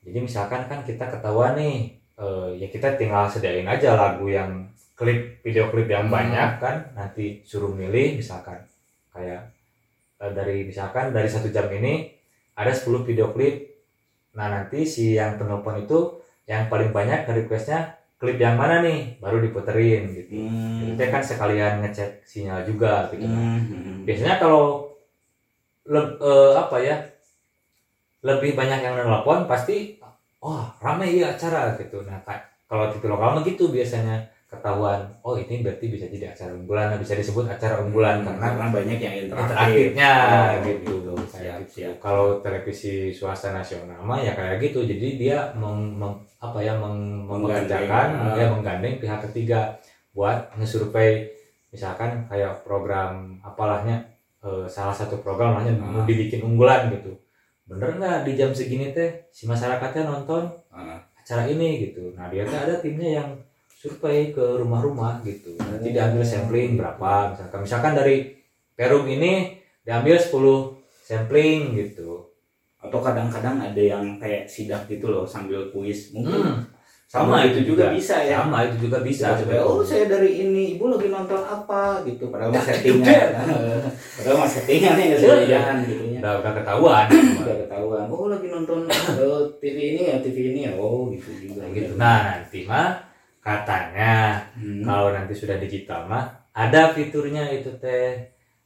jadi 0.00 0.18
misalkan 0.20 0.64
kan 0.64 0.80
kita 0.82 1.04
ketahuan 1.08 1.54
nih 1.54 1.76
eh, 2.16 2.48
ya 2.56 2.66
kita 2.68 2.96
tinggal 2.96 3.28
sediain 3.28 3.66
aja 3.66 3.96
lagu 3.96 4.26
yang 4.28 4.68
klip 4.96 5.40
video 5.40 5.68
klip 5.72 5.88
yang 5.88 6.08
Hmm. 6.08 6.14
banyak 6.14 6.50
kan 6.60 6.76
nanti 6.92 7.40
suruh 7.42 7.72
milih 7.72 8.20
misalkan 8.20 8.60
kayak 9.10 9.52
eh, 10.20 10.32
dari 10.32 10.64
misalkan 10.64 11.12
dari 11.12 11.28
satu 11.28 11.48
jam 11.48 11.68
ini 11.70 12.12
ada 12.54 12.72
10 12.72 13.02
video 13.02 13.32
klip 13.32 13.72
nah 14.30 14.46
nanti 14.46 14.84
si 14.84 15.16
yang 15.16 15.36
penelpon 15.36 15.82
itu 15.82 16.20
yang 16.46 16.68
paling 16.68 16.92
banyak 16.92 17.26
requestnya 17.26 17.80
klip 18.20 18.36
yang 18.36 18.54
mana 18.54 18.84
nih 18.84 19.16
baru 19.18 19.40
diputerin 19.40 20.12
gitu 20.12 20.36
Hmm. 20.36 20.96
jadi 20.96 21.08
kan 21.08 21.22
sekalian 21.24 21.80
ngecek 21.80 22.22
sinyal 22.22 22.60
juga 22.62 23.08
gitu 23.10 23.24
Hmm, 23.24 23.60
hmm. 23.64 23.96
biasanya 24.04 24.36
kalau 24.36 24.92
le- 25.84 26.16
eh, 26.20 26.52
apa 26.54 26.76
ya 26.78 26.96
lebih 28.20 28.52
banyak 28.52 28.80
yang 28.80 28.94
nelpon 28.96 29.44
pasti 29.44 29.96
wah 30.38 30.68
rame 30.78 31.08
ya 31.10 31.32
acara 31.32 31.72
gitu 31.76 32.04
nah 32.04 32.20
kalau 32.66 32.86
TV 32.88 33.04
lokal 33.06 33.34
mah 33.34 33.42
gitu 33.42 33.68
biasanya 33.68 34.20
ketahuan 34.46 34.98
oh 35.22 35.34
ini 35.34 35.62
berarti 35.62 35.86
bisa 35.86 36.06
jadi 36.06 36.34
acara 36.34 36.50
unggulan 36.52 36.90
nah, 36.90 36.98
bisa 36.98 37.14
disebut 37.14 37.46
acara 37.46 37.78
unggulan 37.80 38.20
karena 38.20 38.46
karena 38.50 38.66
banyak 38.68 38.98
yang 38.98 39.14
interaktif 39.20 39.54
interaktifnya 39.54 40.12
Oh, 40.20 40.50
gitu 40.66 40.94
gitu. 40.98 41.12
Siap, 41.30 41.58
gitu. 41.62 41.70
siap. 41.70 41.94
kalau 42.02 42.26
televisi 42.40 43.14
swasta 43.14 43.54
nasional 43.54 44.02
mah 44.02 44.18
ya 44.18 44.34
kayak 44.34 44.58
gitu 44.60 44.82
jadi 44.82 45.06
dia 45.14 45.38
meng, 45.54 45.94
meng- 45.94 46.18
apa 46.42 46.58
ya 46.58 46.74
meng, 46.74 47.24
mengerjakan 47.24 48.08
ah. 48.10 48.34
ya 48.34 48.50
menggandeng 48.50 48.98
pihak 48.98 49.22
ketiga 49.30 49.78
buat 50.10 50.50
ngesurvei 50.58 51.30
misalkan 51.70 52.26
kayak 52.26 52.66
program 52.66 53.38
apalahnya 53.40 54.02
eh, 54.42 54.66
salah 54.66 54.90
satu 54.90 55.22
program 55.22 55.54
mau 55.54 55.62
Ah. 55.62 56.02
dibikin 56.02 56.42
unggulan 56.42 56.90
gitu 56.90 57.14
bener 57.70 57.94
nggak 57.94 58.18
di 58.26 58.32
jam 58.34 58.50
segini 58.50 58.90
teh 58.90 59.30
si 59.30 59.46
masyarakatnya 59.46 60.02
nonton 60.04 60.50
Ah. 60.68 60.98
acara 61.14 61.46
ini 61.46 61.86
gitu. 61.86 62.10
Nah 62.12 62.26
dia 62.26 62.42
tuh 62.42 62.58
ada 62.58 62.74
timnya 62.76 63.22
yang 63.22 63.30
survei 63.70 64.28
ke 64.28 64.42
rumah-rumah 64.58 65.22
gitu. 65.22 65.54
Nanti 65.56 65.94
diambil 65.94 66.20
sampling 66.20 66.74
berapa 66.74 67.30
misalkan 67.30 67.60
misalkan 67.62 67.94
dari 67.94 68.16
Perum 68.74 69.06
ini 69.06 69.54
diambil 69.80 70.18
10 70.18 70.74
sampling 71.00 71.72
gitu. 71.72 72.26
Atau 72.80 72.98
kadang-kadang 72.98 73.60
ada 73.60 73.78
yang 73.78 74.16
kayak 74.16 74.48
sidak 74.48 74.88
gitu 74.88 75.06
loh 75.06 75.22
sambil 75.22 75.70
kuis. 75.70 76.10
Mungkin 76.10 76.32
Hmm, 76.40 76.58
sama 77.10 77.42
itu 77.42 77.66
juga 77.66 77.90
bisa 77.90 78.22
ya 78.22 78.46
sama 78.46 78.62
itu 78.62 78.86
juga 78.86 79.02
bisa 79.02 79.34
Bisa, 79.34 79.58
oh 79.60 79.82
saya 79.82 80.06
dari 80.06 80.46
ini, 80.46 80.78
ibu 80.78 80.86
lagi 80.86 81.10
nonton 81.10 81.42
apa 81.42 82.06
gitu. 82.06 82.30
Padahal 82.30 82.54
mah 82.54 82.62
Ya, 82.62 82.70
settingan. 82.70 83.28
Padahal 84.22 84.36
mah 84.38 84.46
settingan 84.46 84.94
ya 84.94 85.06
jangan 85.50 85.76
gitu 85.82 86.04
ya. 86.06 86.18
udah 86.22 86.32
udah 86.38 86.52
ketahuan 86.54 87.06
Udah 87.42 87.56
ketahuan. 87.66 88.06
Oh 88.06 88.30
lagi 88.30 88.46
nonton 88.46 88.86
eh, 88.86 89.42
TV 89.58 89.76
ini 89.90 90.02
ya, 90.06 90.16
TV 90.22 90.36
ini 90.54 90.60
ya. 90.70 90.72
Oh 90.78 91.10
gitu 91.10 91.30
juga. 91.34 91.66
gitu 91.74 91.98
nah 91.98 92.30
nanti 92.30 92.62
mah 92.62 93.02
katanya 93.42 94.38
Hmm. 94.54 94.84
kalau 94.84 95.10
nanti 95.10 95.32
sudah 95.32 95.56
digital 95.56 96.04
mah 96.06 96.28
ada 96.52 96.92
fiturnya 96.92 97.48
itu 97.50 97.72
teh 97.80 98.20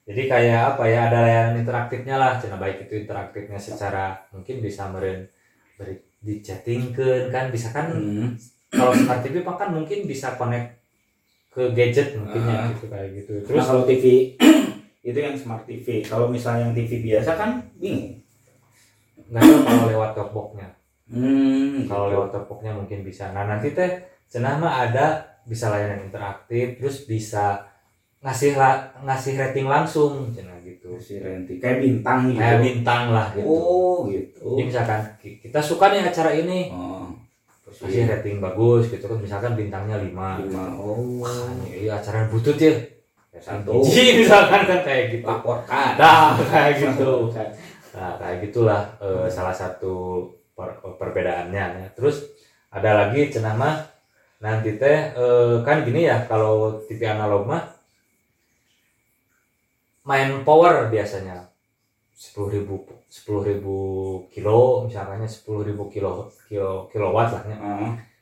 jadi 0.04 0.22
kayak 0.26 0.60
apa 0.74 0.84
ya 0.84 1.08
ada 1.08 1.18
layanan 1.22 1.62
interaktifnya 1.62 2.18
lah 2.18 2.36
cina 2.36 2.58
baik 2.58 2.84
itu 2.84 3.06
interaktifnya 3.06 3.56
secara 3.56 4.18
mungkin 4.28 4.60
bisa 4.60 4.90
meren 4.90 5.24
beri 5.78 5.96
di 6.24 6.40
chattingkan 6.40 7.28
kan 7.28 7.52
bisa 7.52 7.68
kan 7.68 7.92
Hmm. 7.92 8.32
kalau 8.70 8.90
smart 8.90 9.20
TV 9.20 9.38
mah 9.38 9.54
kan 9.54 9.70
mungkin 9.70 10.04
bisa 10.04 10.34
connect 10.34 10.80
ke 11.48 11.70
gadget 11.70 12.16
mungkin 12.16 12.40
ya 12.42 12.56
Ah. 12.58 12.66
gitu 12.72 12.84
kayak 12.88 13.08
gitu 13.14 13.32
Nah 13.36 13.46
terus 13.46 13.64
kalau 13.64 13.82
TV 13.84 14.04
itu 15.04 15.18
yang 15.20 15.36
smart 15.36 15.62
TV. 15.62 16.00
Kalau 16.02 16.26
misalnya 16.26 16.64
yang 16.64 16.74
TV 16.74 17.04
biasa 17.04 17.30
kan 17.34 17.50
bingung. 17.76 18.24
nggak 19.24 19.40
tahu 19.42 19.60
kalau 19.62 19.84
lewat 19.86 20.10
talkboxnya 20.12 20.68
Hmm. 21.06 21.84
kalau 21.84 22.08
gitu. 22.08 22.12
lewat 22.14 22.28
talkboxnya 22.30 22.72
mungkin 22.72 23.00
bisa 23.02 23.24
nah 23.30 23.44
nanti 23.44 23.70
teh 23.70 23.90
cenah 24.26 24.56
mah 24.56 24.74
ada 24.82 25.06
bisa 25.44 25.68
layanan 25.68 26.00
interaktif 26.02 26.76
terus 26.76 27.04
bisa 27.04 27.60
ngasih 28.24 28.56
la- 28.56 28.88
ngasih 29.04 29.36
rating 29.36 29.66
langsung 29.66 30.32
cenah 30.32 30.56
gitu 30.58 30.96
si 30.96 31.20
Renti 31.20 31.60
kayak 31.60 31.78
bintang 31.78 32.24
gitu. 32.26 32.40
kayak 32.40 32.58
bintang 32.58 33.12
lah 33.12 33.28
gitu 33.30 33.44
Oh 33.44 34.08
gitu. 34.08 34.56
jadi 34.56 34.62
misalkan 34.64 35.00
ki- 35.20 35.38
kita 35.38 35.60
suka 35.60 35.92
nih 35.92 36.00
acara 36.02 36.32
ini 36.32 36.72
Oh. 36.72 37.12
kasih 37.76 38.06
rating 38.06 38.40
bagus 38.40 38.88
gitu 38.88 39.04
kan 39.04 39.18
misalkan 39.18 39.52
bintangnya 39.54 40.00
5 40.00 40.40
Lima. 40.40 40.72
Oh. 40.74 41.20
wah 41.20 41.52
ini 41.66 41.84
acara 41.86 42.24
butut 42.26 42.56
ya 42.56 42.72
Satu. 43.34 43.82
Iji, 43.82 44.22
misalkan 44.22 44.62
kan 44.62 44.80
kayak 44.80 45.04
gitu 45.12 45.26
Laporkan. 45.26 45.98
nah 45.98 46.38
kayak 46.38 46.78
gitu. 46.78 47.28
Nah, 47.90 48.14
kayak 48.14 48.36
gitulah 48.40 48.86
eh, 48.98 49.26
salah 49.26 49.50
satu 49.50 50.22
per- 50.52 50.78
perbedaannya. 50.78 51.64
ya. 51.76 51.86
Terus 51.92 52.30
ada 52.70 52.94
lagi 52.94 53.26
cenah 53.26 53.52
mah 53.52 53.74
nanti 54.38 54.78
teh 54.78 55.10
eh, 55.10 55.54
kan 55.60 55.82
gini 55.82 56.06
ya 56.06 56.22
kalau 56.24 56.78
TV 56.80 57.02
analog 57.04 57.42
mah 57.44 57.73
main 60.04 60.44
power 60.44 60.92
biasanya. 60.92 61.50
Sepuluh 62.14 62.62
ribu 62.62 62.86
sepuluh 63.10 63.42
ribu 63.42 63.76
kilo 64.30 64.86
misalkannya 64.86 65.26
sepuluh 65.26 65.66
ribu 65.66 65.90
kilo 65.90 66.30
kilo 66.46 66.86
kilowatt 66.86 67.34
lah 67.34 67.42
ya. 67.50 67.58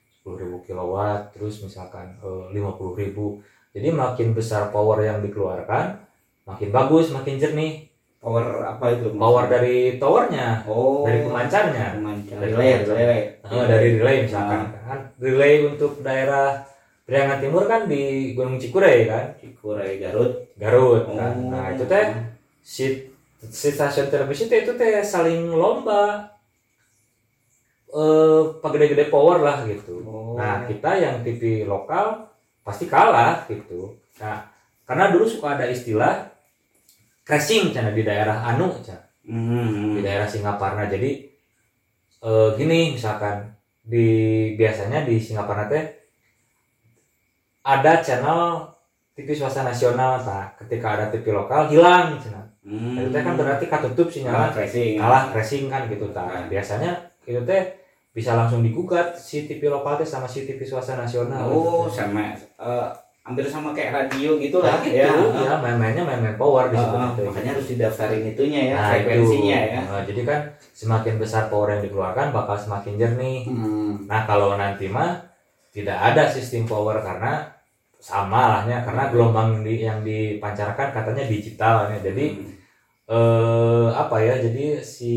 Sepuluh 0.09 0.49
ribu 0.49 0.57
kilowatt 0.64 1.37
terus 1.37 1.61
misalkan 1.61 2.16
lima 2.55 2.72
puluh 2.72 2.97
ribu. 2.97 3.45
Jadi 3.76 3.93
makin 3.93 4.33
besar 4.33 4.72
power 4.72 5.05
yang 5.05 5.20
dikeluarkan 5.20 6.01
makin 6.49 6.68
bagus 6.72 7.12
makin 7.12 7.37
jernih. 7.37 7.93
Power 8.22 8.62
apa 8.62 8.95
itu 8.95 9.11
power 9.18 9.51
dari 9.51 9.99
towernya 9.99 10.62
oh 10.70 11.03
dari 11.03 11.26
pemancarnya. 11.26 11.99
pemancar 11.99 12.39
Dari 12.39 12.53
relay 12.55 12.72
relay. 12.87 13.20
Eh, 13.43 13.64
dari 13.66 13.89
relay 13.99 14.16
misalkan. 14.24 14.72
Kan 14.87 15.01
relay 15.18 15.66
untuk 15.66 16.01
daerah 16.01 16.62
Priangan 17.03 17.42
Timur 17.42 17.66
kan 17.66 17.90
di 17.90 18.32
Gunung 18.32 18.62
Cikuray 18.62 19.11
kan? 19.11 19.34
Cikuray 19.42 19.98
Garut. 19.98 20.46
Garut. 20.55 21.03
Kan. 21.11 21.34
Oh. 21.34 21.50
nah 21.50 21.74
itu 21.74 21.82
teh 21.90 22.14
si, 22.62 23.11
si 23.50 23.68
stasiun 23.74 24.07
televisi 24.07 24.46
teh 24.46 24.62
itu 24.62 24.78
teh 24.78 25.03
saling 25.03 25.50
lomba 25.50 26.30
eh 27.92 28.42
gede-gede 28.62 29.11
power 29.11 29.42
lah 29.42 29.66
gitu. 29.66 29.98
Oh. 30.07 30.38
Nah 30.38 30.64
kita 30.70 30.96
yang 30.96 31.26
TV 31.26 31.66
lokal 31.66 32.30
pasti 32.62 32.86
kalah 32.86 33.44
gitu. 33.50 33.98
Nah 34.22 34.46
karena 34.86 35.11
dulu 35.11 35.26
suka 35.26 35.59
ada 35.59 35.66
istilah 35.66 36.30
crashing 37.26 37.74
cina 37.74 37.90
di 37.90 38.03
daerah 38.07 38.46
Anu 38.46 38.70
cina 38.82 38.98
Hmm. 39.22 39.94
di 39.94 40.00
daerah 40.03 40.26
Singaparna. 40.26 40.90
Jadi 40.90 41.30
eh, 42.22 42.48
gini 42.59 42.94
misalkan 42.94 43.55
di 43.82 44.07
biasanya 44.55 45.07
di 45.07 45.18
Singaparna 45.18 45.66
teh 45.70 46.01
ada 47.63 47.93
channel 47.99 48.67
TV 49.13 49.29
swasta 49.33 49.63
nasional 49.63 50.19
nah 50.19 50.51
ketika 50.57 50.95
ada 50.95 51.07
TV 51.09 51.31
lokal 51.31 51.69
hilang 51.69 52.19
channel 52.19 52.43
Hmm. 52.63 52.95
itu 52.95 53.11
teh 53.11 53.27
kan 53.27 53.35
berarti 53.35 53.67
katutup 53.67 54.07
kalah 54.07 54.15
sinyalnya 54.15 54.51
tracing 54.55 54.95
kalah 54.95 55.23
crashing 55.35 55.67
kan 55.67 55.91
gitu 55.91 56.07
nah, 56.15 56.31
Ah. 56.31 56.47
biasanya 56.47 56.95
itu 57.27 57.43
teh 57.43 57.63
bisa 58.15 58.39
langsung 58.39 58.63
digugat 58.63 59.19
si 59.19 59.51
TV 59.51 59.67
lokal 59.67 59.99
teh 59.99 60.07
sama 60.07 60.31
si 60.31 60.47
TV 60.47 60.63
swasta 60.63 60.95
nasional 60.95 61.43
oh 61.43 61.91
gitu. 61.91 61.99
sama 61.99 62.31
eh, 62.39 62.87
hampir 63.27 63.51
sama 63.51 63.75
kayak 63.75 64.07
radio 64.07 64.39
gitu 64.39 64.63
Nah, 64.63 64.67
lah 64.69 64.79
gitu, 64.79 64.95
ya 64.95 65.11
ya, 65.43 65.59
main-mainnya 65.59 66.07
main-main 66.07 66.39
power 66.39 66.71
di 66.71 66.79
situ 66.79 66.95
Ah, 66.95 67.11
gitu. 67.11 67.23
makanya 67.27 67.51
harus 67.51 67.67
didaftarin 67.67 68.25
itunya 68.31 68.61
ya 68.71 68.75
Nah, 68.79 68.89
frekuensinya 68.95 69.59
itu. 69.59 69.75
ya 69.75 69.81
Nah, 69.83 70.03
jadi 70.07 70.21
kan 70.23 70.41
semakin 70.71 71.15
besar 71.19 71.43
power 71.51 71.69
yang 71.69 71.83
dikeluarkan 71.83 72.31
bakal 72.31 72.55
semakin 72.55 72.95
jernih. 72.95 73.43
Hmm. 73.51 74.07
Nah 74.07 74.23
kalau 74.23 74.55
nanti 74.55 74.87
mah 74.87 75.19
tidak 75.73 75.97
ada 75.97 76.29
sistem 76.29 76.68
power 76.68 77.01
karena 77.01 77.49
sama 77.97 78.61
lahnya 78.61 78.85
karena 78.85 79.09
gelombang 79.09 79.62
di, 79.62 79.81
yang 79.81 80.05
dipancarkan 80.05 80.93
katanya 80.93 81.25
digital 81.25 81.89
ya. 81.89 81.99
Jadi 82.03 82.27
eh 83.09 83.89
apa 83.93 84.16
ya? 84.20 84.37
Jadi 84.39 84.79
si 84.85 85.16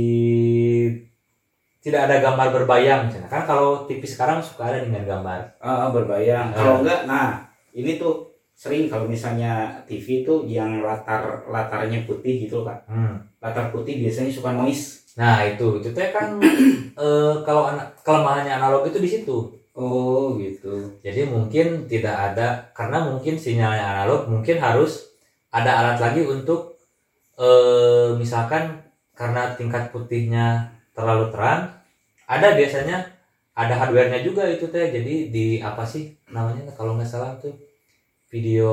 tidak 1.80 2.10
ada 2.10 2.18
gambar 2.18 2.50
berbayang 2.50 3.08
misalnya. 3.08 3.30
kan 3.30 3.46
kalau 3.46 3.86
TV 3.86 4.02
sekarang 4.02 4.42
suka 4.42 4.74
ada 4.74 4.82
dengan 4.82 5.06
gambar 5.06 5.62
Ah, 5.62 5.94
berbayang. 5.94 6.50
Ah. 6.50 6.58
Kalau 6.58 6.74
enggak, 6.82 7.06
nah 7.06 7.46
ini 7.72 8.02
tuh 8.02 8.26
sering 8.58 8.90
kalau 8.90 9.06
misalnya 9.06 9.84
TV 9.86 10.26
tuh 10.26 10.48
yang 10.50 10.82
latar 10.82 11.46
latarnya 11.46 12.08
putih 12.10 12.48
gitu 12.48 12.66
kan. 12.66 12.82
hmm. 12.90 13.16
Latar 13.38 13.70
putih 13.70 14.02
biasanya 14.02 14.32
suka 14.32 14.52
noise. 14.52 15.06
nah 15.16 15.40
itu 15.48 15.80
itu 15.80 15.96
teh 15.96 16.12
kan 16.12 16.36
eh, 17.00 17.34
kalau 17.48 17.72
ana- 17.72 17.88
kelemahannya 18.04 18.52
analog 18.52 18.84
itu 18.84 19.00
di 19.00 19.08
situ 19.08 19.48
Oh 19.76 20.40
gitu. 20.40 20.96
Jadi 21.04 21.28
mungkin 21.28 21.84
tidak 21.92 22.16
ada 22.32 22.72
karena 22.72 23.04
mungkin 23.12 23.36
sinyalnya 23.36 23.84
analog 23.92 24.32
mungkin 24.32 24.56
harus 24.64 25.12
ada 25.52 25.72
alat 25.84 25.98
lagi 26.00 26.22
untuk 26.24 26.80
eh, 27.40 28.16
misalkan 28.16 28.80
karena 29.20 29.56
tingkat 29.60 29.92
putihnya 29.92 30.72
terlalu 30.96 31.32
terang 31.32 31.72
ada 32.28 32.48
biasanya 32.56 32.98
ada 33.56 33.74
hardwarenya 33.80 34.20
juga 34.28 34.44
itu 34.52 34.68
teh 34.68 34.92
jadi 34.92 35.14
di 35.32 35.46
apa 35.64 35.84
sih 35.88 36.12
namanya 36.32 36.72
kalau 36.76 36.96
nggak 37.00 37.08
salah 37.08 37.36
tuh 37.40 37.56
video 38.32 38.72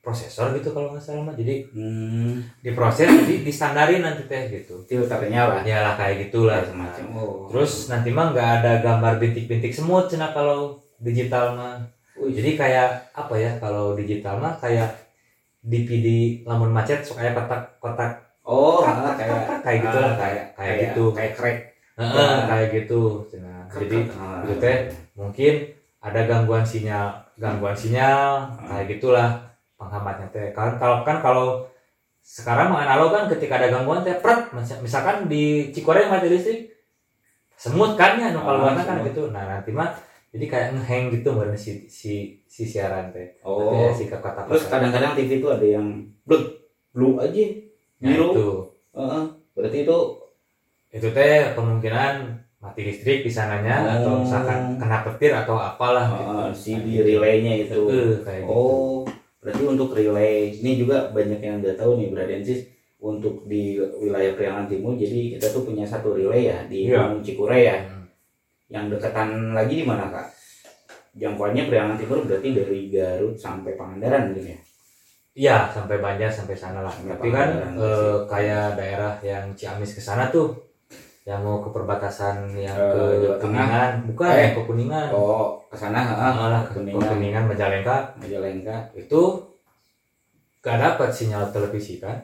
prosesor 0.00 0.52
gitu 0.52 0.72
kalau 0.72 0.90
nggak 0.90 1.04
salah 1.04 1.22
mah 1.22 1.36
jadi 1.36 1.68
Hmm, 1.70 2.40
diproses 2.58 3.04
jadi 3.06 3.44
distandarin 3.44 4.00
nanti 4.00 4.24
teh 4.24 4.48
gitu 4.50 4.80
filternya 4.82 5.44
lah. 5.46 5.60
ya 5.62 5.78
lah 5.82 5.94
kayak 5.94 6.26
gitulah 6.26 6.64
semacam. 6.64 7.04
Oh. 7.12 7.44
Terus 7.46 7.72
nanti 7.86 8.08
mah 8.08 8.32
nggak 8.32 8.50
ada 8.58 8.72
gambar 8.80 9.16
bintik-bintik 9.16 9.70
semut 9.70 10.08
cina 10.08 10.32
kalau 10.32 10.80
digital 10.96 11.52
mah. 11.52 11.76
Wih. 12.16 12.32
Jadi 12.32 12.56
kayak 12.56 13.12
apa 13.12 13.34
ya 13.34 13.50
kalau 13.56 13.92
digital 13.92 14.36
mah 14.36 14.56
kayak 14.56 14.88
DVD 15.60 16.08
lamun 16.42 16.72
macet 16.72 17.04
suka 17.04 17.20
kayak 17.20 17.36
kotak-kotak 17.36 18.12
oh, 18.42 18.80
ah, 18.80 19.12
kayak 19.12 19.60
kayak 19.60 19.78
gitu 19.84 19.96
lah 19.96 20.08
ah, 20.08 20.16
kayak 20.16 20.44
kayak 20.54 20.76
gitu. 20.82 21.04
Kayak 21.12 21.32
crack. 21.36 21.58
Heeh, 21.94 22.16
Ah. 22.16 22.40
kayak 22.48 22.68
gitu. 22.74 23.00
Cina. 23.28 23.68
Jadi 23.68 23.96
Ah. 24.10 24.40
itu 24.42 24.54
teh 24.56 24.76
mungkin 25.12 25.54
ada 26.00 26.20
gangguan 26.24 26.64
sinyal, 26.64 27.12
gangguan 27.36 27.76
sinyal 27.76 28.48
kayak 28.58 28.88
gitulah 28.90 29.49
penghambatnya 29.80 30.28
teh. 30.28 30.52
Kan 30.52 30.76
kalau 30.76 31.00
kan 31.00 31.18
kalau 31.18 31.64
sekarang 32.20 32.68
mah 32.68 32.84
analog 32.84 33.10
kan 33.10 33.24
ketika 33.26 33.56
ada 33.56 33.72
gangguan 33.72 34.04
teh 34.04 34.12
pret 34.14 34.52
misalkan 34.84 35.24
di 35.24 35.72
Cikoreng 35.72 36.12
mati 36.12 36.28
listrik 36.28 36.68
semut 37.56 37.96
kan 37.96 38.20
ya 38.20 38.28
nu 38.30 38.40
Ah, 38.40 38.44
keluarnya 38.44 38.84
kan 38.84 38.96
gitu 39.04 39.32
nah 39.32 39.44
nanti 39.48 39.72
mah 39.72 39.88
jadi 40.28 40.44
kayak 40.46 40.68
ngehang 40.76 41.04
gitu 41.10 41.32
baru 41.32 41.56
si 41.56 41.88
si 41.88 42.38
si 42.44 42.62
siaran 42.62 43.08
teh 43.10 43.40
Oh. 43.40 43.72
Berarti 43.72 43.76
ya, 43.80 43.90
si 43.90 44.04
kata 44.06 44.44
Terus 44.46 44.68
kadang-kadang 44.68 45.16
TV 45.16 45.40
itu 45.40 45.48
ada 45.48 45.64
yang 45.64 45.86
blue, 46.22 46.44
blue 46.92 47.16
aja, 47.16 47.40
Nah, 48.00 48.12
biru. 48.12 48.28
itu 48.36 48.48
Heeh. 48.92 49.24
berarti 49.56 49.78
itu 49.82 49.98
itu 50.90 51.08
teh 51.10 51.34
kemungkinan 51.56 52.12
mati 52.60 52.80
listrik 52.84 53.24
di 53.24 53.32
sananya 53.32 53.96
atau 53.96 54.12
Oh. 54.12 54.18
misalkan 54.22 54.76
kena 54.76 55.00
petir 55.02 55.32
atau 55.32 55.56
apalah 55.56 56.04
uh, 56.12 56.20
gitu. 56.52 56.52
si 56.52 56.72
di 56.84 57.00
relaynya 57.00 57.64
itu. 57.64 57.80
Eh, 57.88 58.20
kayak 58.20 58.44
gitu. 58.44 59.08
Berarti 59.40 59.62
untuk 59.64 59.96
relay 59.96 60.52
ini 60.52 60.76
juga 60.76 61.08
banyak 61.10 61.40
yang 61.40 61.64
udah 61.64 61.74
tahu 61.74 61.96
nih 61.96 62.08
Bradensis 62.12 62.60
untuk 63.00 63.48
di 63.48 63.80
wilayah 63.80 64.36
Priangan 64.36 64.68
Timur. 64.68 64.92
Jadi 64.94 65.36
kita 65.36 65.48
tuh 65.48 65.64
punya 65.64 65.88
satu 65.88 66.12
relay 66.12 66.52
ya 66.52 66.68
di 66.68 66.92
Iya. 66.92 67.08
Gunung 67.08 67.24
Cikure 67.24 67.56
ya. 67.56 67.76
Hmm. 67.88 68.04
Yang 68.68 68.84
dekatan 69.00 69.56
lagi 69.56 69.74
di 69.80 69.84
mana 69.88 70.12
kak? 70.12 70.28
Jangkauannya 71.16 71.66
Priangan 71.66 71.96
Timur 71.96 72.22
berarti 72.22 72.48
dari 72.52 72.80
Garut 72.92 73.34
sampai 73.34 73.74
Pangandaran 73.74 74.30
mungkin 74.30 74.52
ya? 74.52 74.58
Iya 75.30 75.56
sampai 75.72 75.96
Banjar 75.98 76.28
sampai 76.28 76.54
sana 76.54 76.84
lah. 76.84 76.92
Sampai 76.92 77.16
Tapi 77.16 77.28
kan 77.32 77.48
sih. 77.72 78.28
kayak 78.28 78.76
daerah 78.76 79.16
yang 79.24 79.44
Ciamis 79.56 79.96
ke 79.96 80.02
sana 80.04 80.28
tuh 80.28 80.52
yang 81.30 81.40
mau 81.40 81.62
ke 81.62 81.70
perbatasan 81.70 82.50
yang 82.58 82.74
Eh, 82.74 82.90
ke 82.90 83.02
Jawa 83.22 83.36
Tengah. 83.38 83.38
Kuningan, 83.38 83.90
bukan 84.10 84.26
Eh. 84.28 84.38
yang 84.42 84.54
ke 84.58 84.62
Kuningan. 84.66 85.06
Oh, 85.14 85.62
ke 85.70 85.76
sana 85.76 86.02
heeh. 86.02 86.32
Malah 86.34 86.62
ke 86.66 86.70
Kuningan. 86.74 87.06
Kuningan 87.06 87.44
Majalengka 87.46 87.96
Majalengka. 88.18 88.76
itu 88.92 89.22
gak 90.58 90.76
dapat 90.76 91.08
sinyal 91.08 91.48
televisi 91.48 91.96
kan. 91.96 92.18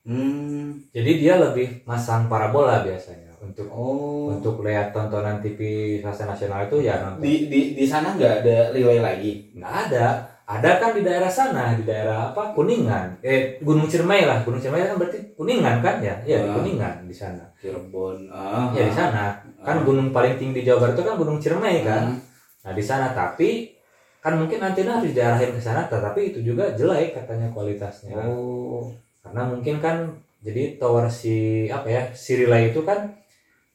Hmm. 0.00 0.80
Jadi 0.90 1.20
dia 1.20 1.36
lebih 1.36 1.84
masang 1.84 2.24
parabola 2.26 2.80
biasanya 2.80 3.36
untuk 3.38 3.68
Oh. 3.68 4.32
untuk 4.32 4.64
lihat 4.64 4.90
tontonan 4.90 5.38
TV 5.38 5.60
swasta 6.00 6.24
nasional 6.24 6.64
itu 6.64 6.80
ya 6.80 6.96
nonton. 6.98 7.20
di 7.20 7.46
di 7.46 7.60
di 7.76 7.84
sana 7.84 8.16
nggak 8.16 8.34
ada 8.40 8.56
relay 8.72 8.96
lagi. 8.98 9.32
nggak 9.52 9.74
ada 9.86 10.24
ada 10.50 10.82
kan 10.82 10.90
di 10.98 11.06
daerah 11.06 11.30
sana 11.30 11.78
di 11.78 11.86
daerah 11.86 12.34
apa? 12.34 12.50
Kuningan. 12.58 13.22
Eh 13.22 13.62
gunung 13.62 13.86
ciremai 13.86 14.26
lah. 14.26 14.42
Gunung 14.42 14.58
ciremai 14.58 14.82
kan 14.82 14.98
berarti 14.98 15.18
kuningan 15.38 15.78
kan 15.78 16.02
ya? 16.02 16.18
Ya 16.26 16.42
di 16.42 16.48
Ah. 16.50 16.54
kuningan 16.58 16.94
di 17.06 17.14
sana. 17.14 17.44
Cirebon. 17.62 18.26
Ah, 18.26 18.74
ya 18.74 18.82
di 18.90 18.94
sana. 18.94 19.38
Kan 19.62 19.86
gunung 19.86 20.10
paling 20.10 20.34
tinggi 20.42 20.60
di 20.60 20.66
Jawa 20.66 20.82
Barat 20.90 20.94
itu 20.98 21.04
kan 21.06 21.14
gunung 21.14 21.38
ciremai 21.38 21.86
kan? 21.86 22.18
Nah 22.66 22.72
di 22.74 22.82
sana. 22.82 23.14
Tapi 23.14 23.78
kan 24.18 24.36
mungkin 24.36 24.58
antena 24.60 24.98
harus 25.00 25.14
diarahin 25.16 25.54
ke 25.56 25.62
sana 25.62 25.86
tetapi 25.88 26.34
itu 26.34 26.44
juga 26.44 26.74
jelek 26.76 27.16
katanya 27.16 27.48
kualitasnya. 27.54 28.20
Oh. 28.28 28.90
karena 29.20 29.44
mungkin 29.52 29.76
kan 29.84 29.96
jadi 30.40 30.80
tower 30.80 31.04
si 31.12 31.68
apa 31.68 31.84
ya 31.84 32.02
si 32.16 32.40
relay 32.40 32.72
itu 32.72 32.80
kan 32.84 33.12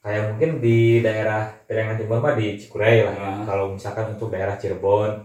kayak 0.01 0.33
mungkin 0.33 0.57
di 0.57 1.01
daerah 1.05 1.49
Periangan 1.69 1.97
Timur 2.01 2.21
di 2.33 2.57
Cikuray 2.57 3.05
lah 3.05 3.13
ya. 3.13 3.25
Ah. 3.25 3.41
kalau 3.45 3.73
misalkan 3.73 4.13
untuk 4.17 4.29
daerah 4.33 4.57
Cirebon 4.57 5.21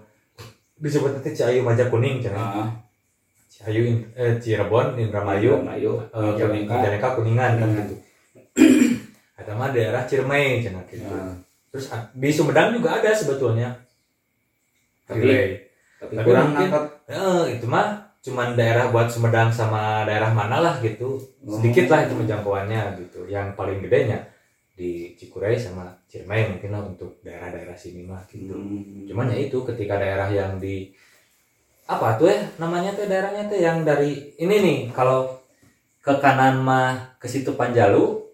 disebut 0.81 1.11
nanti 1.13 1.31
Ciayu 1.31 1.61
Maja 1.61 1.87
Kuning 1.87 2.19
cenah. 2.19 2.41
Ah, 2.57 2.69
Ciayu 3.47 3.85
eh, 4.13 4.35
Cirebon 4.37 4.97
Indramayu 4.97 5.61
Mayu. 5.61 6.01
eh, 6.03 6.09
Majalengka. 6.11 6.73
Majalengka 6.75 7.09
Kuningan 7.15 7.51
kan 7.53 7.61
Kuningan. 7.61 7.85
gitu 7.85 7.95
ada 9.39 9.53
mah 9.53 9.69
daerah 9.71 10.03
Ciremai 10.03 10.59
cenah 10.59 10.81
gitu 10.87 11.05
Ah. 11.07 11.37
terus 11.69 11.87
di 12.13 12.29
Sumedang 12.31 12.73
juga 12.73 12.97
ada 12.97 13.13
sebetulnya 13.13 13.69
Tapi- 15.05 15.21
relay 15.23 15.49
Tapi 15.97 16.13
Tapi 16.15 16.25
kurang 16.25 16.47
mungkin- 16.51 16.71
nangkep. 16.73 16.85
Eh, 17.07 17.45
itu 17.55 17.67
mah 17.67 17.89
cuman 18.21 18.49
daerah 18.53 18.89
buat 18.89 19.07
Sumedang 19.07 19.49
sama 19.51 20.03
daerah 20.03 20.29
mana 20.31 20.59
lah 20.59 20.75
gitu 20.79 21.21
sedikit 21.43 21.89
lah 21.89 22.05
itu 22.05 22.15
menjangkauannya 22.15 22.81
gitu 22.99 23.25
yang 23.27 23.53
paling 23.53 23.81
gedenya 23.81 24.21
di 24.81 24.93
Cikuray 25.13 25.55
sama 25.55 25.93
Ciremai 26.09 26.49
mungkin 26.49 26.73
lah 26.73 26.83
untuk 26.83 27.21
daerah-daerah 27.21 27.77
sini 27.77 28.01
mah 28.03 28.25
gitu 28.27 28.57
Hmm. 28.57 29.05
cuman 29.05 29.29
ya 29.29 29.39
itu 29.43 29.61
ketika 29.63 29.95
daerah 29.95 30.25
yang 30.27 30.57
di 30.57 30.89
apa 31.85 32.17
tuh 32.17 32.33
ya 32.33 32.41
namanya 32.57 32.95
tuh 32.95 33.05
daerahnya 33.05 33.45
tuh 33.45 33.59
yang 33.59 33.83
dari 33.83 34.33
ini 34.35 34.57
nih 34.59 34.79
kalau 34.91 35.29
ke 35.99 36.17
kanan 36.17 36.63
mah 36.63 36.97
ke 37.17 37.27
situ 37.27 37.53
Panjalu 37.53 38.25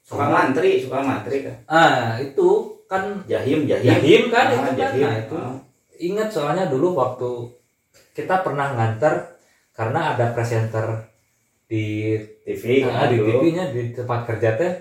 suka 0.00 0.26
ngantri, 0.26 0.78
suka 0.78 0.98
ngantri 1.00 1.42
kan. 1.42 1.56
ah 1.66 2.14
itu 2.16 2.48
kan 2.84 3.22
Jahim, 3.24 3.62
jahim. 3.64 3.86
Jahim 3.88 4.22
kan 4.28 4.44
Ah, 4.44 4.52
itu 4.52 4.60
kan 4.60 4.74
jahim. 4.76 5.02
nah 5.02 5.16
itu 5.16 5.34
Ah. 5.34 5.56
ingat 5.98 6.28
soalnya 6.28 6.66
dulu 6.66 6.94
waktu 6.94 7.30
kita 8.12 8.42
pernah 8.42 8.70
nganter 8.70 9.38
karena 9.72 10.14
ada 10.14 10.30
presenter 10.30 10.86
di 11.64 12.14
TV 12.42 12.82
ah, 12.84 13.06
di 13.06 13.16
dulu. 13.16 13.40
TV-nya 13.40 13.70
di 13.70 13.90
tempat 13.90 14.26
kerja 14.26 14.54
teh 14.54 14.72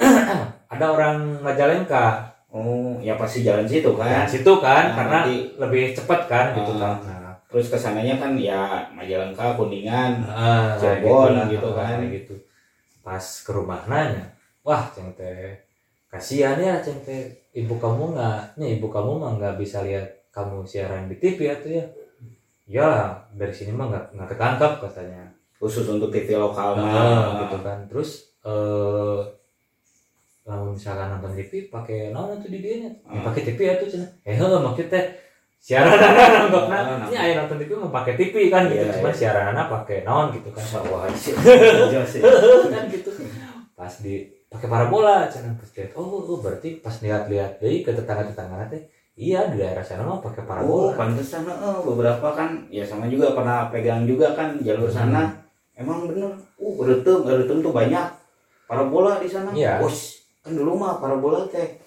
ada 0.72 0.86
orang 0.86 1.40
Majalengka 1.40 2.32
Oh, 2.46 2.96
ya 3.04 3.12
pasti 3.20 3.44
jalan 3.44 3.68
situ 3.68 3.92
kan. 3.92 4.24
situ 4.24 4.48
kan 4.64 4.88
Nah, 4.88 4.94
karena 4.96 5.16
nanti 5.28 5.36
lebih 5.60 5.92
cepat 5.92 6.24
kan 6.24 6.46
gitu 6.56 6.72
Ah. 6.80 6.96
kan. 6.96 6.96
Nah, 7.04 7.32
terus 7.46 7.68
ke 7.68 7.76
sananya 7.76 8.16
kan 8.16 8.32
ya 8.32 8.80
Majalengka, 8.90 9.52
Kuningan. 9.54 10.24
kayak 10.24 11.04
Cirebon 11.04 11.36
gitu 11.52 11.68
ah, 11.68 11.76
kan. 11.76 12.00
gitu. 12.08 12.32
Pas 13.04 13.20
ke 13.20 13.50
rumah 13.52 13.84
nanya, 13.84 14.24
wah 14.64 14.88
ceng 14.88 15.12
teh 15.12 15.52
kasihan 16.08 16.56
ya 16.56 16.80
ceng 16.80 16.96
teh 17.04 17.28
ibu 17.52 17.76
kamu 17.76 18.16
nggak, 18.16 18.40
nih 18.56 18.80
ibu 18.80 18.88
kamu 18.88 19.12
mah 19.20 19.30
nggak 19.36 19.54
bisa 19.60 19.84
lihat 19.84 20.06
kamu 20.32 20.64
siaran 20.64 21.12
di 21.12 21.16
TV 21.20 21.52
atau 21.52 21.68
ya? 21.68 21.84
Ya 22.64 22.88
dari 23.30 23.52
sini 23.52 23.70
mah 23.70 23.92
nggak 23.92 24.04
nggak 24.16 24.28
ketangkap 24.32 24.72
katanya. 24.80 25.28
Khusus 25.60 25.84
untuk 25.86 26.08
TV 26.08 26.32
lokal 26.34 26.72
mah. 26.72 26.88
Ah, 26.88 27.24
gitu 27.44 27.60
kan. 27.60 27.84
Terus 27.84 28.32
eh 28.42 29.20
kalau 30.46 30.70
misalkan 30.70 31.10
nonton 31.10 31.34
TV 31.34 31.66
pakai 31.66 32.14
naon 32.14 32.38
tuh 32.38 32.46
di 32.46 32.62
dia 32.62 32.86
Ah. 33.02 33.26
pakai 33.26 33.42
TV 33.44 33.58
ya 33.60 33.74
tuh 33.76 33.90
cenah. 33.90 34.06
Eh 34.22 34.32
heuh 34.32 34.46
maksudnya 34.56 35.02
siaran 35.58 35.98
anak 35.98 36.46
nonton 36.46 36.64
Ah, 36.70 37.04
ini 37.04 37.16
aya 37.16 37.34
nonton 37.36 37.58
TV 37.58 37.70
mau 37.74 37.90
pakai 37.90 38.14
TV 38.14 38.46
kan 38.46 38.70
gitu. 38.70 38.78
Iya, 38.78 38.94
Cuman 38.94 39.10
iya. 39.10 39.18
siaran 39.18 39.46
anak 39.50 39.66
pakai 39.68 40.06
naon 40.06 40.30
gitu 40.30 40.48
kan. 40.50 40.62
Sawah 40.62 41.10
sih. 41.12 41.34
Jelas 41.34 42.06
sih. 42.08 42.22
kan 42.22 42.86
gitu. 42.86 43.10
Pas 43.74 43.90
di 43.98 44.14
pakai 44.46 44.68
parabola 44.70 45.26
cenah 45.26 45.52
pas 45.52 45.66
lihat 45.68 45.90
oh, 45.92 46.22
oh 46.22 46.38
berarti 46.38 46.78
pas 46.78 46.94
lihat-lihat 46.94 47.58
deui 47.58 47.82
ke 47.82 47.90
tetangga-tetangga 47.90 48.70
teh 48.70 48.78
iya 49.12 49.50
di 49.50 49.58
daerah 49.58 49.82
sana 49.82 50.06
mah 50.06 50.22
pakai 50.22 50.40
Oh, 50.40 50.46
parabola. 50.46 50.94
pantesan 50.94 51.42
heeh, 51.44 51.76
beberapa 51.82 52.28
kan 52.30 52.70
ya 52.70 52.86
sama 52.86 53.10
juga 53.10 53.34
pernah 53.34 53.66
pegang 53.68 54.06
juga 54.06 54.32
kan 54.32 54.54
jalur 54.62 54.86
sana. 54.86 55.34
Emang 55.74 56.06
bener. 56.06 56.30
Uh, 56.56 56.72
beretem, 56.72 57.20
beretem 57.20 57.58
tuh 57.58 57.74
banyak 57.74 58.06
parabola 58.64 59.18
di 59.18 59.28
sana. 59.28 59.50
Iya. 59.52 59.76
Bos, 59.76 60.24
kan 60.46 60.54
dulu 60.54 60.78
mah 60.78 61.02
parabola 61.02 61.42
teh. 61.50 61.82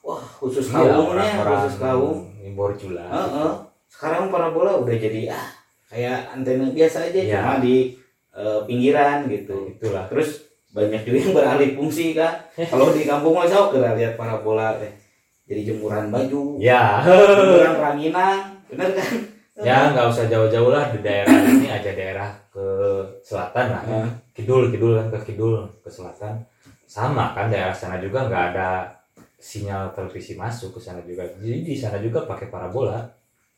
Wah, 0.00 0.24
khusus 0.40 0.72
Iya, 0.72 0.96
kaumnya, 0.96 1.28
khusus 1.44 1.74
kaum. 1.76 2.32
Imbor 2.40 2.72
jula. 2.74 3.04
Heeh. 3.04 3.52
Sekarang 3.88 4.32
parabola 4.32 4.80
udah 4.80 4.96
jadi 4.96 5.28
ah 5.28 5.52
kayak 5.86 6.32
antena 6.32 6.64
biasa 6.68 7.08
aja 7.08 7.20
Iya. 7.20 7.36
cuma 7.38 7.54
di 7.60 7.92
eh, 8.32 8.60
pinggiran 8.64 9.28
gitu. 9.28 9.68
Itulah. 9.70 10.08
Terus 10.08 10.48
banyak 10.72 11.04
juga 11.04 11.18
yang 11.20 11.32
beralih 11.36 11.70
fungsi 11.76 12.16
kan. 12.16 12.34
Kalau 12.56 12.90
di 12.90 13.04
kampung 13.04 13.36
mah 13.36 13.44
sok 13.44 13.76
kira 13.76 13.92
lihat 13.92 14.16
parabola 14.16 14.74
teh. 14.76 14.90
Jadi 15.44 15.60
jemuran 15.68 16.08
baju, 16.08 16.56
Ya. 16.56 17.04
jemuran 17.04 17.76
ranginang, 17.76 18.64
bener 18.64 18.96
kan? 18.96 19.12
ya 19.54 19.94
nggak 19.94 20.10
usah 20.10 20.26
jauh-jauh 20.26 20.74
lah 20.74 20.90
di 20.90 20.98
daerah 20.98 21.30
ini 21.46 21.70
aja 21.70 21.94
daerah 21.94 22.26
ke 22.50 22.66
selatan 23.22 23.70
lah 23.70 23.82
Heeh. 23.86 24.06
kidul 24.34 24.66
kidul 24.66 24.98
kan 24.98 25.14
ke 25.14 25.30
kidul 25.30 25.62
ke 25.78 25.86
selatan 25.86 26.42
sama 26.94 27.34
kan 27.34 27.50
daerah 27.50 27.74
sana 27.74 27.98
juga 27.98 28.30
nggak 28.30 28.44
ada 28.54 28.86
sinyal 29.42 29.90
televisi 29.90 30.38
masuk 30.38 30.78
ke 30.78 30.80
sana 30.80 31.02
juga 31.02 31.26
jadi 31.42 31.58
di 31.60 31.74
sana 31.74 31.98
juga 31.98 32.22
pakai 32.22 32.46
parabola 32.46 33.02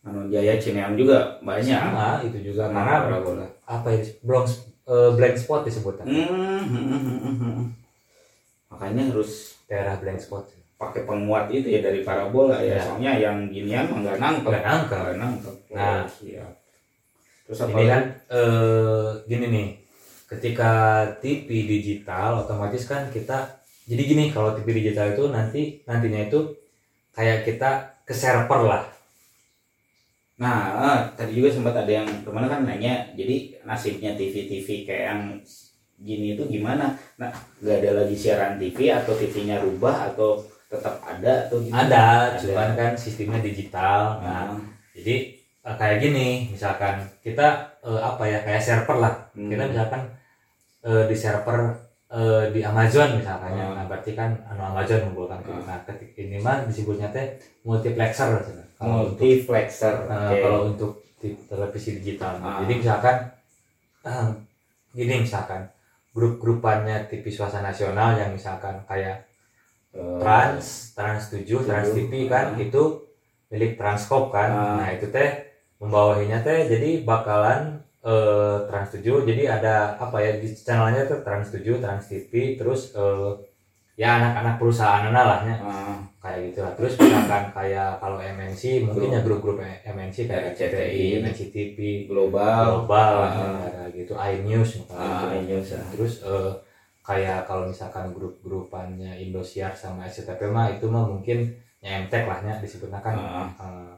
Anu 0.07 0.31
Jaya 0.31 0.55
Cineam 0.57 0.95
juga 0.95 1.35
banyak. 1.43 1.67
sama 1.67 2.23
itu 2.23 2.39
juga 2.49 2.71
Sama 2.71 2.79
karena 2.81 2.95
parabola. 3.11 3.47
apa 3.67 3.89
ya 3.93 4.01
blank 4.23 4.47
eh, 4.87 5.11
blank 5.13 5.35
spot 5.37 5.61
disebutnya 5.67 6.05
Hmm, 6.07 6.63
hmm. 6.65 7.63
Makanya 8.71 9.03
harus 9.11 9.59
daerah 9.67 9.99
blank 9.99 10.21
spot 10.23 10.45
pakai 10.77 11.09
penguat 11.09 11.49
itu 11.49 11.73
ya 11.73 11.81
dari 11.81 12.05
parabola 12.05 12.61
ya. 12.61 12.77
Iya. 12.77 12.81
Soalnya 12.85 13.13
yang 13.17 13.37
ginian 13.49 13.85
mah 13.89 13.99
nggak 14.05 14.19
nangkep. 14.21 14.49
nggak 14.53 14.65
nangkep 14.65 15.01
Nggak 15.01 15.17
nangkep. 15.19 15.55
Nah. 15.73 15.83
Oh, 15.83 16.03
siap. 16.07 16.53
Terus 17.47 17.59
apa 17.63 17.71
ini 17.73 17.85
kan 17.89 18.03
eh, 18.31 19.09
gini 19.27 19.47
nih 19.51 19.67
ketika 20.27 20.73
TV 21.23 21.67
digital 21.67 22.43
otomatis 22.43 22.87
kan 22.87 23.07
kita 23.15 23.63
jadi 23.87 24.03
gini 24.03 24.25
kalau 24.35 24.55
TV 24.59 24.83
digital 24.83 25.15
itu 25.15 25.31
nanti 25.31 25.63
nantinya 25.87 26.27
itu 26.27 26.55
kayak 27.15 27.47
kita 27.47 28.03
ke 28.03 28.15
server 28.15 28.63
lah 28.67 28.85
Nah, 30.37 30.69
eh, 30.85 30.99
tadi 31.17 31.33
juga 31.33 31.49
sempat 31.49 31.73
ada 31.73 31.89
yang 31.89 32.05
ke 32.05 32.29
mana 32.29 32.45
kan 32.45 32.61
nanya, 32.69 33.09
jadi 33.17 33.57
nasibnya 33.65 34.13
TV-TV 34.21 34.85
kayak 34.85 35.05
yang 35.09 35.23
gini 35.97 36.37
itu 36.37 36.45
gimana? 36.45 36.93
Nah, 37.17 37.33
nggak 37.65 37.81
ada 37.81 38.05
lagi 38.05 38.13
siaran 38.13 38.61
TV 38.61 38.93
atau 38.93 39.17
TV-nya 39.17 39.65
rubah 39.65 40.13
atau 40.13 40.45
tetap 40.67 40.99
ada 41.07 41.47
atau 41.47 41.63
gimana? 41.63 41.87
ada 41.87 42.05
Ada. 42.35 42.39
cuman 42.43 42.71
kan 42.75 42.93
sistemnya 42.99 43.39
digital 43.39 44.19
nah 44.19 44.51
Nah, 44.51 44.59
jadi 44.99 45.15
eh, 45.63 45.77
kayak 45.79 45.99
gini 46.03 46.29
misalkan 46.51 47.07
kita 47.23 47.79
eh, 47.87 48.01
apa 48.03 48.23
ya 48.27 48.39
kayak 48.43 48.63
server 48.63 48.99
lah 48.99 49.15
hmm. 49.39 49.51
kita 49.51 49.63
misalkan 49.71 50.03
eh, 50.87 51.05
di 51.11 51.17
server 51.19 51.59
eh, 52.09 52.45
di 52.55 52.61
Amazon 52.63 53.19
misalkan 53.19 53.51
ya. 53.53 53.67
Hmm. 53.67 53.75
Nah, 53.75 53.85
berarti 53.91 54.15
kan 54.15 54.31
anu 54.47 54.63
Amazon 54.63 55.11
mengumpulkan 55.11 55.43
itu. 55.43 55.53
Nah, 55.67 55.79
ketik 55.83 56.15
ini 56.15 56.39
mah 56.39 56.63
disebutnya 56.63 57.11
teh 57.11 57.27
multiplexer. 57.67 58.31
Kalau 58.79 59.11
untuk 59.11 59.19
multiflexer 59.19 59.95
eh, 60.07 60.39
kalau 60.41 60.61
untuk 60.71 60.93
di 61.19 61.35
televisi 61.51 61.99
digital. 61.99 62.39
Ah. 62.39 62.63
Jadi 62.63 62.73
misalkan 62.79 63.17
eh, 64.07 64.29
gini 64.95 65.27
misalkan 65.27 65.67
grup-grupannya 66.17 67.11
TV 67.11 67.29
swasta 67.29 67.61
nasional 67.61 68.17
yang 68.17 68.33
misalkan 68.33 68.81
kayak 68.87 69.27
Eh, 69.97 70.19
Trans, 70.21 70.93
Trans 70.93 71.25
7, 71.33 71.65
Trans 71.65 71.89
Tujuh. 71.89 72.05
TV 72.05 72.29
kan 72.29 72.53
Ah. 72.53 72.61
itu 72.61 72.83
milik 73.49 73.81
Transkop 73.81 74.29
kan. 74.29 74.49
Ah. 74.53 74.77
Nah, 74.85 74.89
itu 74.93 75.09
teh 75.09 75.49
membawahinya 75.81 76.45
teh 76.45 76.69
jadi 76.69 77.01
bakalan 77.01 77.81
eh, 78.07 78.57
Trans 78.71 78.89
7 78.95 79.03
jadi 79.27 79.43
ada 79.59 79.75
apa 79.99 80.17
ya 80.23 80.39
di 80.39 80.47
channelnya 80.47 81.11
tuh 81.11 81.21
Trans 81.27 81.51
7, 81.51 81.83
Trans 81.83 82.05
TV 82.07 82.55
terus 82.55 82.95
eh, 82.95 83.31
ya 83.97 84.21
anak-anak 84.21 84.61
perusahaan 84.61 85.09
lahnya 85.09 85.57
ah, 85.65 85.97
kayak 86.21 86.53
gitu 86.53 86.61
lah. 86.61 86.73
Terus 86.77 87.01
misalkan 87.01 87.49
kayak 87.57 87.97
kalau 87.97 88.21
MNC 88.21 88.85
mungkin 88.85 89.09
ya 89.17 89.21
grup-grup 89.25 89.57
MNC 89.65 90.29
kayak 90.29 90.53
CTI, 90.53 91.25
CTI, 91.25 91.25
NCTV, 91.25 91.79
global 92.05 92.85
Global 92.85 93.13
Ah. 93.25 93.57
ada 93.65 93.89
gitu, 93.97 94.13
iNews 94.13 94.85
misalnya 94.85 95.01
ah, 95.01 95.33
gitu. 95.33 95.49
iya, 95.49 95.59
sah. 95.65 95.85
Terus 95.97 96.15
eh, 96.29 96.53
kayak 97.01 97.49
kalau 97.49 97.73
misalkan 97.73 98.13
grup-grupannya 98.13 99.17
Indosiar 99.17 99.73
sama 99.73 100.05
SCTV 100.05 100.53
mah 100.53 100.69
itu 100.77 100.85
mah 100.93 101.09
mungkin 101.09 101.57
nyemtek 101.81 102.29
lahnya 102.29 102.61
disebutnya 102.61 103.01
kan 103.01 103.17
Ah. 103.17 103.49
eh, 103.65 103.96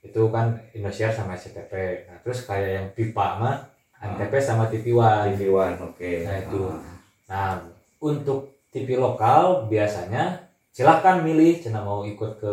itu 0.00 0.22
kan 0.32 0.56
Indosiar 0.72 1.12
sama 1.12 1.36
SCTV. 1.36 1.72
Nah, 2.08 2.16
terus 2.24 2.48
kayak 2.48 2.70
yang 2.72 2.86
pipa 2.96 3.36
mah 3.36 3.56
Antv 4.00 4.32
sama 4.40 4.64
TV 4.72 4.96
One. 4.96 5.36
TV 5.36 5.52
One 5.52 5.76
oke 5.76 6.12
Nah, 6.24 6.36
itu. 6.40 6.60
Ah. 6.72 6.80
Nah, 7.28 7.50
untuk 8.00 8.64
TV 8.72 8.96
lokal 8.96 9.68
biasanya 9.68 10.48
silahkan 10.72 11.20
milih 11.20 11.60
cina 11.60 11.84
mau 11.84 12.06
ikut 12.06 12.40
ke 12.40 12.52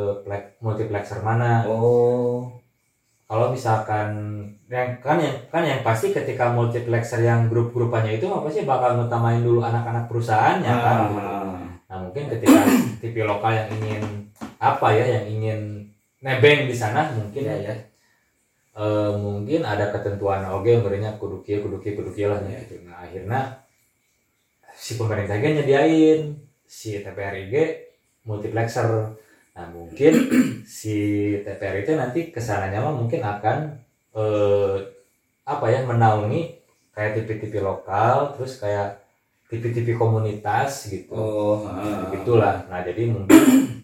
multiplexer 0.60 1.24
mana. 1.24 1.64
oh 1.70 2.52
Kalau 3.28 3.52
misalkan 3.52 4.40
yang 4.68 5.00
kan 5.04 5.20
yang 5.20 5.36
kan 5.52 5.64
yang 5.64 5.84
pasti 5.84 6.12
ketika 6.12 6.52
multiplexer 6.52 7.24
yang 7.24 7.48
grup-grupannya 7.48 8.20
itu 8.20 8.28
apa 8.28 8.48
sih 8.52 8.68
bakal 8.68 9.00
ngutamain 9.00 9.40
dulu 9.44 9.64
anak-anak 9.64 10.08
perusahaannya 10.12 10.74
kan. 10.84 10.98
gitu. 11.12 11.20
Ah. 11.24 11.60
Nah 11.88 11.98
mungkin 12.04 12.28
ketika 12.28 12.60
TV 13.00 13.24
lokal 13.24 13.56
yang 13.56 13.70
ingin 13.80 14.04
apa 14.60 14.88
ya 14.92 15.06
yang 15.20 15.26
ingin 15.32 15.87
nebeng 16.22 16.66
di 16.66 16.76
sana 16.76 17.14
mungkin 17.14 17.44
Iya, 17.46 17.56
ya 17.62 17.76
eh, 18.78 19.12
mungkin 19.18 19.62
ada 19.66 19.90
ketentuan 19.94 20.46
oke 20.50 20.82
berinya 20.86 21.14
kudu 21.18 21.42
kieu 21.46 21.62
kudu 21.66 21.78
kieu 21.82 21.94
kudu 21.98 22.12
kieu 22.14 22.30
lah 22.30 22.42
Iya. 22.46 22.62
gitu. 22.66 22.82
Nah 22.86 23.06
akhirnya 23.06 23.40
si 24.78 24.98
pemerintah 24.98 25.38
ge 25.42 25.50
nyediain 25.58 26.22
si 26.66 27.02
TPRIG 27.02 27.54
multiplexer. 28.26 29.18
Nah 29.58 29.66
mungkin 29.74 30.14
si 30.78 30.98
TPR 31.42 31.82
itu 31.82 31.92
nanti 31.98 32.30
ke 32.30 32.38
sananya 32.38 32.86
mah 32.86 32.94
mungkin 32.94 33.22
akan 33.26 33.58
eh, 34.14 34.78
apa 35.48 35.66
ya 35.72 35.80
menaungi 35.88 36.60
kayak 36.92 37.14
TV-TV 37.24 37.62
lokal 37.62 38.34
terus 38.36 38.58
kayak 38.60 39.00
TV-TV 39.48 39.96
komunitas 39.96 40.92
gitu 40.92 41.16
oh 41.16 41.64
ah. 41.64 42.10
begitulah 42.10 42.68
nah 42.68 42.84
jadi 42.84 43.08
mungkin 43.08 43.38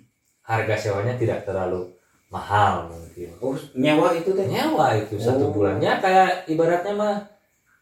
harga 0.50 0.76
sewanya 0.76 1.16
tidak 1.16 1.48
terlalu 1.48 1.94
mahal 2.34 2.90
mungkin. 2.90 3.30
Oh 3.38 3.54
nyewa 3.78 4.10
itu 4.18 4.34
teh? 4.34 4.50
Nyewa 4.50 4.98
itu 4.98 5.14
satu 5.22 5.46
Oh. 5.48 5.52
bulannya 5.54 6.02
kayak 6.02 6.50
ibaratnya 6.50 6.94
mah 6.98 7.16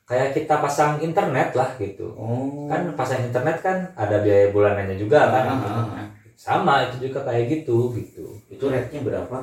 kayak 0.04 0.36
kita 0.36 0.60
pasang 0.60 1.00
internet 1.00 1.56
lah 1.56 1.72
gitu. 1.80 2.12
Oh. 2.20 2.68
Kan 2.68 2.92
pasang 3.00 3.24
internet 3.24 3.64
kan 3.64 3.88
ada 3.96 4.20
biaya 4.20 4.52
bulanannya 4.52 5.00
juga 5.00 5.32
kan. 5.32 5.46
Ah, 5.48 5.64
ah, 5.64 5.88
ah. 6.04 6.08
sama 6.36 6.84
itu 6.92 7.08
juga 7.08 7.24
kayak 7.24 7.48
gitu 7.48 7.96
gitu. 7.96 8.36
Itu 8.52 8.68
rate-nya 8.68 9.00
berapa? 9.08 9.38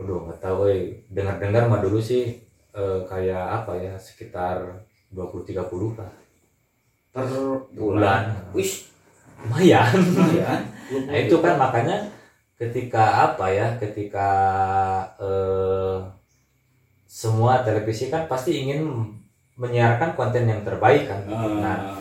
Aduh 0.00 0.24
nggak 0.24 0.40
tahu 0.40 0.72
eh. 0.72 1.04
Dengar-dengar 1.12 1.68
mah 1.68 1.84
dulu 1.84 2.00
sih 2.00 2.40
eh, 2.72 3.00
kayak 3.04 3.44
apa 3.62 3.76
ya 3.76 3.92
sekitar 4.00 4.64
20-30 5.12 6.00
lah. 6.00 6.12
Per 7.12 7.28
bulan. 7.76 8.32
Wih. 8.56 8.88
Lumayan. 9.44 9.92
Lumayan. 9.92 10.60
Nah 11.04 11.16
itu 11.20 11.36
kan 11.44 11.60
makanya 11.60 12.08
ketika 12.62 13.04
apa 13.26 13.46
ya 13.50 13.66
ketika 13.74 14.28
eh, 15.18 15.98
semua 17.04 17.60
televisi 17.66 18.08
kan 18.08 18.24
pasti 18.24 18.62
ingin 18.62 18.86
menyiarkan 19.58 20.14
konten 20.14 20.46
yang 20.48 20.62
terbaik 20.62 21.10
kan. 21.10 21.22
Nah 21.60 21.76
Ah, 21.82 22.00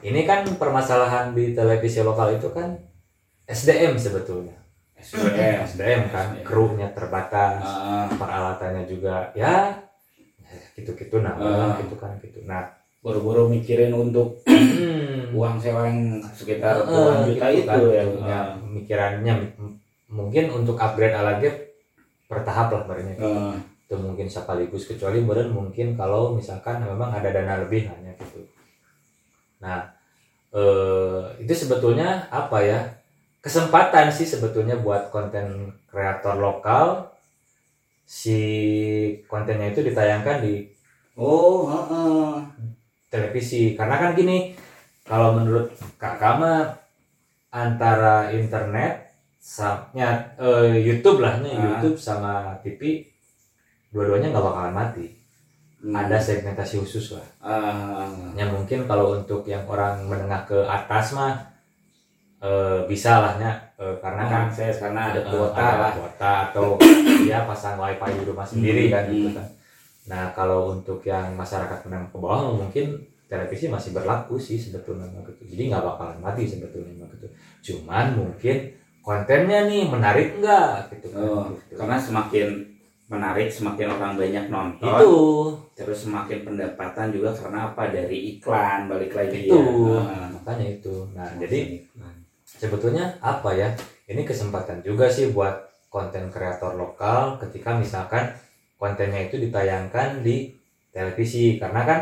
ini 0.00 0.22
kan 0.22 0.46
permasalahan 0.54 1.34
di 1.34 1.52
televisi 1.52 1.98
lokal 2.00 2.38
itu 2.38 2.48
kan 2.54 2.78
SDM 3.44 3.98
sebetulnya. 3.98 4.54
SDM 4.94 5.62
SDM 5.66 6.02
kan 6.10 6.26
SDM. 6.32 6.46
krunya 6.46 6.88
terbatas, 6.94 7.62
Ah, 7.62 8.06
peralatannya 8.14 8.86
juga 8.86 9.30
ya 9.34 9.74
gitu-gitu 10.74 11.18
nah 11.20 11.34
Ah. 11.36 11.74
gitu 11.82 11.98
kan 11.98 12.14
gitu. 12.22 12.40
Nah 12.46 12.70
buru-buru 13.02 13.50
mikirin 13.50 13.92
untuk 13.94 14.42
hmm, 14.46 15.34
uang 15.34 15.58
sewa 15.60 15.86
yang 15.86 16.18
sekitar 16.32 16.82
puluhan 16.82 17.26
juta 17.30 17.46
gitu 17.52 17.62
itu 17.62 17.66
kan, 17.68 17.78
ya. 17.94 18.04
Ya, 18.26 18.40
pemikirannya 18.58 19.34
m- 19.60 19.76
mungkin 20.08 20.48
untuk 20.52 20.80
upgrade 20.80 21.14
ala 21.14 21.36
gap 21.38 21.56
bertahap 22.28 22.68
lah 22.72 22.80
sebenarnya. 22.84 23.14
Ah, 23.20 23.56
itu 23.88 23.94
mungkin 23.96 24.28
sekaligus 24.28 24.84
kecuali 24.84 25.24
kemudian 25.24 25.48
mungkin 25.52 25.96
kalau 25.96 26.36
misalkan 26.36 26.84
memang 26.84 27.08
ada 27.08 27.32
dana 27.32 27.60
lebih 27.64 27.88
hanya 27.88 28.12
gitu. 28.20 28.44
Nah 29.64 29.88
eh, 30.52 31.22
itu 31.40 31.52
sebetulnya 31.56 32.28
apa 32.28 32.58
ya? 32.64 32.80
Kesempatan 33.40 34.12
sih 34.12 34.28
sebetulnya 34.28 34.76
buat 34.76 35.08
konten 35.08 35.72
kreator 35.88 36.36
lokal. 36.36 37.08
Si 38.08 38.40
kontennya 39.28 39.72
itu 39.72 39.84
ditayangkan 39.84 40.44
di 40.44 40.68
oh 41.16 41.68
heeh. 41.68 42.44
televisi. 43.08 43.72
Karena 43.72 43.96
kan 43.96 44.12
gini 44.12 44.52
kalau 45.08 45.32
menurut 45.32 45.72
kakak 45.96 46.36
mah 46.36 46.76
antara 47.48 48.28
internet 48.36 49.07
sama 49.48 49.88
YouTube 50.76 51.18
lah 51.18 51.40
nya 51.40 51.50
Ah. 51.50 51.62
YouTube 51.72 51.96
sama 51.96 52.32
TV 52.60 53.00
dua-duanya 53.88 54.28
nggak 54.28 54.44
bakalan 54.44 54.74
mati 54.76 55.06
Hmm. 55.78 55.94
ada 55.94 56.18
segmentasi 56.18 56.82
khusus 56.82 57.14
lah 57.14 57.22
Ah, 57.40 58.02
ya 58.34 58.44
mungkin 58.44 58.82
kalau 58.84 59.14
untuk 59.14 59.46
yang 59.46 59.62
orang 59.64 60.04
menengah 60.04 60.42
ke 60.42 60.58
atas 60.60 61.14
mah 61.14 61.38
eh, 62.38 62.80
bisa 62.84 63.18
lah 63.18 63.34
nya 63.38 63.52
Eh, 63.78 63.94
karena 64.02 64.26
kan 64.26 64.40
akses 64.44 64.82
karena 64.82 65.14
ada 65.14 65.22
eh, 65.22 65.30
kuota 65.30 65.54
ada 65.56 65.78
lah. 65.78 65.92
kuota 65.94 66.32
atau 66.50 66.66
dia 67.22 67.46
pasang 67.46 67.78
wifi 67.78 68.10
di 68.12 68.24
rumah 68.26 68.42
sendiri 68.42 68.90
kan 68.90 69.06
gitu 69.06 69.30
Hmm. 69.30 69.38
kan 69.38 69.46
nah 70.04 70.24
kalau 70.34 70.74
untuk 70.74 70.98
yang 71.04 71.30
masyarakat 71.32 71.86
menengah 71.86 72.10
ke 72.10 72.18
bawah 72.18 72.58
mungkin 72.58 72.98
televisi 73.24 73.70
masih 73.70 73.94
berlaku 73.94 74.34
sih 74.34 74.58
sebetulnya 74.58 75.06
gitu 75.22 75.46
jadi 75.46 75.62
nggak 75.70 75.84
bakalan 75.84 76.18
mati 76.18 76.42
sebetulnya 76.42 77.06
gitu 77.08 77.26
cuman 77.70 78.18
mungkin 78.18 78.56
kontennya 79.08 79.64
nih 79.64 79.88
menarik 79.88 80.36
nggak 80.36 80.92
gitu 80.92 81.08
kan 81.10 81.24
Oh, 81.24 81.48
gitu. 81.48 81.80
karena 81.80 81.96
semakin 81.96 82.48
menarik 83.08 83.48
semakin 83.48 83.88
orang 83.88 84.12
banyak 84.14 84.44
nonton 84.46 84.84
itu 84.84 85.12
terus 85.72 86.04
semakin 86.04 86.44
pendapatan 86.44 87.08
juga 87.08 87.32
karena 87.32 87.72
apa 87.72 87.88
dari 87.88 88.36
iklan 88.36 88.84
balik 88.84 89.16
lagi 89.16 89.48
itu 89.48 89.56
ya. 89.56 89.96
Ah, 89.96 90.28
makanya 90.28 90.66
itu 90.70 91.08
nah 91.10 91.24
jadi 91.34 91.80
iklan. 91.80 92.14
sebetulnya 92.44 93.16
apa 93.18 93.56
ya 93.56 93.72
ini 94.06 94.22
kesempatan 94.22 94.84
juga 94.84 95.08
sih 95.08 95.32
buat 95.32 95.56
konten 95.88 96.28
kreator 96.28 96.76
lokal 96.76 97.40
ketika 97.40 97.72
misalkan 97.72 98.28
kontennya 98.76 99.24
itu 99.24 99.40
ditayangkan 99.40 100.20
di 100.20 100.52
televisi 100.92 101.56
karena 101.56 101.80
kan 101.82 102.00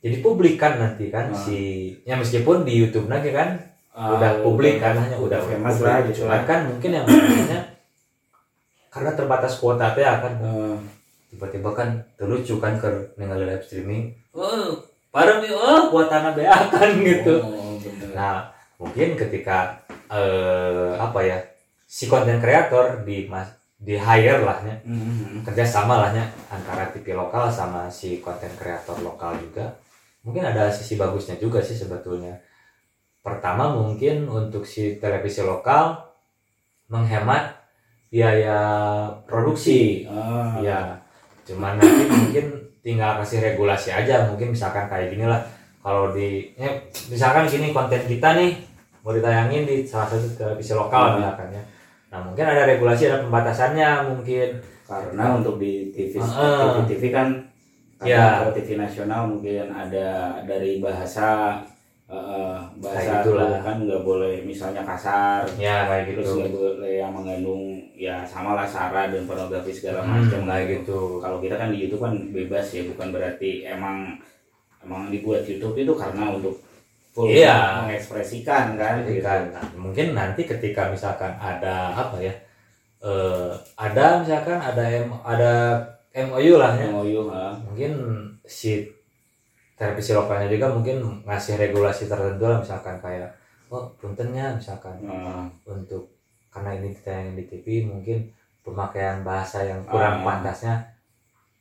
jadi 0.00 0.16
publik 0.18 0.56
kan 0.56 0.80
nanti 0.80 1.12
kan 1.12 1.28
Ah. 1.28 1.36
si 1.36 1.58
ya 2.02 2.16
meskipun 2.16 2.64
di 2.64 2.72
YouTube 2.74 3.04
lagi 3.06 3.28
kan 3.30 3.60
Ah, 3.96 4.12
udah 4.12 4.44
publik 4.44 4.76
kan 4.76 4.92
hanya 4.92 5.16
udah 5.16 5.40
famous 5.40 5.80
publik. 5.80 5.88
lah 5.88 5.96
gitu 6.04 6.22
lah 6.28 6.40
kan. 6.44 6.68
mungkin 6.68 6.90
yang 6.92 7.04
namanya 7.08 7.60
karena 8.92 9.10
terbatas 9.12 9.56
kuota 9.56 9.96
teh 9.96 10.04
akan 10.04 10.32
Ah, 10.38 10.76
tiba-tiba 11.28 11.70
kan 11.72 11.88
terlucu 12.16 12.56
kan 12.56 12.76
ke 12.76 12.88
ningali 13.16 13.44
live 13.44 13.64
streaming. 13.64 14.12
Oh 14.32 14.76
parah 15.08 15.40
nih 15.40 15.48
oh 15.48 15.88
kuotana 15.88 16.32
bea 16.32 16.52
kan 16.68 16.92
gitu. 17.00 17.40
oh, 17.40 17.80
bener. 17.80 18.12
Nah, 18.12 18.52
mungkin 18.76 19.16
ketika 19.16 19.80
eh, 20.08 20.92
apa 20.92 21.20
ya 21.20 21.38
si 21.84 22.04
konten 22.04 22.36
kreator 22.36 23.00
di 23.00 23.24
mas 23.26 23.48
di 23.76 23.96
hire 23.96 24.40
lahnya 24.40 24.76
Hmm, 24.84 25.40
kerjasama 25.40 26.00
lahnya 26.00 26.24
antara 26.48 26.88
TV 26.88 27.12
lokal 27.12 27.48
sama 27.48 27.88
si 27.88 28.20
konten 28.20 28.48
kreator 28.56 28.96
lokal 29.00 29.36
juga 29.36 29.72
mungkin 30.20 30.40
ada 30.42 30.68
sisi 30.68 30.96
bagusnya 30.96 31.36
juga 31.36 31.60
sih 31.60 31.76
sebetulnya 31.76 32.32
pertama 33.26 33.74
mungkin 33.74 34.30
untuk 34.30 34.62
si 34.62 35.02
televisi 35.02 35.42
lokal 35.42 35.98
menghemat 36.86 37.58
biaya 38.06 38.58
produksi 39.26 40.06
ah, 40.06 40.54
ya 40.62 40.94
cuman 41.42 41.74
nanti 41.76 42.06
mungkin 42.06 42.46
tinggal 42.80 43.18
kasih 43.18 43.42
regulasi 43.42 43.90
aja 43.90 44.30
mungkin 44.30 44.54
misalkan 44.54 44.86
kayak 44.86 45.10
gini 45.10 45.26
lah 45.26 45.42
kalau 45.82 46.14
di 46.14 46.54
ya, 46.54 46.70
misalkan 47.10 47.50
gini 47.50 47.74
konten 47.74 48.06
kita 48.06 48.38
nih 48.38 48.62
mau 49.02 49.10
ditayangin 49.10 49.66
di 49.66 49.82
salah 49.82 50.06
satu 50.06 50.26
televisi 50.34 50.70
lokal 50.72 51.14
Hmm. 51.14 51.16
misalkan 51.18 51.48
ya 51.50 51.62
nah 52.06 52.22
mungkin 52.22 52.46
ada 52.46 52.62
regulasi 52.64 53.10
ada 53.10 53.26
pembatasannya 53.26 53.90
mungkin 54.06 54.62
karena 54.86 55.24
untuk 55.34 55.58
di 55.58 55.90
TV 55.90 56.22
Ah. 56.22 56.78
TV, 56.78 56.94
TV 56.94 57.02
kan 57.10 57.28
Ya. 58.04 58.44
TV 58.52 58.76
nasional 58.76 59.24
mungkin 59.24 59.72
ada 59.72 60.38
dari 60.44 60.78
bahasa 60.78 61.58
eh, 62.06 62.56
bahasa 62.78 63.02
Kayak 63.02 63.24
tuh 63.26 63.34
kan 63.60 63.76
nggak 63.82 64.02
boleh 64.02 64.34
misalnya 64.42 64.82
kasar 64.82 65.42
ya 65.56 65.90
kayak 65.90 66.14
terus 66.14 66.26
gitu. 66.26 66.38
nggak 66.38 66.52
boleh 66.54 66.92
yang 66.96 67.10
mengandung 67.10 67.64
ya 67.92 68.22
sama 68.22 68.54
lah 68.54 68.62
sara 68.64 69.10
dan 69.10 69.26
pornografi 69.26 69.72
segala 69.72 70.00
Hmm, 70.00 70.22
macam 70.22 70.46
kayak 70.46 70.64
gitu. 70.70 71.18
kalau 71.18 71.38
kita 71.40 71.56
kan 71.56 71.68
di 71.68 71.82
YouTube 71.82 72.02
kan 72.02 72.14
bebas 72.30 72.66
ya 72.70 72.86
bukan 72.86 73.08
berarti 73.10 73.64
emang 73.64 74.14
emang 74.80 75.10
dibuat 75.10 75.42
YouTube 75.42 75.74
itu 75.74 75.92
karena 75.92 76.30
untuk 76.30 76.62
full 77.10 77.26
Iya. 77.26 77.82
mengekspresikan 77.82 78.76
kan 78.76 79.02
gitu. 79.02 79.24
nah, 79.24 79.66
mungkin 79.74 80.12
nanti 80.12 80.44
ketika 80.44 80.86
misalkan 80.86 81.34
ada 81.34 81.90
apa 81.90 82.20
ya 82.20 82.34
eh, 83.02 83.50
ada 83.74 84.20
misalkan 84.20 84.58
ada 84.58 84.84
M, 84.84 85.10
ada 85.22 85.52
MOU 86.14 86.54
lah 86.56 86.72
ya. 86.72 86.86
MOU 86.88 87.28
mungkin 87.62 87.92
si 88.42 88.88
televisi 89.76 90.10
lokalnya 90.10 90.48
juga 90.48 90.72
mungkin 90.72 90.96
ngasih 91.22 91.60
regulasi 91.60 92.08
tertentu 92.08 92.44
lah 92.44 92.58
misalkan 92.58 92.96
kayak 92.98 93.28
oh 93.68 93.92
puntennya 93.96 94.56
misalkan 94.56 94.96
Ah, 95.04 95.44
untuk 95.64 96.08
karena 96.48 96.72
ini 96.74 96.96
ditayangin 96.96 97.36
di 97.36 97.44
TV 97.44 97.66
mungkin 97.84 98.24
pemakaian 98.60 99.20
bahasa 99.20 99.60
yang 99.62 99.84
kurang 99.84 100.20
Ah. 100.20 100.24
pantasnya 100.24 100.74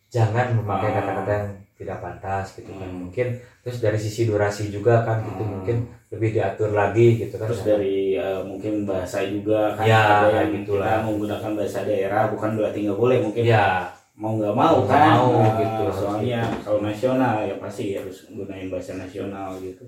jangan 0.07 0.55
memakai 0.55 0.89
Ah. 0.89 0.95
kata-kata 0.95 1.31
yang 1.33 1.49
tidak 1.75 1.97
pantas 1.99 2.55
gitu 2.55 2.71
kan 2.71 2.87
Hmm. 2.87 2.99
mungkin 3.03 3.35
terus 3.59 3.83
dari 3.83 3.99
sisi 3.99 4.23
durasi 4.23 4.71
juga 4.71 5.03
kan 5.03 5.19
gitu 5.21 5.43
Ah. 5.43 5.49
mungkin 5.51 5.77
lebih 6.07 6.29
diatur 6.31 6.71
lagi 6.71 7.19
gitu 7.19 7.35
kan 7.35 7.51
terus 7.51 7.67
dari 7.67 8.15
eh, 8.15 8.39
mungkin 8.41 8.87
bahasa 8.87 9.27
juga 9.27 9.75
kan 9.75 9.83
Ya, 9.83 10.31
ada 10.31 10.47
yang 10.47 10.63
gitulah. 10.63 10.87
kita 10.87 11.03
menggunakan 11.03 11.51
bahasa 11.51 11.79
daerah 11.83 12.31
bukan 12.31 12.55
berarti 12.55 12.77
nggak 12.87 12.95
boleh 12.95 13.17
mungkin 13.19 13.43
ya 13.43 13.91
mau 14.15 14.39
nggak 14.39 14.55
mau 14.55 14.79
Mau 14.79 14.87
nggak 14.87 14.95
kan 14.95 15.11
mau 15.11 15.27
Nah, 15.35 15.53
gitu, 15.59 15.81
harus 15.83 15.97
soalnya 15.99 16.41
kalau 16.63 16.79
nasional 16.79 17.35
ya 17.43 17.55
pasti 17.59 17.99
harus 17.99 18.17
gunain 18.31 18.71
bahasa 18.71 18.95
nasional 18.95 19.59
gitu 19.59 19.83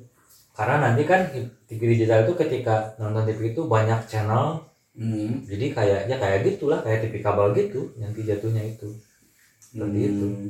karena 0.58 0.90
nanti 0.90 1.06
kan 1.06 1.22
TV 1.70 1.82
digital 1.94 2.26
itu 2.26 2.34
ketika 2.34 2.98
nonton 2.98 3.30
TV 3.30 3.54
itu 3.54 3.62
banyak 3.70 4.04
channel 4.10 4.66
hmm. 4.98 5.46
jadi 5.46 5.66
kayak 5.72 6.02
ya 6.10 6.16
kayak 6.18 6.42
gitulah 6.44 6.82
kayak 6.82 7.08
TV 7.08 7.22
kabel 7.22 7.54
gitu 7.54 7.94
nanti 8.02 8.26
jatuhnya 8.26 8.66
itu 8.66 8.90
Seperti 9.62 10.00
itu. 10.02 10.26
Hmm. 10.26 10.50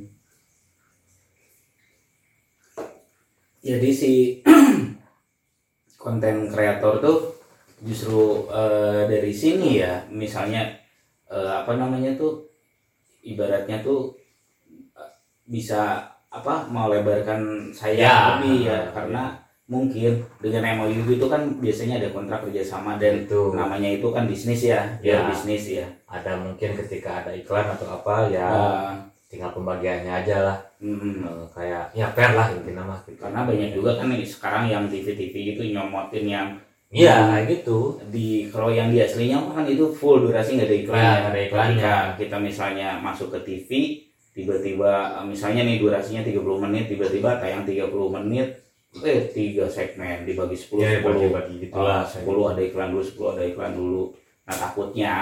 jadi 3.59 3.89
si 3.91 4.13
konten 6.03 6.47
kreator 6.55 7.03
tuh 7.03 7.19
justru 7.83 8.47
eh, 8.47 9.11
dari 9.11 9.35
sini 9.35 9.83
ya 9.83 10.07
misalnya 10.07 10.71
eh, 11.27 11.51
apa 11.51 11.75
namanya 11.75 12.15
tuh 12.15 12.46
ibaratnya 13.27 13.83
tuh 13.83 14.15
eh, 14.95 15.11
bisa 15.45 16.07
apa 16.27 16.67
melebarkan 16.67 17.71
Ya. 17.71 17.75
saya 17.75 18.09
lebih 18.39 18.67
ya 18.67 18.79
karena 18.91 19.23
mungkin 19.67 20.23
dengan 20.39 20.63
MOU 20.79 21.11
itu 21.11 21.27
kan 21.27 21.59
biasanya 21.59 21.99
ada 21.99 22.09
kontrak 22.15 22.39
kerjasama 22.47 22.95
dan 22.95 23.27
itu 23.27 23.51
namanya 23.51 23.89
itu 23.91 24.07
kan 24.15 24.23
bisnis 24.23 24.63
ya 24.63 24.79
Ya. 25.03 25.19
ya 25.23 25.27
bisnis 25.27 25.63
ya. 25.67 25.87
Ada 26.07 26.39
mungkin 26.39 26.71
ketika 26.79 27.23
ada 27.23 27.31
iklan 27.35 27.67
atau 27.75 27.87
apa 27.91 28.31
ya 28.31 28.47
Ah, 28.47 28.91
tinggal 29.27 29.51
pembagiannya 29.51 30.07
aja 30.23 30.37
lah. 30.39 30.57
Mm, 30.79 31.19
Eh, 31.25 31.45
kayak 31.51 31.91
ya 31.91 32.07
fair 32.15 32.31
lah 32.31 32.47
intinya 32.53 32.83
mah 32.85 32.99
gitu. 33.03 33.19
Karena 33.19 33.43
banyak 33.43 33.75
juga 33.75 33.99
kan 33.99 34.07
sekarang 34.23 34.71
yang 34.71 34.83
TV-TV 34.87 35.33
itu 35.57 35.61
nyomotin 35.75 36.25
yang 36.27 36.47
iya 36.89 37.27
kayak 37.27 37.45
gitu 37.51 37.99
di 38.07 38.47
kalau 38.47 38.71
yang 38.71 38.87
di 38.87 39.03
aslinya 39.03 39.43
kan 39.51 39.67
itu 39.67 39.91
full 39.91 40.23
durasi 40.23 40.55
nggak 40.55 40.67
ada 40.67 40.77
iklannya. 40.77 41.03
Ya, 41.03 41.15
nggak 41.19 41.31
ada 41.33 41.41
iklannya. 41.43 41.75
Ketika 41.75 41.93
kita 42.15 42.37
misalnya 42.39 42.89
masuk 42.99 43.27
ke 43.35 43.39
TV 43.43 43.69
tiba-tiba 44.31 44.91
eh, 45.17 45.25
misalnya 45.25 45.65
nih 45.65 45.77
durasinya 45.77 46.21
30 46.21 46.63
menit 46.63 46.85
tiba-tiba 46.87 47.41
tayang 47.41 47.65
30 47.65 47.89
menit 48.13 48.47
eh 48.97 49.29
tiga 49.29 49.65
segmen 49.67 50.23
dibagi 50.23 50.55
10 50.55 50.77
ya 50.79 50.89
10 50.97 51.05
bagi-bagi 51.05 51.53
gitu 51.59 51.73
Ah, 51.75 52.01
lah 52.01 52.01
10 52.05 52.23
ada 52.47 52.61
iklan 52.61 52.89
dulu 52.93 53.03
10 53.03 53.33
ada 53.35 53.43
iklan 53.43 53.73
dulu 53.73 54.03
nah 54.47 54.55
takutnya 54.55 55.13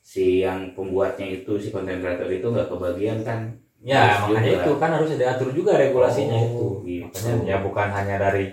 si 0.00 0.40
yang 0.40 0.72
pembuatnya 0.72 1.28
itu 1.28 1.60
si 1.60 1.68
konten 1.68 2.00
kreator 2.00 2.26
itu 2.26 2.46
nggak 2.46 2.66
kebagian 2.66 3.20
kan 3.20 3.52
ya 3.80 4.16
Harus 4.16 4.32
makanya 4.32 4.48
juga. 4.48 4.62
itu 4.62 4.72
kan 4.76 4.90
harus 4.94 5.08
diatur 5.12 5.48
juga 5.52 5.72
regulasinya 5.76 6.34
Oh, 6.34 6.46
itu 6.46 6.66
gitu. 6.88 7.04
makanya 7.04 7.34
ya 7.44 7.56
bukan 7.60 7.88
hanya 7.90 8.16
dari 8.16 8.44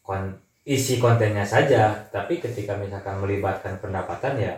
kon- 0.00 0.41
isi 0.62 1.02
kontennya 1.02 1.42
saja 1.42 2.06
tapi 2.08 2.38
ketika 2.38 2.78
misalkan 2.78 3.18
melibatkan 3.18 3.82
pendapatan 3.82 4.38
ya 4.38 4.54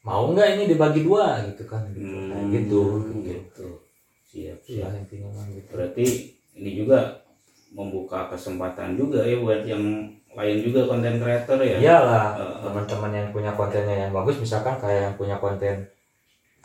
mau 0.00 0.32
nggak 0.32 0.56
ini 0.56 0.64
dibagi 0.66 1.04
dua 1.04 1.44
gitu 1.44 1.68
kan? 1.68 1.84
Gitu 1.92 2.00
Hmm, 2.00 2.32
Kayak 2.32 2.46
gitu. 2.56 2.82
gitu. 3.20 3.68
Siap 4.30 4.58
Iya, 4.64 4.86
siap. 4.88 4.90
intinya 4.96 5.28
mah 5.36 5.46
gitu. 5.52 5.68
Berarti 5.76 6.04
ini 6.56 6.70
juga 6.72 6.98
membuka 7.70 8.26
kesempatan 8.32 8.96
juga 8.96 9.22
ya 9.22 9.36
buat 9.38 9.62
yang 9.62 9.84
lain 10.30 10.56
juga 10.64 10.88
konten 10.88 11.20
kreator 11.20 11.58
ya? 11.60 11.76
Iyalah 11.78 12.26
Heeh. 12.38 12.58
teman-teman 12.64 13.12
yang 13.12 13.28
punya 13.30 13.52
kontennya 13.52 14.08
yang 14.08 14.12
bagus 14.16 14.40
misalkan 14.40 14.80
kayak 14.80 15.00
yang 15.10 15.14
punya 15.20 15.36
konten 15.36 15.84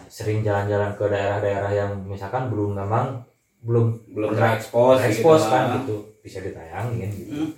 sering 0.07 0.39
jalan-jalan 0.39 0.95
ke 0.95 1.05
daerah-daerah 1.07 1.71
yang 1.75 1.91
misalkan 2.07 2.47
belum 2.47 2.77
memang 2.77 3.19
belum 3.65 3.85
belum 4.13 4.29
terekspos 4.37 5.01
ekspos 5.01 5.41
gitu, 5.41 5.51
kan 5.51 5.63
gitu 5.81 5.95
bisa 6.21 6.37
ditayangin 6.39 7.09
gitu. 7.11 7.33
Hmm. 7.33 7.49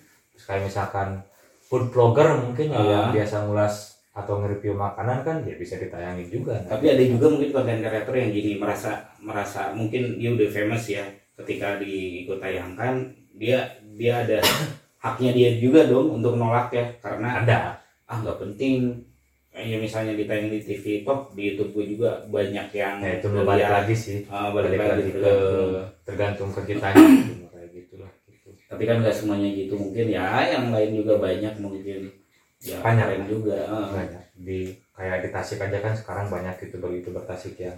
Kayak 0.45 0.69
misalkan 0.69 1.19
food 1.59 1.89
blogger 1.89 2.37
mungkin 2.39 2.71
ya 2.71 2.79
Ah. 2.79 2.85
yang 2.85 3.05
biasa 3.11 3.49
ngulas 3.49 3.75
atau 4.17 4.41
nge-review 4.41 4.73
makanan 4.73 5.21
kan 5.21 5.37
ya 5.45 5.53
bisa 5.57 5.77
ditayangin 5.77 6.25
juga 6.29 6.57
nah. 6.65 6.73
tapi 6.73 6.89
ada 6.89 7.03
juga 7.05 7.29
mungkin 7.29 7.49
konten 7.53 7.85
kreator 7.85 8.15
yang 8.17 8.31
gini 8.33 8.57
merasa 8.57 9.05
merasa 9.21 9.69
mungkin 9.77 10.17
dia 10.17 10.33
udah 10.33 10.49
famous 10.49 10.89
ya 10.89 11.05
ketika 11.37 11.77
diikut 11.77 12.41
tayangkan 12.41 13.13
dia 13.37 13.61
dia 13.93 14.25
ada 14.25 14.41
haknya 15.05 15.31
dia 15.37 15.49
juga 15.61 15.85
dong 15.85 16.17
untuk 16.17 16.33
nolak 16.33 16.73
ya 16.73 16.85
karena 16.97 17.45
ada 17.45 17.77
ah 18.09 18.17
nggak 18.17 18.41
penting 18.41 19.05
kayak 19.53 19.81
misalnya 19.81 20.13
ditayang 20.17 20.49
di 20.49 20.61
TV 20.61 21.05
top 21.05 21.33
di 21.33 21.53
YouTube 21.53 21.77
gue 21.77 21.97
juga 21.97 22.21
banyak 22.25 22.67
yang 22.73 22.97
ya 23.01 23.21
itu 23.21 23.27
balik 23.41 23.69
lagi 23.69 23.93
sih 23.93 24.17
ah, 24.29 24.49
balik, 24.49 24.77
balik 24.77 24.81
lagi 24.81 25.01
lagi 25.01 25.11
ke 25.13 25.17
tergantung. 25.21 25.85
tergantung 26.05 26.49
ke 26.53 26.61
kitanya 26.73 27.05
gitu, 27.05 27.45
kayak 27.53 27.69
gitulah 27.73 28.11
gitu. 28.29 28.49
Tapi 28.67 28.83
kan 28.83 28.99
nggak 28.99 29.15
semuanya 29.15 29.49
gitu. 29.51 29.73
Mungkin 29.75 30.07
ya 30.11 30.43
yang 30.43 30.71
lain 30.75 30.91
juga 30.95 31.17
banyak 31.17 31.53
mungkin. 31.57 32.11
Ya 32.57 32.81
Banyak. 32.81 33.05
keren 33.05 33.23
juga 33.29 33.57
ah. 33.69 33.89
banyak. 33.93 34.23
Di 34.37 34.59
kayak 34.91 35.23
di 35.23 35.29
Tasik 35.29 35.61
aja 35.61 35.77
kan 35.77 35.93
sekarang 35.93 36.27
banyak 36.27 36.55
youtuber 36.61 36.89
youtuber 36.91 37.23
Tasik 37.23 37.55
yang 37.57 37.77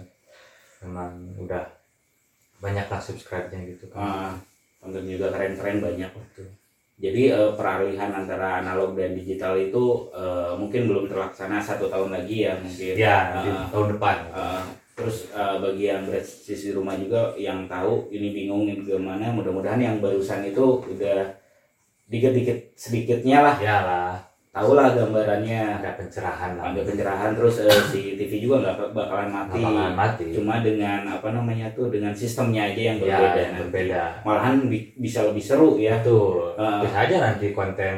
memang 0.80 1.36
udah 1.36 1.64
banyak 2.60 2.86
lah 2.88 3.00
subscribe-nya 3.00 3.60
gitu 3.70 3.88
kan. 3.92 4.00
Ah, 4.00 4.32
konten 4.80 5.04
juga 5.04 5.28
keren-keren 5.32 5.80
banyak 5.80 6.10
Gitu. 6.12 6.44
jadi 7.00 7.22
eh, 7.32 7.52
peralihan 7.56 8.12
antara 8.12 8.60
analog 8.60 8.92
dan 8.92 9.16
digital 9.16 9.56
itu 9.56 10.08
eh, 10.12 10.52
mungkin 10.56 10.84
belum 10.84 11.08
terlaksana 11.08 11.56
satu 11.60 11.88
tahun 11.88 12.12
lagi 12.12 12.44
ya 12.48 12.56
mungkin. 12.60 12.92
Ya 12.96 13.16
di 13.40 13.48
tahun 13.72 13.96
depan. 13.96 14.16
Ah, 14.32 14.64
terus 15.00 15.32
eh, 15.32 15.56
bagi 15.56 15.88
yang 15.88 16.04
beresis 16.04 16.60
di 16.60 16.70
rumah 16.76 16.94
juga 17.00 17.32
yang 17.40 17.64
tahu 17.64 18.12
ini 18.12 18.36
bingung 18.36 18.68
ini 18.68 18.84
bagaimana 18.84 19.32
mudah-mudahan 19.32 19.80
yang 19.80 19.96
barusan 20.04 20.44
itu 20.44 20.84
udah 20.84 21.32
dikit-dikit 22.10 22.76
sedikitnya 22.76 23.40
lah. 23.40 23.56
Ya 23.56 23.78
lah 23.80 24.30
tahu 24.50 24.74
lah 24.74 24.94
gambarannya. 24.94 25.80
Ada 25.80 25.90
pencerahan 25.96 26.58
lah. 26.58 26.74
Ada 26.74 26.82
pencerahan 26.82 27.30
terus 27.38 27.62
eh, 27.62 27.80
si 27.90 28.18
TV 28.18 28.42
juga 28.42 28.66
nggak 28.66 28.92
bakalan 28.92 29.30
mati. 29.30 29.62
Lapangan 29.62 29.94
mati. 29.94 30.24
Cuma 30.34 30.54
dengan 30.60 31.06
apa 31.06 31.28
namanya 31.30 31.70
tuh 31.72 31.88
dengan 31.88 32.12
sistemnya 32.12 32.66
aja 32.70 32.82
yang 32.94 32.98
ya 32.98 33.16
berbeda 33.18 33.40
yang 33.40 33.52
nanti. 33.54 33.62
berbeda. 33.66 34.02
Malahan 34.26 34.54
bi- 34.66 34.90
bisa 34.98 35.24
lebih 35.26 35.42
seru 35.42 35.78
ya. 35.78 36.02
Betul. 36.02 36.58
Ah. 36.58 36.82
Bisa 36.82 36.96
aja 37.06 37.16
nanti 37.30 37.46
konten 37.54 37.96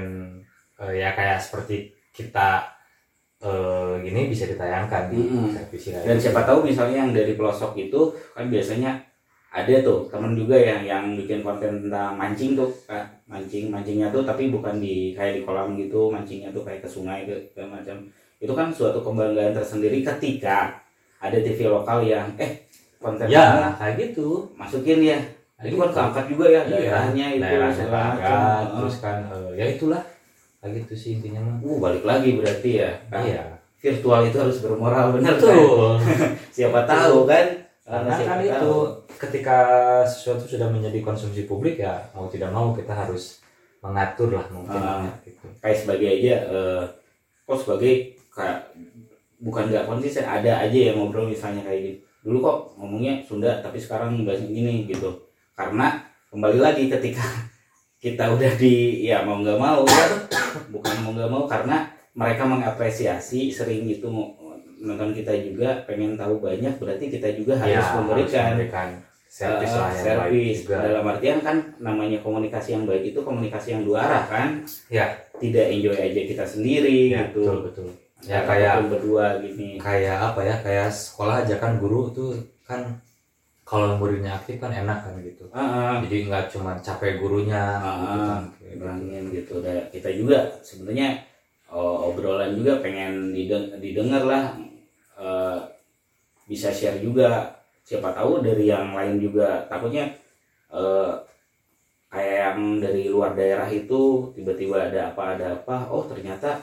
eh, 0.79 0.93
ya 1.01 1.17
kayak 1.17 1.41
seperti 1.41 1.91
kita 2.13 2.69
eh, 3.43 3.93
gini 4.01 4.31
bisa 4.31 4.45
ditayangkan 4.47 5.11
di 5.11 5.19
Mm-mm. 5.21 5.51
televisi 5.53 5.89
dan 5.93 6.17
siapa 6.17 6.47
tahu 6.47 6.63
misalnya 6.63 6.97
yang 7.03 7.11
dari 7.11 7.35
pelosok 7.35 7.75
itu 7.77 8.01
kan 8.33 8.47
biasanya 8.47 9.03
ada 9.53 9.85
tuh 9.85 10.09
temen 10.09 10.33
juga 10.33 10.57
yang 10.57 10.81
yang 10.81 11.05
bikin 11.13 11.45
konten 11.45 11.85
tentang 11.85 12.17
mancing 12.17 12.57
tuh 12.57 12.73
kan 12.89 13.05
mancing 13.29 13.69
mancingnya 13.69 14.09
tuh 14.09 14.25
tapi 14.25 14.49
bukan 14.49 14.81
di 14.81 15.13
kayak 15.13 15.37
di 15.37 15.43
kolam 15.45 15.77
gitu 15.77 16.09
mancingnya 16.09 16.49
tuh 16.49 16.65
kayak 16.65 16.81
ke 16.81 16.89
sungai 16.89 17.29
ke 17.29 17.37
segala 17.53 17.77
macam. 17.77 18.01
Itu 18.41 18.57
kan 18.57 18.73
suatu 18.73 19.05
kebanggaan 19.05 19.53
tersendiri 19.53 20.01
ketika 20.03 20.81
ada 21.21 21.37
TV 21.37 21.69
lokal 21.69 22.01
yang 22.03 22.33
eh 22.41 22.65
konten 22.97 23.29
Ya, 23.29 23.77
kayak 23.77 23.95
gitu. 24.01 24.49
masukin 24.57 25.05
ya. 25.05 25.21
Itu 25.63 25.77
kan 25.79 25.93
keangkat 25.95 26.25
juga 26.33 26.49
ya 26.51 26.63
Iya, 26.67 26.75
daerahnya 26.75 27.27
itu 27.37 27.45
keangkat, 27.87 28.65
Heeh. 28.67 28.77
terus 28.81 28.97
kan 28.99 29.17
eh, 29.31 29.51
ya 29.61 29.67
itulah 29.69 30.03
kayak 30.63 30.73
gitu 30.81 30.95
sih 30.95 31.11
intinya 31.19 31.43
mah. 31.43 31.59
uh 31.61 31.79
balik 31.79 32.03
lagi 32.03 32.29
berarti 32.33 32.71
ya 32.79 32.91
kan 33.09 33.21
Iya. 33.21 33.43
virtual 33.77 34.23
itu 34.25 34.37
harus 34.39 34.59
bermoral 34.59 35.11
benar 35.13 35.35
kan 35.35 35.43
Betul. 35.43 35.91
siapa 36.55 36.87
tahu 36.87 37.27
kan 37.27 37.47
karena 37.83 38.15
kan 38.15 38.39
tahu. 38.39 38.47
itu 38.47 38.73
ketika 39.19 39.59
sesuatu 40.05 40.47
sudah 40.47 40.71
menjadi 40.71 41.03
konsumsi 41.03 41.45
publik 41.45 41.77
ya 41.77 41.99
mau 42.13 42.27
tidak 42.27 42.49
mau 42.49 42.71
kita 42.71 42.95
harus 42.95 43.43
mengatur 43.79 44.31
lah 44.31 44.47
mungkin 44.49 44.79
Ah. 44.79 45.11
gitu. 45.23 45.51
kayak 45.59 45.75
sebagai 45.77 46.09
aja 46.09 46.35
eh, 46.47 46.83
kok 47.43 47.59
sebagai 47.59 47.93
kayak 48.31 48.71
bukan 49.37 49.67
nggak 49.67 49.85
konsisten 49.85 50.23
ada 50.23 50.63
aja 50.63 50.79
yang 50.81 50.97
ngobrol 50.97 51.27
misalnya 51.27 51.67
kayak 51.67 51.81
gitu 51.83 51.99
dulu 52.23 52.39
kok 52.41 52.59
ngomongnya 52.79 53.19
Sunda 53.21 53.59
tapi 53.59 53.77
sekarang 53.77 54.23
bahasa 54.23 54.47
gini 54.47 54.87
gitu 54.87 55.11
karena 55.53 55.99
kembali 56.31 56.63
lagi 56.63 56.87
ketika 56.87 57.27
kita 58.03 58.35
udah 58.35 58.53
di 58.59 58.75
ya 59.01 59.23
mau 59.23 59.39
nggak 59.39 59.57
mau 59.57 59.87
bukan 60.69 60.95
mau 61.01 61.13
nggak 61.15 61.31
mau 61.31 61.45
karena 61.47 61.87
mereka 62.13 62.43
mengapresiasi 62.45 63.49
sering 63.49 63.87
mau 64.05 64.35
nonton 64.83 65.15
kita 65.15 65.31
juga 65.39 65.87
pengen 65.87 66.19
tahu 66.19 66.43
banyak 66.43 66.75
berarti 66.77 67.07
kita 67.09 67.31
juga 67.33 67.55
harus 67.57 67.79
Ya, 67.79 67.95
memberikan 67.95 68.45
memberikan 68.53 68.89
servis 69.25 69.71
Eh, 69.71 69.79
baik 69.79 69.97
servis. 69.97 70.57
juga. 70.61 70.77
Dalam 70.83 71.05
artian 71.07 71.39
kan 71.41 71.57
namanya 71.79 72.19
komunikasi 72.19 72.75
yang 72.75 72.85
baik 72.85 73.15
itu 73.15 73.23
komunikasi 73.23 73.73
yang 73.73 73.87
dua 73.87 74.03
arah 74.03 74.25
kan? 74.27 74.49
Ya. 74.91 75.07
tidak 75.39 75.71
enjoy 75.71 75.97
aja 75.97 76.21
kita 76.23 76.45
sendiri 76.45 77.11
ya, 77.11 77.27
gitu. 77.27 77.43
betul 77.43 77.59
betul. 77.65 77.89
Ya 78.23 78.39
Ataupun 78.39 78.51
kayak 78.51 78.75
berdua 78.87 79.27
gini. 79.39 79.69
kayak 79.77 80.19
apa 80.23 80.41
ya 80.43 80.57
kayak 80.61 80.89
sekolah 80.91 81.43
aja 81.43 81.55
kan 81.59 81.79
guru 81.79 82.11
tuh 82.11 82.39
kan 82.63 83.03
kalau 83.73 83.97
muridnya 83.97 84.37
aktif 84.37 84.61
kan 84.61 84.69
enak 84.69 84.99
kan 85.01 85.17
gitu. 85.25 85.49
Ah, 85.49 85.65
ah, 85.65 85.95
jadi 86.05 86.29
nggak 86.29 86.45
cuma 86.53 86.77
capek 86.77 87.17
gurunya 87.17 87.81
Ah, 87.81 87.97
gitu 88.05 88.19
kan. 88.29 88.97
Kayak 89.01 89.25
gitu. 89.33 89.55
Dan 89.65 89.77
kita 89.89 90.09
juga 90.13 90.39
sebenarnya 90.61 91.25
oh, 91.73 92.13
obrolan 92.13 92.53
juga 92.53 92.85
pengen 92.85 93.33
dideng- 93.33 93.73
didengar 93.81 94.29
lah 94.29 94.45
Eh, 95.23 95.61
bisa 96.51 96.69
share 96.75 96.99
juga. 96.99 97.55
Siapa 97.87 98.11
tahu 98.13 98.43
dari 98.43 98.67
yang 98.69 98.93
lain 98.93 99.23
juga. 99.23 99.65
Takutnya 99.71 100.11
eh, 100.73 101.13
kayak 102.13 102.37
yang 102.45 102.61
dari 102.83 103.09
luar 103.09 103.33
daerah 103.33 103.69
itu 103.73 104.33
tiba-tiba 104.37 104.89
ada 104.91 105.13
apa 105.15 105.23
ada 105.37 105.47
apa. 105.57 105.77
Oh 105.89 106.05
ternyata 106.05 106.61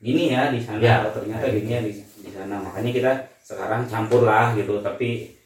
gini 0.00 0.32
ya 0.32 0.48
di 0.54 0.60
sana. 0.62 0.80
Ya, 0.80 0.96
oh, 1.04 1.12
ternyata 1.12 1.44
gini 1.50 1.70
ya 1.72 1.80
di, 1.84 1.92
di 1.98 2.30
sana. 2.32 2.56
Makanya 2.62 2.90
kita 2.94 3.12
sekarang 3.42 3.84
campur 3.90 4.22
lah 4.24 4.54
gitu. 4.56 4.78
Tapi 4.84 5.37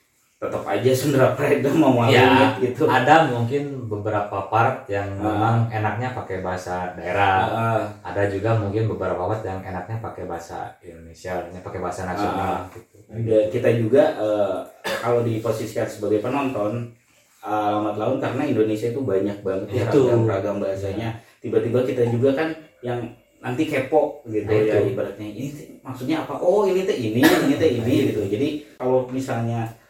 tetap 0.43 0.67
aja 0.67 0.91
Sunda 0.91 1.39
Pride 1.39 1.63
mau 1.71 2.03
Ya, 2.11 2.59
gitu 2.59 2.91
ada 2.91 3.31
mungkin 3.31 3.87
beberapa 3.87 4.51
part 4.51 4.83
yang 4.91 5.07
Ah. 5.15 5.31
memang 5.31 5.57
enaknya 5.71 6.11
pakai 6.11 6.43
bahasa 6.43 6.91
daerah 6.99 7.47
Ah, 7.47 7.83
ada 8.03 8.27
juga 8.27 8.59
mungkin 8.59 8.91
beberapa 8.91 9.23
part 9.23 9.47
yang 9.47 9.63
enaknya 9.63 10.03
pakai 10.03 10.27
bahasa 10.27 10.75
Indonesia 10.83 11.39
pakai 11.63 11.79
bahasa 11.79 12.11
nasional 12.11 12.67
gitu 12.75 13.07
Dan 13.07 13.23
kita 13.55 13.71
juga 13.79 14.03
eh, 14.19 14.59
kalau 14.99 15.23
diposisikan 15.23 15.87
sebagai 15.87 16.19
penonton 16.19 16.91
eh, 17.39 17.47
alamat 17.47 17.95
laun 17.95 18.19
karena 18.19 18.43
Indonesia 18.43 18.91
itu 18.91 18.99
banyak 18.99 19.39
banget 19.41 19.67
ya 19.71 19.87
ragam-ragam 19.87 20.59
bahasanya. 20.59 21.23
Tiba-tiba 21.39 21.87
kita 21.87 22.03
juga 22.09 22.35
kan 22.35 22.49
yang 22.83 22.99
nanti 23.39 23.67
kepo 23.67 24.23
gitu 24.25 24.47
Nah, 24.47 24.59
ya 24.59 24.79
ibaratnya 24.81 25.27
ini 25.29 25.47
maksudnya 25.83 26.23
apa? 26.23 26.39
Oh 26.39 26.63
ini 26.63 26.83
teh 26.83 26.95
ini, 26.95 27.19
ini 27.19 27.55
teh 27.55 27.71
ini 27.79 27.95
gitu. 28.11 28.23
Jadi 28.27 28.49
kalau 28.75 29.07
misalnya 29.07 29.67
eh, 29.67 29.82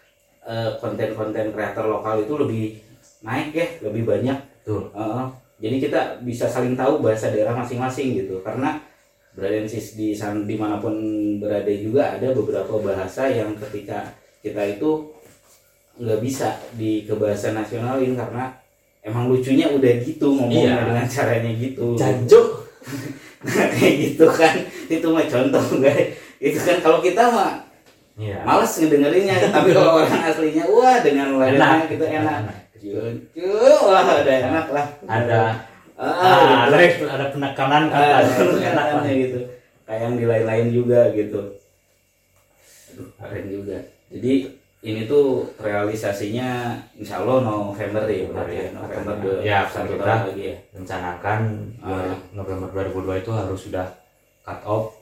konten-konten 0.79 1.55
kreator 1.55 1.87
lokal 1.87 2.23
itu 2.23 2.35
lebih 2.35 2.65
naik 3.23 3.55
ya, 3.55 3.67
lebih 3.87 4.03
banyak. 4.07 4.39
Betul. 4.63 4.91
Heeh. 4.95 5.27
jadi 5.63 5.77
kita 5.79 6.01
bisa 6.27 6.51
saling 6.51 6.75
tahu 6.75 6.99
bahasa 6.99 7.31
daerah 7.31 7.55
masing-masing 7.55 8.19
gitu 8.19 8.43
karena 8.43 8.83
berada 9.33 9.63
di 9.63 10.11
di 10.45 10.55
mana 10.59 10.83
pun 10.83 10.95
berada 11.39 11.71
juga 11.71 12.19
ada 12.19 12.35
beberapa 12.35 12.83
bahasa 12.83 13.31
yang 13.31 13.55
ketika 13.55 14.11
kita 14.43 14.59
itu 14.75 15.07
nggak 16.03 16.19
bisa 16.19 16.59
di 16.75 17.07
kebahasa 17.07 17.55
nasionalin 17.55 18.19
karena 18.19 18.51
emang 19.07 19.31
lucunya 19.31 19.71
udah 19.71 19.93
gitu 20.03 20.35
ngomongnya 20.35 20.83
Iya. 20.83 20.87
dengan 20.91 21.07
caranya 21.07 21.53
gitu 21.55 21.87
Jancuk. 21.95 22.47
nah, 23.47 23.67
kayak 23.71 23.95
gitu 24.03 24.27
kan 24.35 24.55
itu 24.91 25.07
mah 25.07 25.27
contoh 25.31 25.65
guys 25.79 26.11
itu 26.43 26.59
kan 26.59 26.77
kalau 26.83 26.99
kita 26.99 27.23
mah 27.31 27.62
Iya. 28.13 28.45
males 28.45 28.73
ngedengerinnya 28.77 29.37
tapi 29.49 29.73
kalau 29.73 29.93
orang 30.05 30.21
aslinya 30.23 30.65
wah 30.69 31.01
dengan 31.01 31.41
ladanya 31.41 31.89
gitu 31.89 32.05
enak. 32.05 32.39
Cuy, 32.77 33.15
wah 33.87 34.05
udah 34.21 34.37
enak 34.43 34.67
lah. 34.69 34.87
Ada 35.07 35.43
ah, 35.97 36.05
ah, 36.05 36.67
gitu. 36.67 37.07
ada, 37.07 37.15
ada 37.15 37.27
penekanan 37.31 37.83
Ah, 37.89 38.21
kata 38.21 38.27
itu 38.27 38.43
enak 38.43 38.53
lah. 38.53 38.69
enakannya 38.69 39.13
gitu. 39.17 39.39
Kayak 39.83 40.01
yang 40.03 40.15
di 40.15 40.25
lain-lain 40.27 40.67
juga 40.69 41.01
gitu. 41.13 41.41
Aduh 42.93 43.09
keren 43.17 43.47
juga. 43.49 43.79
Jadi 44.11 44.33
ini 44.83 45.07
tuh 45.07 45.47
realisasinya 45.57 46.75
insya 46.93 47.23
Allah 47.23 47.39
November 47.41 48.03
ya 48.05 48.27
benar 48.27 48.49
ya. 48.51 48.67
November 48.75 49.15
dua 49.17 49.35
Ya, 49.41 49.59
satu 49.65 49.95
kita- 49.95 50.05
tahun 50.05 50.27
lagi 50.35 50.43
ya. 50.45 50.57
rencanakan 50.75 51.41
Ah. 51.81 52.15
November 52.35 52.69
2002 52.69 53.23
itu 53.23 53.31
harus 53.31 53.61
sudah 53.63 53.87
cut 54.43 54.61
off 54.67 55.02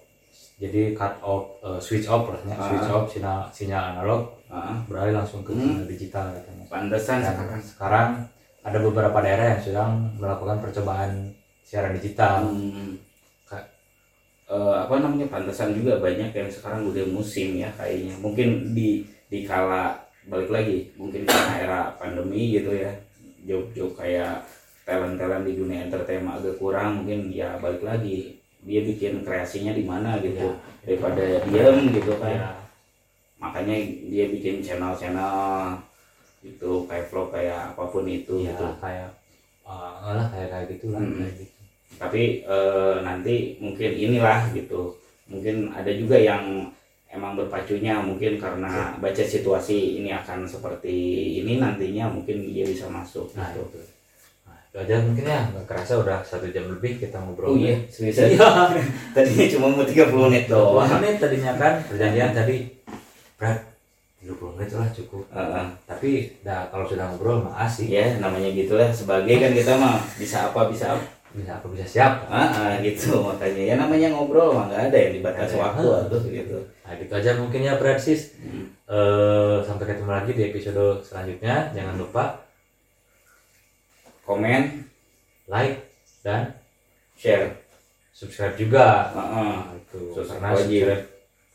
jadi 0.60 0.92
cut 0.92 1.16
off 1.20 1.56
eh, 1.58 1.80
switch 1.80 2.04
off 2.06 2.28
lah 2.28 2.40
ya. 2.44 2.52
Ah. 2.52 2.68
switch 2.68 2.88
off 2.88 3.04
sinyal 3.08 3.40
sinyal 3.48 3.96
analog. 3.96 4.28
Ah, 4.46 4.76
beralih 4.84 5.14
langsung 5.14 5.40
ke 5.40 5.50
Hmm. 5.50 5.80
sinyal 5.80 5.88
digital 5.88 6.26
katanya. 6.30 6.64
Pantesan 6.68 7.18
sekarang. 7.22 7.62
sekarang 7.62 8.08
ada 8.60 8.78
beberapa 8.78 9.18
daerah 9.18 9.56
yang 9.56 9.62
sedang 9.62 9.90
melakukan 10.14 10.60
percobaan 10.60 11.32
siaran 11.62 11.94
digital. 11.94 12.44
Hmm, 12.44 12.98
ka- 13.44 13.70
eh, 14.46 14.74
apa 14.76 14.94
namanya 14.96 15.26
pantesan 15.26 15.72
juga 15.72 15.96
banyak 15.96 16.28
yang 16.28 16.50
sekarang 16.50 16.84
udah 16.84 17.04
musim 17.08 17.56
ya 17.56 17.70
kayaknya. 17.72 18.12
Mungkin 18.18 18.70
di 18.70 19.00
di 19.26 19.46
kala 19.46 19.96
balik 20.26 20.50
lagi 20.50 20.92
mungkin 20.94 21.24
karena 21.24 21.54
era 21.56 21.80
pandemi 21.96 22.52
gitu 22.52 22.74
ya. 22.74 22.90
Job-job 23.40 23.96
kayak 23.96 24.44
talent-talent 24.84 25.46
di 25.46 25.54
dunia 25.54 25.86
entertainment 25.86 26.36
agak 26.36 26.58
kurang 26.58 27.00
mungkin 27.00 27.30
ya 27.30 27.56
balik 27.56 27.80
lagi 27.80 28.36
dia 28.60 28.80
bikin 28.82 29.22
kreasinya 29.22 29.72
di 29.72 29.82
mana 29.82 30.18
gitu 30.18 30.52
daripada 30.82 31.22
diem 31.44 31.76
gitu 31.90 32.12
kan 32.16 32.30
Ya, 32.30 32.50
makanya 33.38 33.76
dia 34.06 34.28
bikin 34.28 34.60
channel-channel 34.60 35.80
gitu 36.40 36.84
kayak 36.84 37.08
vlog 37.08 37.28
kayak 37.30 37.72
apa 37.72 37.84
pun 37.86 38.04
itu 38.04 38.44
ya 38.44 38.52
gitu 38.52 38.66
kayak 38.78 39.10
ah, 39.64 40.12
lah 40.12 40.26
kayak 40.28 40.48
kayak 40.48 40.66
gitu 40.72 40.86
lah 40.90 41.00
Hmm. 41.00 41.16
kayak 41.18 41.34
gitu. 41.38 41.52
tapi 41.96 42.22
eh, 42.42 42.94
nanti 43.00 43.34
mungkin 43.58 43.90
inilah 43.92 44.48
gitu 44.52 44.96
mungkin 45.28 45.68
ada 45.70 45.92
juga 45.92 46.16
yang 46.16 46.68
emang 47.08 47.34
berpacunya 47.34 47.98
mungkin 48.00 48.36
karena 48.36 48.94
baca 48.96 49.24
situasi 49.24 49.98
ini 49.98 50.10
akan 50.10 50.46
seperti 50.46 50.94
ini 51.40 51.58
nantinya 51.58 52.08
mungkin 52.08 52.44
dia 52.46 52.64
bisa 52.64 52.86
masuk 52.88 53.32
Nah, 53.34 53.50
gitu. 53.50 53.66
itu. 53.68 53.80
Itu 54.70 54.78
aja 54.78 55.02
mungkin 55.02 55.26
ya 55.26 55.50
nggak 55.50 55.66
kerasa 55.66 55.98
udah 55.98 56.22
satu 56.22 56.46
jam 56.54 56.62
lebih 56.70 57.02
kita 57.02 57.18
ngobrol. 57.18 57.52
Oh 57.52 57.56
iya, 57.58 57.74
serius 57.90 58.22
Iya. 58.22 58.38
Tadinya 59.18 59.46
cuma 59.50 59.66
mau 59.74 59.82
30 59.82 60.14
menit 60.30 60.46
doang. 60.46 60.86
menit 61.02 61.18
tadinya 61.18 61.58
kan 61.58 61.82
perjanjian 61.90 62.30
tadi 62.30 62.70
berat 63.34 63.58
30 64.22 64.54
menit 64.54 64.70
lah 64.70 64.86
cukup. 64.94 65.26
Heeh. 65.34 65.66
tapi 65.90 66.10
dah 66.46 66.70
kalau 66.70 66.86
sudah 66.86 67.10
ngobrol 67.10 67.42
mah 67.42 67.66
asik. 67.66 67.90
Ya 67.90 68.14
namanya 68.22 68.46
gitulah 68.54 68.86
sebagai 68.94 69.42
kan 69.42 69.50
kita 69.50 69.74
mah 69.74 69.98
bisa 70.14 70.54
apa 70.54 70.70
bisa 70.70 70.94
apa. 70.94 71.02
Bisa 71.34 71.58
apa 71.58 71.66
bisa 71.66 71.86
siap. 71.86 72.30
Ah, 72.30 72.46
ah, 72.54 72.72
gitu 72.78 73.26
makanya. 73.26 73.62
Ya 73.62 73.74
namanya 73.74 74.14
ngobrol 74.14 74.54
mah 74.54 74.70
nggak 74.70 74.94
ada 74.94 74.98
yang 75.02 75.12
dibatasi 75.18 75.58
waktu 75.58 75.82
atau 75.82 76.18
gitu. 76.30 76.58
Nah 76.86 76.94
gitu 76.94 77.12
aja 77.18 77.30
mungkin 77.34 77.66
ya 77.66 77.74
Francis 77.74 78.38
Hmm. 78.38 78.70
Eh, 78.90 79.58
sampai 79.62 79.86
ketemu 79.86 80.10
lagi 80.10 80.30
di 80.34 80.42
episode 80.50 80.98
selanjutnya. 81.02 81.70
Jangan 81.74 81.94
lupa 81.94 82.49
komen 84.30 84.86
like 85.46 85.82
dan 86.22 86.54
share. 87.18 87.50
Subscribe 88.14 88.54
juga. 88.54 89.10
Heeh. 89.10 89.50
nah, 89.58 89.74
itu. 89.74 90.00
Subscribe 90.14 90.38
karena 90.38 90.48
wajib. 90.54 90.82
subscribe 90.86 91.04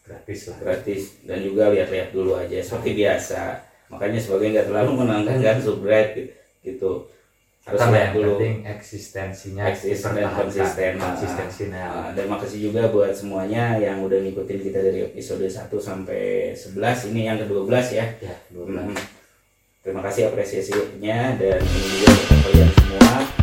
gratis 0.04 0.40
lah. 0.46 0.58
Gratis. 0.60 1.02
Dan 1.24 1.38
juga 1.42 1.64
lihat-lihat 1.72 2.10
dulu 2.12 2.32
aja 2.36 2.58
seperti 2.60 2.92
biasa. 2.96 3.42
Makanya 3.88 4.20
sebagai 4.20 4.52
nggak 4.52 4.68
terlalu 4.68 4.92
menangkan 5.00 5.38
kan 5.40 5.58
subscribe 5.66 6.12
gitu. 6.62 6.92
Harus 7.66 7.82
Karena 7.82 7.94
lihat 7.94 8.06
yang 8.06 8.14
dulu. 8.14 8.32
penting 8.38 8.56
eksistensinya 8.68 9.64
Eksis 9.66 9.98
dan 9.98 10.14
dipertahankan. 10.14 10.38
konsisten. 10.38 10.92
Konsistensinya 11.02 11.82
Nah, 11.82 12.08
dan 12.14 12.26
makasih 12.30 12.60
juga 12.62 12.82
buat 12.94 13.10
semuanya 13.10 13.82
yang 13.82 14.06
udah 14.06 14.22
ngikutin 14.22 14.60
kita 14.62 14.80
dari 14.86 15.00
episode 15.02 15.42
1 15.42 15.74
sampai 15.82 16.54
11 16.54 17.10
ini 17.10 17.22
yang 17.26 17.42
ke-12 17.42 17.86
ya? 17.90 18.06
Ya 18.22 18.36
dua 18.54 18.70
Hmm. 18.70 18.94
Terima 19.86 20.02
kasih 20.02 20.34
apresiasinya 20.34 21.38
dan 21.38 21.62
ini 21.62 22.02
juga 22.02 22.10
kalian 22.42 22.70
semua 22.74 23.35